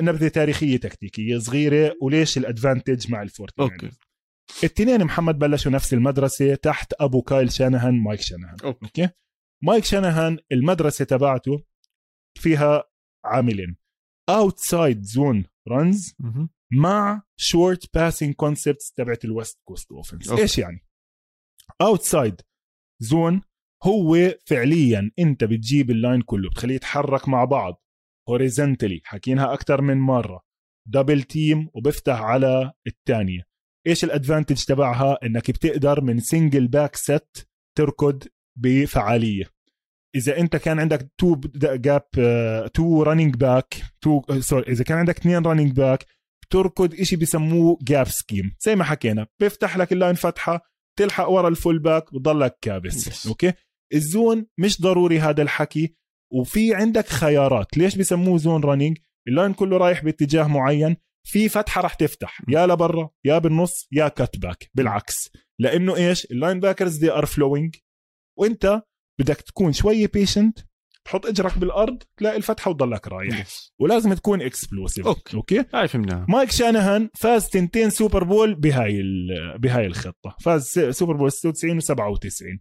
[0.00, 3.90] نبذة تاريخية تكتيكية صغيرة وليش ال advantage مع الفورتي okay.
[4.64, 8.56] التنين محمد بلشوا نفس المدرسة تحت أبو كايل شانهان مايك شانهان.
[8.64, 8.84] okay.
[8.84, 9.08] okay؟
[9.62, 11.64] مايك شانهان المدرسة تبعته
[12.38, 12.84] فيها
[13.24, 13.76] عاملين.
[14.32, 16.14] outside zone runs.
[16.72, 20.30] مع short passing concepts تبعت ال West Coast offense.
[20.30, 20.86] إيش يعني؟
[21.80, 22.40] outside
[23.02, 23.42] zone
[23.84, 27.82] هو فعليا أنت بتجيب ال line كله بتخليه يتحرك مع بعض
[28.28, 30.40] horizontally حكيناها أكثر من مرة
[30.88, 33.42] double team وبفتح على الثانية
[33.86, 37.48] إيش ال advantage تبعها؟ إنك بتقدر من single back set
[37.78, 38.22] تركض
[38.58, 39.44] بفعالية.
[40.16, 42.02] إذا أنت كان عندك two gap
[42.74, 46.06] two running back two sorry إذا كان عندك اثنين running back
[46.50, 50.60] تركض إشي بسموه gap scheme زي ما حكينا بيفتح لك ال line فتحة
[50.98, 53.08] تلحق ورا ال fullback بضلك كابس.
[53.08, 53.28] Yes.
[53.28, 53.52] okay؟
[53.94, 55.96] ال zone مش ضروري هذا الحكي
[56.32, 57.76] وفي عندك خيارات.
[57.76, 58.98] ليش بسموه zone running
[59.28, 62.42] ال line كله رايح باتجاه معين في فتحة راح تفتح.
[62.48, 65.30] يا لبرا يا بالنص يا cut back بالعكس.
[65.60, 67.76] لأنه إيش؟ ال linebackers they are flowing
[68.38, 68.82] وأنت
[69.20, 70.58] بدك تكون شوي patient
[71.04, 73.46] تحط اجرك بالأرض تلاقي الفتحة وتضلك رايح.
[73.78, 75.36] ولازم تكون explosive okay.
[75.36, 75.64] Okay?
[75.74, 76.26] هاي فهمناها.
[76.28, 79.02] مايك شانهان فاز تنتين Super Bowl بهاي
[79.58, 80.36] بهاي الخطة.
[80.40, 82.58] فاز Super Bowl 96 و97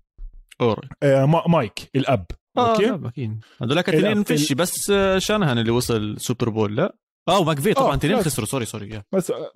[0.62, 0.90] أوري.
[1.04, 2.26] آه ما- مايك الأب.
[2.58, 2.90] okay?
[2.90, 3.40] آه أكيد.
[3.62, 6.96] هذولك الاثنين ال- فيش بس آه، شانهان اللي وصل Super Bowl لا؟
[7.28, 8.26] آه وماكفي طبعا آه، اثنين بس.
[8.26, 9.04] خسروا sorry sorry يا.
[9.14, 9.52] بس آه،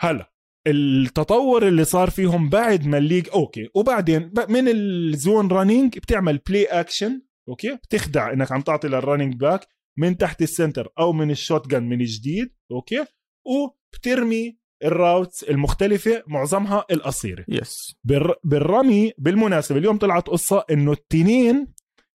[0.00, 0.29] هلا.
[0.66, 3.68] التطور اللي صار فيهم بعد ما ال league okay.
[3.74, 7.74] وبعدين من ال zone running بتعمل play action okay.
[7.74, 9.66] بتخدع إنك عم تعطي لل running back
[9.98, 13.04] من تحت ال center أو من ال shotgun من جديد okay.
[13.46, 17.44] وبترمي ال routes المختلفة معظمها القصيرة.
[17.48, 18.34] yes بالر...
[18.44, 21.66] بالرمي بالمناسبة اليوم طلعت قصة إنه التنين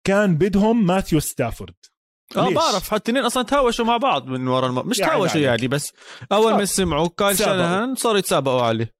[0.03, 1.75] كان بدهم ماثيو ستافورد
[2.37, 4.87] آه ليش؟ بعرف الاثنين أصلا تهاوشوا مع بعض من ورا الم...
[4.87, 5.45] مش يعني تهاوشوا عليك.
[5.45, 5.93] يعني بس.
[6.31, 6.65] أول ما آه.
[6.65, 7.37] سمعوا كايل.
[7.37, 8.95] شانهان صاروا يتسابقوا عليه.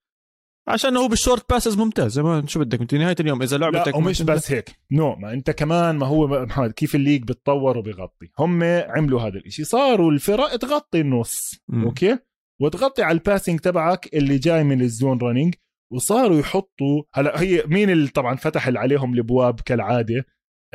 [0.67, 2.11] عشان هو بال short passes ممتاز.
[2.11, 4.75] زي ما شو بدك؟ انت نهاية اليوم إذا لعبتك لا ومش بس هيك.
[4.91, 8.29] no ما أنت كمان ما هو محمد كيف ال league بتطور وبيغطي.
[8.39, 9.63] هم عملوا هذا الإشي.
[9.63, 11.33] صاروا الفرق تغطي النص.
[11.67, 11.83] مم.
[11.83, 12.17] okay?
[12.61, 15.55] وتغطي على ال passing تبعك اللي جاي من ال zone running
[15.91, 20.25] وصاروا يحطوا هلا هي مين اللي طبعا فتح اللي عليهم الأبواب كالعادة.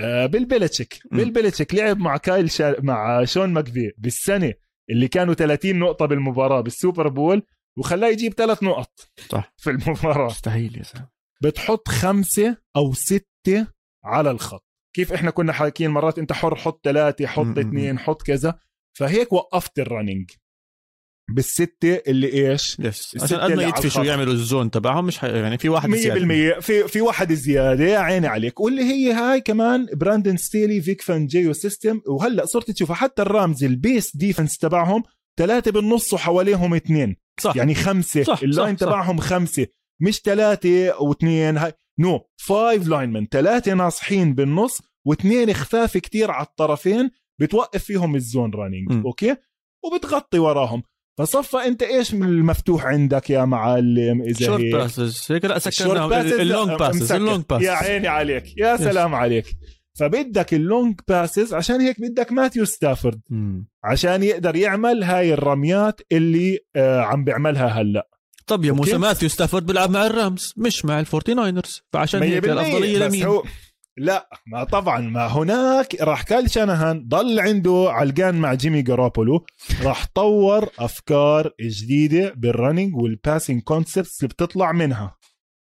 [0.01, 1.19] آه بيل بيليتشيك مم.
[1.19, 2.81] بيل بيليتشيك لعب مع كايل شا...
[2.81, 4.55] مع شون ماكفي بالسنة
[4.91, 7.43] اللي كانوا 30 نقطة بالمباراة بال Super Bowl
[7.79, 9.53] وخلاه يجيب ثلاث نقط صح.
[9.63, 10.27] في المباراة.
[10.27, 11.09] مستحيل يا زلمه
[11.43, 13.67] بتحط خمسة أو ستة
[14.05, 14.65] على الخط.
[14.97, 18.59] كيف إحنا كنا حاكيين مرات أنت حر حط ثلاثة حط اثنين حط كذا.
[18.99, 20.31] فهيك وقفت ال running
[21.35, 24.05] بالستة اللي إيش؟ yes عشان قد ما يدفشوا.
[24.05, 25.25] يعملوا ال zone تبعهم مش ح...
[25.25, 26.15] يعني في واحد مية زيادة.
[26.21, 28.61] بالمية في في واحد زيادة يا عيني عليك.
[28.61, 32.01] واللي هي هاي كمان براندن ستيلي فيك فانجيو system.
[32.07, 35.03] وهلأ صرت تشوفها حتى ال Rams ال base defense تبعهم
[35.39, 37.17] ثلاثة بالنص وحواليهم اثنين.
[37.41, 37.57] صح.
[37.57, 38.23] يعني خمسة.
[38.23, 38.87] صح، ال line صح، صح.
[38.87, 39.67] تبعهم خمسة.
[40.03, 41.57] مش ثلاثة واثنين.
[41.57, 47.11] هاي no five linemen ثلاثة ناصحين بالنص واثنين خفاف كتير على الطرفين.
[47.41, 49.03] بتوقف فيهم ال zone running م.
[49.07, 49.37] okay?
[49.85, 50.83] وبتغطي وراهم.
[51.21, 54.73] فصفى انت إيش من المفتوح عندك يا معلم؟ إذا شورت هيك.
[54.75, 57.13] passes هيك لا سكرناهم ال long passes.
[57.13, 58.59] ال long passes يا عيني عليك.
[58.59, 59.47] يا سلام عليك.
[59.99, 63.21] فبدك ال long passes عشان هيك بدك ماثيو ستافورد.
[63.85, 68.09] عشان يقدر يعمل هاي الرميات اللي آه عم بيعملها هلأ.
[68.47, 68.73] طب يا.
[68.73, 72.49] موسى ماثيو ستافورد بيلعب مع ال Rams مش مع ال Forty Niners فعشان هيك 100%
[72.49, 73.41] الأفضلية لمين؟
[74.01, 76.01] لا ما طبعا ما هناك.
[76.01, 79.47] راح كايل شانهان ضل عنده علقان مع جيمي جارابولو.
[79.83, 85.17] راح طور أفكار جديدة بال running وال passing concepts اللي بتطلع منها.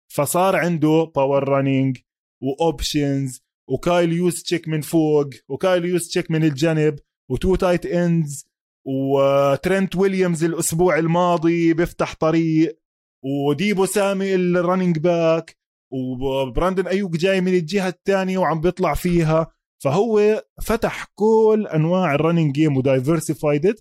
[0.07, 1.97] فصار عنده power running
[2.41, 6.99] و options وكايل يوزتشيك من فوق وكايل يوزتشيك من الجنب
[7.31, 8.47] و two tight ends
[8.85, 12.79] وترنت ويليامز الأسبوع الماضي بيفتح طريق
[13.23, 15.62] وديبو سامويل running back
[15.93, 19.47] وبراندن أيوك جاي من الجهة الثانية وعم بيطلع فيها.
[19.83, 23.75] فهو فتح كل أنواع ال running game و diversified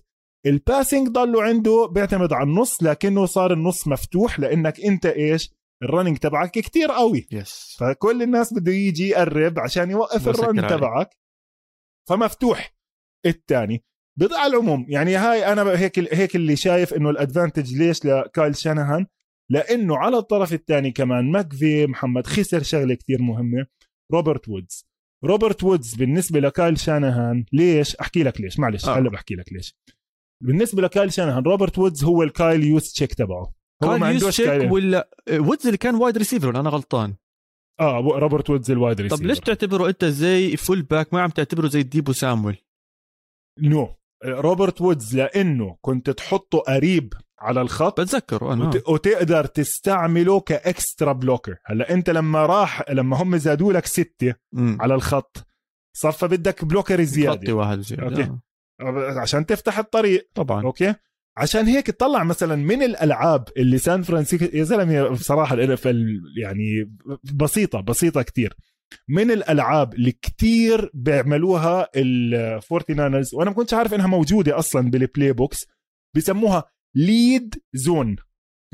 [0.45, 5.53] ال passing ضلوا عنده بيعتمد على النص لكنه صار النص مفتوح لأنك أنت إيش؟
[5.83, 7.27] ال running تبعك كتير قوي.
[7.31, 10.67] yes فكل الناس بده يجي يقرب عشان يوقف ال run.
[10.67, 11.09] تبعك.
[12.09, 12.75] فمفتوح.
[13.25, 13.83] الثاني
[14.19, 14.85] بضع العموم.
[14.89, 19.07] يعني هاي أنا هيك هيك اللي شايف إنه ال advantage ليش لكايل شانهان؟
[19.53, 23.67] لأنه على الطرف الثاني كمان ماكفي محمد خسر شغلة كتير مهمة
[24.13, 24.85] روبرت وودز.
[25.25, 28.97] روبرت وودز بالنسبة لكايل شانهان ليش؟ أحكي لك ليش معلش آه.
[28.97, 29.75] هلا بحكي لك ليش.
[30.43, 33.53] بالنسبة لكايل شانهان روبرت وودز هو الكايل يوزتشيك تبعه.
[33.83, 34.71] هو ما عندوش كايل.
[34.71, 37.15] ولا وودز اللي كان wide receiver ولا أنا غلطان.
[37.79, 41.67] آه روبرت وودز ال wide طب ريسيفر ليش تعتبره أنت زي fullback ما عم تعتبره
[41.67, 42.57] زي ديبو سامويل.
[43.59, 43.95] no
[44.25, 47.13] روبرت وودز لأنه كنت تحطه قريب
[47.43, 48.01] على الخط.
[48.01, 48.89] بتذكره أنا وت...
[48.89, 51.55] وتقدر تستعمله ك extra blocker.
[51.65, 54.77] هلأ أنت لما راح لما هم زادوا لك ستة مم.
[54.81, 55.47] على الخط
[55.95, 58.31] صفى بدك blocker خطي زياده واحد زيادة okay.
[58.81, 59.19] آه.
[59.19, 60.29] عشان تفتح الطريق.
[60.35, 60.63] طبعا.
[60.63, 60.93] okay.
[61.37, 66.95] عشان هيك تطلع مثلا من الألعاب اللي سان فرانسيسكو يا زلمة بصراحة ال يعني
[67.33, 68.57] بسيطة بسيطة كتير.
[69.07, 74.89] من الألعاب اللي كتير بيعملوها ال Forty Niners وأنا ما كنتش عارف إنها موجودة أصلا
[74.89, 75.67] بال playbooks
[76.15, 76.63] بسموها
[76.95, 78.15] lead zone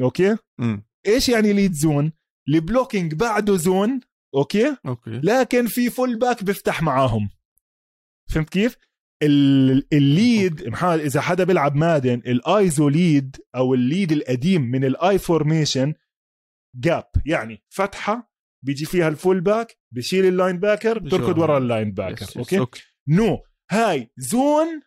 [0.01, 0.83] okay مم.
[1.07, 2.11] إيش يعني lead zone
[2.49, 3.99] ال blocking بعده zone
[4.35, 5.11] okay okay.
[5.23, 7.29] لكن في fullback بيفتح معاهم.
[8.33, 8.75] فهمت كيف؟
[9.23, 14.61] ال- ال lead محمد إذا حدا بيلعب مادن ال iso lead أو ال lead القديم
[14.61, 15.93] من ال I formation
[16.75, 18.31] gap يعني فتحة
[18.65, 22.81] بيجي فيها ال fullback بشيل ال linebacker بتركض ورا ال linebacker yes, yes, okay.
[23.07, 24.81] no هاي zone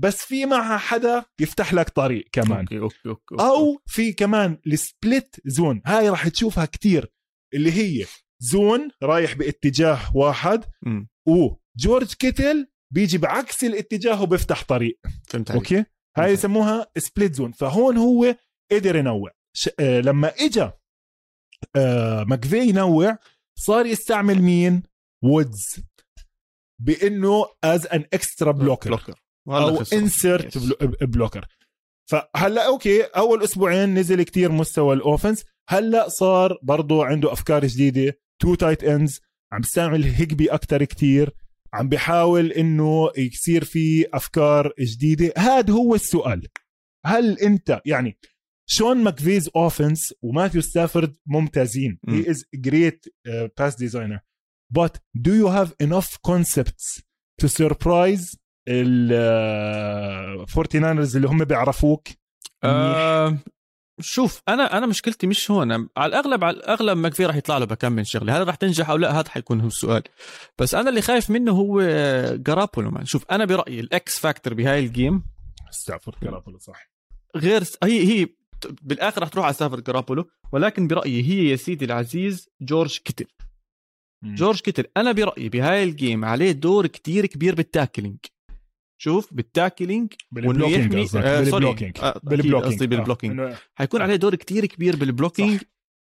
[0.00, 2.58] بس في معها حدا يفتح لك طريق كمان.
[2.58, 3.44] okay okay okay, okay.
[3.44, 5.82] أو في كمان ال split zone.
[5.86, 7.12] هاي راح تشوفها كتير
[7.54, 8.06] اللي هي
[8.42, 11.08] zone رايح باتجاه واحد مم.
[11.28, 15.00] وجورج كيتل بيجي بعكس الاتجاه وبيفتح طريق.
[15.28, 15.62] فهمت عليك.
[15.72, 15.84] okay?
[16.16, 16.32] هاي.
[16.32, 17.52] يسموها split zone.
[17.52, 18.36] فهون هو
[18.72, 19.30] قدر ينوع.
[19.56, 19.70] ش...
[19.80, 20.70] آه لما اجى
[21.76, 23.18] آه ماكفي ينوع
[23.58, 24.82] صار يستعمل مين؟
[25.24, 25.84] وودز.
[26.80, 29.14] بإنه as an extra blocker
[29.48, 30.58] أو insert
[31.04, 31.46] blocker.
[32.10, 38.18] فهلأ أوكي أول أسبوعين نزل كتير مستوى ال offense هلأ صار برضه عنده أفكار جديدة.
[38.38, 39.20] two tight ends
[39.52, 41.30] عم بيستعمل هيجبي أكثر كتير.
[41.72, 45.32] عم بيحاول إنه يصير في أفكار جديدة.
[45.38, 46.48] هذا هو السؤال.
[47.06, 48.18] هل أنت يعني
[48.70, 51.98] شون McVay's offense وماثيو ستافورد ممتازين.
[52.08, 53.04] he is great
[53.58, 54.20] pass designer
[54.78, 57.02] but do you have enough concepts
[57.40, 58.36] to surprise
[58.68, 62.08] ال 49ers اللي هم بيعرفوك؟
[62.64, 63.38] آه
[64.00, 65.72] شوف أنا أنا مشكلتي مش هون.
[65.72, 68.36] على الأغلب على الأغلب ماكفي راح يطلع له بكم من شغلة.
[68.36, 70.02] هل راح تنجح أو لا هذا حيكون هو السؤال.
[70.58, 71.82] بس أنا اللي خايف منه هو
[72.36, 73.04] جرابولو man.
[73.04, 75.22] شوف أنا برأيي ال X factor بهاي ال game
[75.70, 76.90] ستافورد جرابولو صح.
[77.36, 78.28] غير هي هي
[78.82, 83.26] بالآخر راح تروح على ستافورد جرابولو ولكن برأيي هي يا سيدي العزيز جورج كيتل.
[84.24, 88.18] جورج كيتل أنا برأيي بهاي ال game عليه دور كتير كبير بال tackling.
[88.98, 93.56] شوف بال tackling يحمي آه بال blocking آه بال blocking قصدي بال blocking آه.
[93.74, 95.60] حيكون عليه دور كتير كبير بال blocking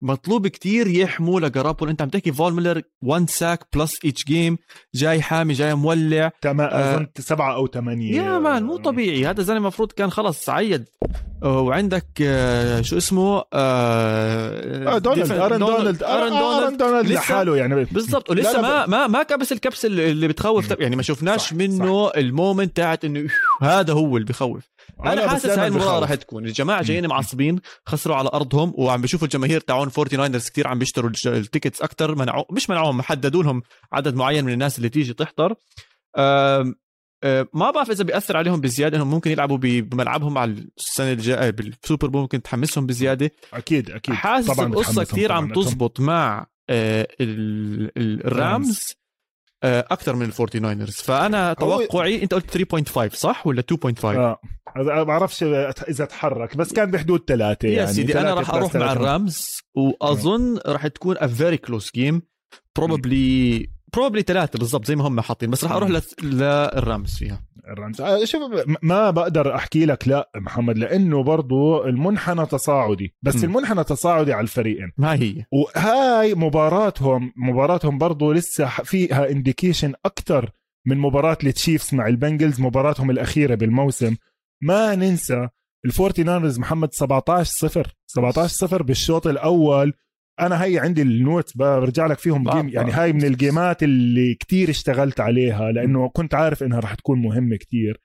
[0.02, 4.58] مطلوب كتير يحموا لجرابولو انت عم تحكي فون ميلر 1 sack plus ايتش جيم
[4.96, 6.32] جاي حامي جاي مولع.
[6.46, 9.26] اظن آه سبعة أو ثمانيه يا man مو طبيعي.
[9.26, 10.86] هذا الزلمة المفروض كان خلص عيد.
[11.42, 17.86] وعندك آه شو اسمه؟ آه دونالد آرن دونالد آرن دونالد, دونالد لحاله يعني.
[17.86, 18.30] بالضبط.
[18.30, 20.72] ولسه ما ما ما كبس الكبسه اللي بتخوف.
[20.80, 22.14] يعني ما شفناش صح منه صح.
[22.18, 23.28] ال moment تاعت إنه
[23.62, 24.72] هذا هو اللي بخوف.
[25.06, 26.46] أنا حاسس هاي المباراة راح تكون.
[26.46, 31.33] الجماعة جايين معصبين خسروا على أرضهم وعم بيشوفوا الجماهير تاعون 49 كثير عم بيشتروا ال
[31.33, 33.62] tickets أكثر منعوا مش منعوهم حددوا لهم
[33.92, 35.56] عدد معين من الناس اللي تيجي تحضر.
[37.54, 42.22] ما بعرف إذا بيأثر عليهم بزيادة إنهم ممكن يلعبوا بملعبهم على السنة الجاية بالسوبر بول
[42.22, 43.32] ممكن تحمسهم بزيادة.
[43.54, 44.16] أكيد أكيد.
[44.16, 49.01] حاسس القصة كثير عم تزبط مع الرامز.
[49.64, 54.40] أكثر من الفورتي ناينرز فانا توقعي أنت قلت 3.5 صح؟ ولا 2.5 آه.
[54.76, 55.44] ما بعرفش
[55.90, 60.60] اذا تحرك بس كان بحدود ثلاثة yeah يعني سيدي أنا راح أروح مع الرامز وأظن
[60.66, 62.22] راح تكون a very close game
[62.78, 65.50] probably probably ثلاثة بالضبط زي ما هم حاطين.
[65.50, 67.44] بس راح أروح للرامز فيها.
[67.68, 68.02] الرامز.
[68.24, 68.42] شوف
[68.82, 73.16] ما بقدر أحكي لك لا محمد لأنه برضو المنحنى تصاعدي.
[73.22, 73.44] بس م.
[73.44, 74.92] المنحنى تصاعدي على الفريقين.
[74.98, 75.46] ما هي.
[75.52, 80.50] وهاي مباراتهم مباراتهم برضو لسه فيها indication أكثر
[80.88, 84.16] من مباراة التشيفز مع البنجلز مباراتهم الأخيرة بالموسم.
[84.62, 85.50] ما ننسى
[85.86, 87.96] الفورتي ناينرز محمد 17 صفر.
[88.08, 89.94] 17 صفر بالشوط الأول.
[90.42, 94.70] أنا هي عندي ال note برجع لك فيهم game يعني هاي من الجيمات اللي كتير
[94.70, 98.02] اشتغلت عليها لأنه كنت عارف إنها راح تكون مهمة كتير.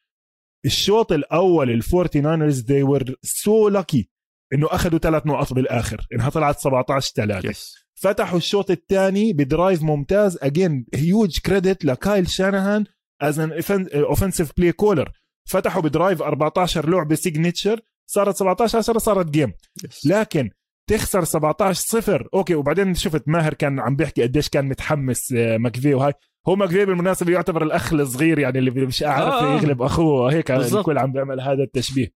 [0.64, 4.04] الشوط الأول الفورتي ناينرز they were so lucky
[4.52, 7.86] إنه أخذوا ثلاث نقط بالآخر إنها طلعت 17 3 yes.
[7.94, 12.84] فتحوا الشوط الثاني ب drive ممتاز again huge credit لكايل شانهان
[13.20, 13.52] as an
[13.94, 15.10] offensive play caller
[15.48, 19.98] فتحوا ب drive 14 لعبة signature صارت 17 10 صارت game yes.
[20.06, 20.50] لكن
[20.90, 22.28] تخسر 17 صفر.
[22.34, 25.94] أوكي وبعدين شفت ماهر كان عم بيحكي قديش كان متحمس آه، ماكفي.
[25.94, 26.12] وهاي
[26.48, 29.54] هو ماكفي بالمناسبة يعتبر الأخ الصغير يعني اللي مش عارف آه.
[29.56, 30.32] يغلب أخوه.
[30.32, 30.50] هيك.
[30.50, 32.12] الكل عم بيعمل هذا التشبيه.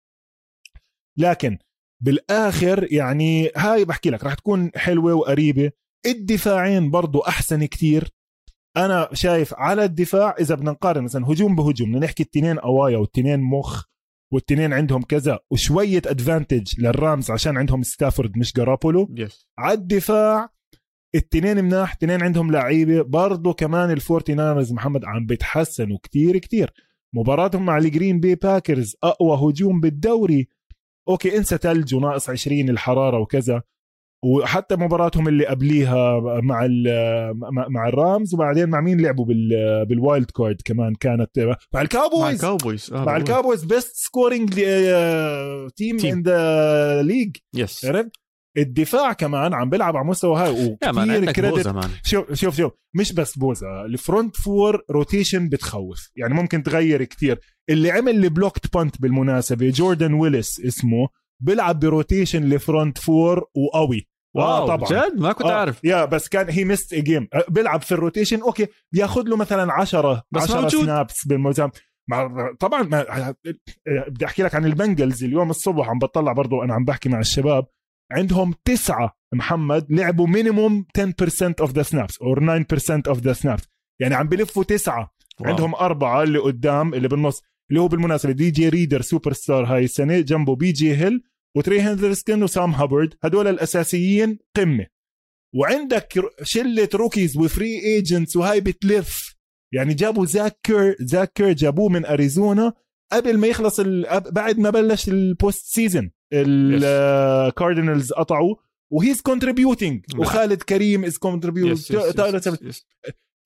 [1.18, 1.59] لكن
[2.02, 5.70] بالآخر يعني هاي بحكي لك راح تكون حلوة وقريبة.
[6.06, 8.10] الدفاعين برضو أحسن كتير.
[8.76, 13.40] أنا شايف على الدفاع إذا بدنا نقارن مثلا هجوم بهجوم بدنا نحكي التنين اوايا والتنين
[13.40, 13.84] مخ.
[14.32, 19.32] والتنين عندهم كذا وشوية advantage للرامز عشان عندهم ستافورد مش جرابولو yes.
[19.59, 20.57] على الدفاع
[21.15, 23.03] التنين مناح التنين عندهم لعيبة.
[23.03, 26.73] برضه كمان الفورتي ناينرز محمد عم بيتحسنوا كتير كتير.
[27.15, 30.48] مباراتهم مع الجرين بي باكرز أقوى هجوم بالدوري.
[31.09, 33.62] أوكي إنسى تلج وناقص 20 الحرارة وكذا.
[34.24, 36.66] وحتى مباراتهم اللي قبليها مع
[37.68, 39.26] مع الرامز وبعدين مع مين لعبوا
[39.85, 42.22] بال wild card كمان كانت مع الكاوبويز.
[42.22, 42.93] مع الكاوبويز.
[42.93, 44.55] آه مع الكاوبويز best scoring
[45.77, 48.10] team in the league yes عرفت؟
[48.59, 52.72] الدفاع كمان عم بيلعب على مستوى هاي وكثير credit شوف شوف شوف.
[52.94, 56.10] مش بس بوزا ال front four rotation بتخوف.
[56.16, 57.40] يعني ممكن تغير كثير
[57.70, 61.09] اللي عمل ال blocked punt بالمناسبة جوردن ويلس اسمه
[61.43, 64.09] بيلعب ب rotation ل front four وقوي.
[64.36, 64.89] wow طبعا.
[64.91, 65.85] جد؟ ما كنت أعرف.
[65.85, 70.23] yeah بس كان he missed game بيلعب في ال rotation أوكي بياخذ له مثلا 10
[70.33, 70.85] بس 10 موجود.
[70.85, 71.69] snaps بالموسم.
[72.11, 72.31] مع
[72.61, 73.35] طبعا ما
[73.87, 75.25] بدي أحكي لك عن البنجلز.
[75.25, 77.67] اليوم الصبح عم بطلع برضو أنا عم بحكي مع الشباب.
[78.13, 83.69] عندهم تسعة محمد لعبوا minimum 10% of the snaps or 9% of the snaps
[84.01, 85.15] يعني عم بلفوا تسعة.
[85.40, 85.51] wow.
[85.51, 87.43] عندهم أربعة اللي قدام اللي بالنص.
[87.70, 91.22] اللي هو بالمناسبة دي جي ريدر سوبر ستار هاي السنة جنبه بي جي هيل
[91.56, 93.14] وتري هندرسكن وسام هابرد.
[93.22, 94.86] هدول الأساسيين قمة.
[95.55, 99.36] وعندك شلة rookies و free agents وهاي بتلف.
[99.74, 102.72] يعني جابوا زاك كير زاك كير جابوه من أريزونا
[103.12, 103.80] قبل ما يخلص.
[104.30, 108.55] بعد ما بلش ال post season الكاردينالز قطعوا
[108.93, 112.03] و he's contributing وخالد كريم is contributing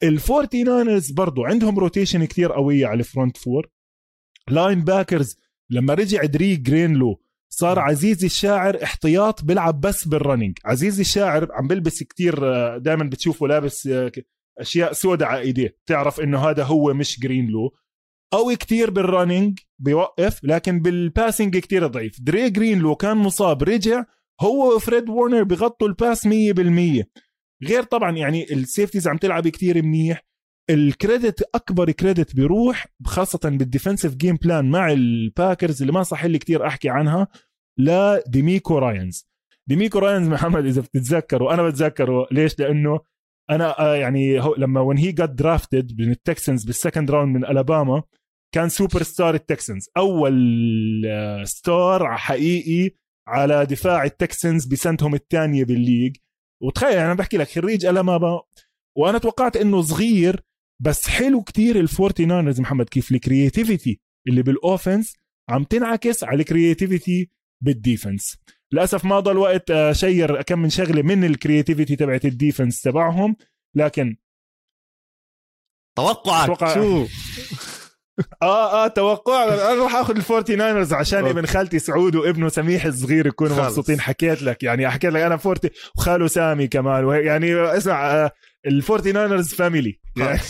[0.02, 3.70] ال Forty Niners برضو عندهم rotation كثير قوية على ال front
[4.52, 5.36] four linebackers
[5.70, 7.20] لما رجع Dre Greenlaw
[7.52, 12.38] صار عزيزي الشاعر احتياط بيلعب بس بال running عزيزي الشاعر عم بلبس كتير
[12.78, 13.88] دائما بتشوفه لابس
[14.60, 15.76] أشياء سوداء على إيديه.
[15.84, 17.74] بتعرف إنه هذا هو مش Greenlaw.
[18.32, 22.20] قوي كتير بال running بيوقف لكن بال passing كتير ضعيف.
[22.20, 24.04] Dre Greenlaw كان مصاب رجع
[24.40, 26.30] هو و Fred Warner بغطوا ال pass 100%
[27.68, 30.22] غير طبعا يعني ال safeties عم تلعب كتير منيح.
[30.70, 36.02] ال credit أكبر credit بيروح خاصة بال defensive game plan مع ال backers اللي ما
[36.02, 37.28] صح لي كثير أحكي عنها
[37.78, 39.30] ل DeMeco Ryans.
[39.66, 43.00] DeMeco Ryans محمد إذا بتتذكروا أنا بتذكره ليش؟ لأنه
[43.50, 47.44] أنا آه، يعني لما وين هي جت drafted من ال Texans بال second round من
[47.44, 48.02] ألاباما
[48.54, 49.88] كان superstar ال Texans.
[49.96, 50.32] أول
[51.44, 52.96] star حقيقي
[53.28, 56.16] على دفاع ال Texans بسنتهم الثانية بال league.
[56.62, 58.40] وتخيل أنا بحكي لك خريج ألاباما
[58.98, 60.49] وأنا توقعت إنه صغير
[60.80, 65.16] بس حلو كتير ال Forty Niners محمد كيف ال creativity اللي بال offense
[65.48, 67.30] عم تنعكس على ال creativity
[67.64, 68.36] بال defense
[68.72, 73.36] للأسف ما ضل وقت اشير كم من شغلة من ال creativity تبعت ال defense تبعهم
[73.76, 74.16] لكن
[75.98, 76.74] توقعك توقع...
[76.74, 77.06] شو؟
[78.42, 79.44] آه آه توقع.
[79.44, 84.00] أنا راح آخذ ال Forty Niners عشان ابن خالتي سعود وابنه سميح الصغير يكونوا مبسوطين.
[84.00, 87.24] حكيت لك يعني حكيت لك أنا Forty وخاله سامي كمان.
[87.24, 88.30] يعني اسمع آه،
[88.66, 90.40] ال Forty Niners family يعني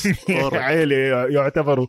[0.53, 0.97] عيله
[1.29, 1.87] يعتبروا.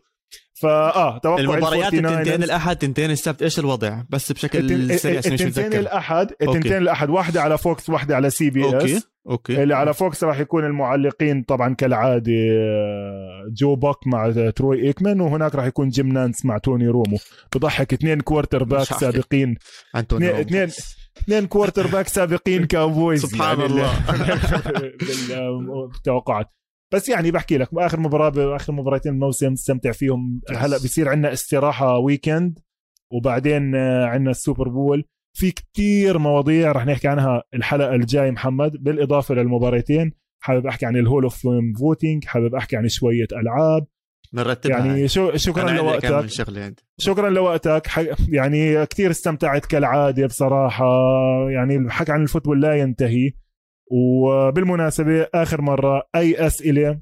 [0.54, 6.78] فاه توقع المباريات التنتين الأحد تنتين السبت إيش الوضع؟ بس بشكل سريع التنتين الأحد التنتين
[6.78, 8.74] الأحد واحدة على Fox واحدة على CBS.
[8.74, 9.64] Okay okay.
[9.64, 12.32] اللي على Fox راح يكون المعلقين طبعا كالعادة
[13.48, 17.18] Joe Buck مع Troy Aikman وهناك راح يكون Jim Nantz مع Tony Romo.
[17.56, 19.58] بضحك اثنين quarterback سابقين.
[19.96, 20.70] اثنين
[21.18, 23.94] اثنين quarterback سابقين Cowboys سبحان يعني الله.
[25.88, 26.48] بالتوقعات
[26.94, 30.42] بس يعني بحكي لك باخر مباراة آخر مباراتين الموسم استمتع فيهم.
[30.50, 32.60] هلا بصير عندنا استراحة weekend
[33.14, 35.06] وبعدين عندنا ال Super Bowl
[35.38, 38.72] في كتير مواضيع رح نحكي عنها الحلقة الجاي محمد.
[38.84, 40.14] بالإضافة للمباراتين
[40.44, 43.88] حابب أحكي عن ال Hall of Fame voting حابب أحكي عن شوية ألعاب.
[44.34, 46.30] نرتبها يعني شو شكرا لوقتك.
[46.98, 47.90] شكرا لوقتك.
[48.30, 50.86] يعني كثير استمتعت كالعادة بصراحة.
[51.50, 53.32] يعني الحكي عن ال football لا ينتهي.
[53.92, 57.00] وبالمناسبة آخر مرة أي أسئلة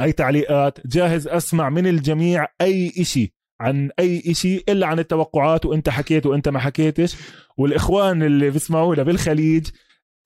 [0.00, 5.88] أي تعليقات جاهز أسمع من الجميع أي إشي عن أي إشي إلا عن التوقعات وإنت
[5.88, 7.16] حكيت وإنت ما حكيتش.
[7.56, 9.68] والإخوان اللي بيسمعونا بالخليج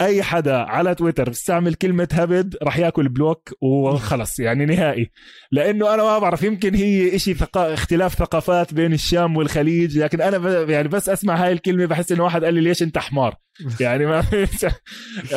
[0.00, 5.10] أي حدا على تويتر بيستعمل كلمة هبد راح ياكل بلوك وخلص يعني نهائي.
[5.52, 7.74] لأنه أنا ما بعرف يمكن هي إشي ثقا...
[7.74, 10.70] اختلاف ثقافات بين الشام والخليج لكن أنا ب...
[10.70, 13.36] يعني بس أسمع هاي الكلمة بحس إنه واحد قال لي ليش أنت حمار؟
[13.80, 14.22] يعني ما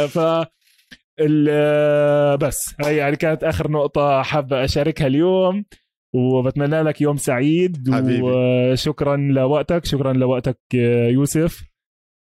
[0.08, 0.20] ف
[2.40, 5.66] بس هاي يعني كانت آخر نقطة حابة أشاركها اليوم
[6.14, 8.22] وبتمنى لك يوم سعيد حبيبي.
[8.24, 10.60] وشكرا لوقتك شكرا لوقتك
[11.10, 11.71] يوسف.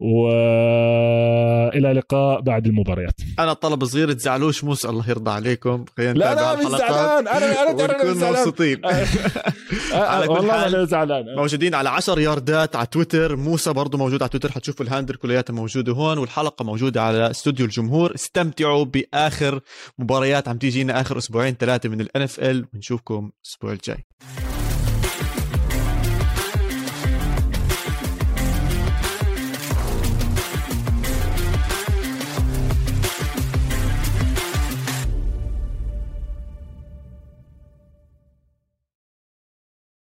[0.00, 3.14] وإلى اللقاء بعد المباريات.
[3.38, 5.84] أنا طلب صغير تزعلوش موسى الله يرضى عليكم.
[5.96, 7.28] خلينا لا لا مش زعلان.
[7.28, 7.70] أنا أنا
[8.02, 8.32] أنا زعلان.
[8.32, 8.80] مبسوطين.
[10.28, 11.24] والله أنا زعلان.
[11.36, 13.36] موجودين على 10 ياردات على تويتر.
[13.36, 14.52] موسى برضه موجود على تويتر.
[14.52, 16.18] حتشوفوا ال handle كلياتها موجودة هون.
[16.18, 18.14] والحلقة موجودة على استوديو الجمهور.
[18.14, 19.60] استمتعوا بآخر
[19.98, 24.04] مباريات عم تيجينا آخر أسبوعين ثلاثة من ال NFL ونشوفكم الأسبوع الجاي.